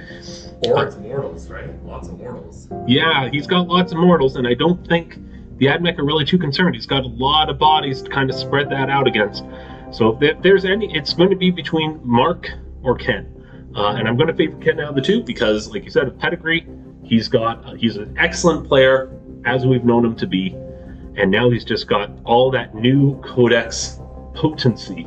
Or 0.66 0.88
it's 0.88 0.98
mortals, 0.98 1.50
right? 1.50 1.86
Lots 1.86 2.10
of 2.10 2.18
mortals. 2.18 2.68
Yeah, 2.88 3.30
he's 3.30 3.48
got 3.48 3.68
lots 3.68 3.92
of 3.92 4.00
mortals, 4.00 4.36
and 4.36 4.48
I 4.48 4.54
don't 4.54 4.86
think 4.88 5.18
the 5.58 5.68
Admech 5.68 6.00
are 6.00 6.06
really 6.06 6.26
too 6.26 6.38
concerned. 6.38 6.76
He's 6.76 6.86
got 6.86 7.04
a 7.04 7.08
lot 7.08 7.50
of 7.50 7.58
bodies 7.58 8.02
to 8.02 8.10
kind 8.10 8.30
of 8.30 8.36
spread 8.36 8.70
that 8.70 8.90
out 8.90 9.08
against. 9.08 9.44
So 9.92 10.18
if 10.22 10.42
there's 10.42 10.66
any, 10.66 10.94
it's 10.96 11.14
going 11.14 11.30
to 11.30 11.36
be 11.36 11.52
between 11.52 12.00
Mark 12.04 12.50
or 12.84 12.96
Ken. 12.96 13.36
Uh, 13.76 13.94
and 13.94 14.08
I'm 14.08 14.18
going 14.18 14.28
to 14.28 14.34
favor 14.34 14.58
Ken 14.58 14.80
out 14.80 14.90
of 14.90 14.96
the 14.96 15.02
two 15.02 15.24
because, 15.24 15.72
like 15.72 15.84
you 15.84 15.92
said, 15.92 16.08
of 16.08 16.18
pedigree, 16.18 16.68
he's 17.04 17.28
got 17.28 17.66
uh, 17.66 17.74
he's 17.74 17.98
an 17.98 18.16
excellent 18.18 18.68
player 18.68 19.12
as 19.46 19.66
we've 19.66 19.86
known 19.86 20.06
him 20.06 20.16
to 20.16 20.28
be, 20.28 20.56
and 21.16 21.30
now 21.30 21.50
he's 21.50 21.64
just 21.64 21.88
got 21.88 22.12
all 22.24 22.52
that 22.52 22.76
new 22.76 23.20
Codex 23.22 24.00
potency 24.34 25.06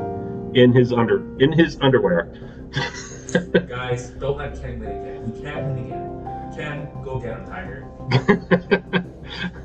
in 0.54 0.72
his 0.72 0.92
under 0.92 1.22
in 1.40 1.52
his 1.52 1.76
underwear. 1.80 2.32
Guys, 3.68 4.10
don't 4.10 4.36
let 4.36 4.60
Ken 4.60 4.78
win 4.78 4.90
again. 4.90 5.32
He 5.34 5.42
can't 5.42 5.66
win 5.66 5.86
again. 5.86 6.52
Ken, 6.54 6.88
go 7.02 7.18
get 7.18 7.38
him, 7.38 7.46
Tiger. 7.46 9.04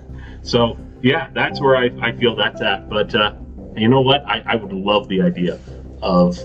so 0.41 0.77
yeah, 1.01 1.29
that's 1.33 1.61
where 1.61 1.75
I, 1.75 1.91
I 2.01 2.11
feel 2.13 2.35
that's 2.35 2.61
at. 2.61 2.89
But 2.89 3.13
uh, 3.13 3.35
you 3.77 3.87
know 3.87 4.01
what? 4.01 4.25
I, 4.25 4.43
I 4.45 4.55
would 4.55 4.73
love 4.73 5.07
the 5.07 5.21
idea 5.21 5.59
of 6.01 6.37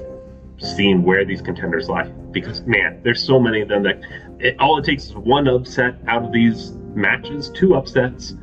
seeing 0.58 1.02
where 1.02 1.24
these 1.24 1.42
contenders 1.42 1.88
lie 1.88 2.04
because 2.30 2.60
man, 2.62 3.00
there's 3.02 3.22
so 3.22 3.38
many 3.38 3.60
of 3.60 3.68
them 3.68 3.82
that 3.82 4.00
it, 4.38 4.56
all 4.58 4.78
it 4.78 4.84
takes 4.84 5.04
is 5.06 5.14
one 5.14 5.48
upset 5.48 5.96
out 6.06 6.24
of 6.24 6.32
these 6.32 6.72
matches, 6.94 7.50
two 7.50 7.74
upsets, 7.74 8.34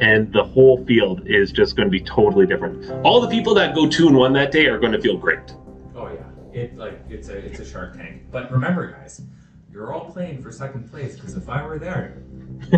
and 0.00 0.32
the 0.32 0.44
whole 0.44 0.84
field 0.84 1.22
is 1.26 1.52
just 1.52 1.76
going 1.76 1.86
to 1.86 1.90
be 1.90 2.00
totally 2.00 2.46
different. 2.46 2.90
All 3.04 3.20
the 3.20 3.28
people 3.28 3.54
that 3.54 3.74
go 3.74 3.88
two 3.88 4.08
and 4.08 4.16
one 4.16 4.32
that 4.34 4.50
day 4.52 4.66
are 4.66 4.78
going 4.78 4.92
to 4.92 5.00
feel 5.00 5.16
great. 5.16 5.54
Oh 5.94 6.08
yeah, 6.08 6.24
it 6.52 6.76
like 6.76 7.00
it's 7.08 7.28
a 7.28 7.36
it's 7.36 7.60
a 7.60 7.64
Shark 7.64 7.96
Tank. 7.96 8.22
But 8.30 8.50
remember, 8.50 8.90
guys, 8.92 9.22
you're 9.70 9.92
all 9.92 10.10
playing 10.10 10.42
for 10.42 10.50
second 10.50 10.90
place 10.90 11.14
because 11.14 11.36
if 11.36 11.48
I 11.48 11.64
were 11.66 11.78
there, 11.78 12.22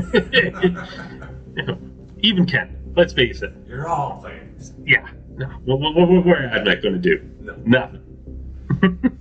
Even 2.21 2.47
Ken, 2.47 2.77
let's 2.97 3.13
face 3.13 3.43
it. 3.43 3.53
you're 3.67 3.89
all 3.89 4.19
playing. 4.21 4.57
Yeah. 4.85 5.09
No. 5.37 5.47
What, 5.65 5.81
what, 5.81 6.09
what, 6.09 6.27
what 6.27 6.39
am 6.39 6.69
I 6.69 6.75
going 6.77 6.95
to 6.95 6.99
do? 6.99 7.21
No. 7.41 7.57
Nothing. 7.65 8.01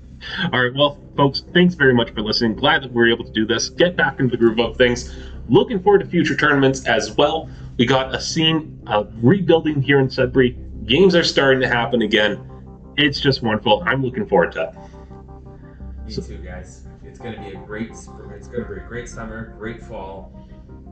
All 0.54 0.64
right, 0.64 0.74
well, 0.74 0.98
folks, 1.18 1.44
thanks 1.54 1.76
very 1.76 1.94
much 1.94 2.12
for 2.12 2.22
listening. 2.22 2.56
Glad 2.56 2.84
that 2.84 2.92
we 2.92 2.96
were 2.96 3.10
able 3.10 3.26
to 3.26 3.32
do 3.32 3.46
this. 3.46 3.70
Get 3.70 3.96
back 3.96 4.20
into 4.20 4.32
the 4.32 4.38
groove 4.38 4.60
of 4.60 4.78
things. 4.78 5.14
Looking 5.50 5.82
forward 5.82 6.00
to 6.00 6.06
future 6.06 6.36
tournaments 6.36 6.86
as 6.88 7.16
well. 7.18 7.50
We 7.78 7.86
got 7.86 8.14
a 8.16 8.22
scene 8.22 8.82
of 8.88 9.12
rebuilding 9.22 9.82
here 9.82 10.00
in 10.00 10.10
Sudbury. 10.10 10.58
Games 10.86 11.16
are 11.16 11.24
starting 11.24 11.62
to 11.62 11.68
happen 11.68 12.02
again. 12.04 12.50
It's 12.98 13.20
just 13.20 13.42
wonderful. 13.42 13.84
I'm 13.86 14.04
looking 14.04 14.28
forward 14.28 14.52
to 14.54 14.70
it. 14.70 16.06
Me 16.06 16.12
so, 16.12 16.22
too, 16.22 16.38
guys. 16.38 16.88
It's 17.04 17.20
going 17.20 17.36
to 17.36 17.42
be 17.42 17.56
a 17.56 17.60
great 17.66 17.96
spring. 17.96 18.32
It's 18.32 18.48
going 18.48 18.64
to 18.64 18.70
be 18.70 18.80
a 18.80 18.88
great 18.88 19.10
summer, 19.10 19.56
great 19.58 19.84
fall, 19.84 20.34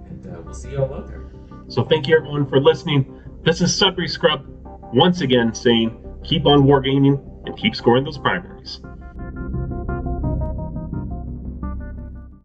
and 0.05 0.26
uh, 0.28 0.41
we'll 0.41 0.53
see 0.53 0.72
you 0.72 0.84
all 0.84 0.93
out 0.93 1.07
there. 1.07 1.32
So 1.67 1.84
thank 1.84 2.07
you 2.07 2.17
everyone 2.17 2.47
for 2.47 2.59
listening. 2.59 3.22
This 3.43 3.61
is 3.61 3.76
Sudbury 3.76 4.07
Scrub 4.07 4.45
once 4.93 5.21
again 5.21 5.53
saying 5.53 5.97
keep 6.23 6.45
on 6.45 6.63
wargaming 6.63 7.19
and 7.45 7.57
keep 7.57 7.75
scoring 7.75 8.03
those 8.03 8.17
primaries. 8.17 8.79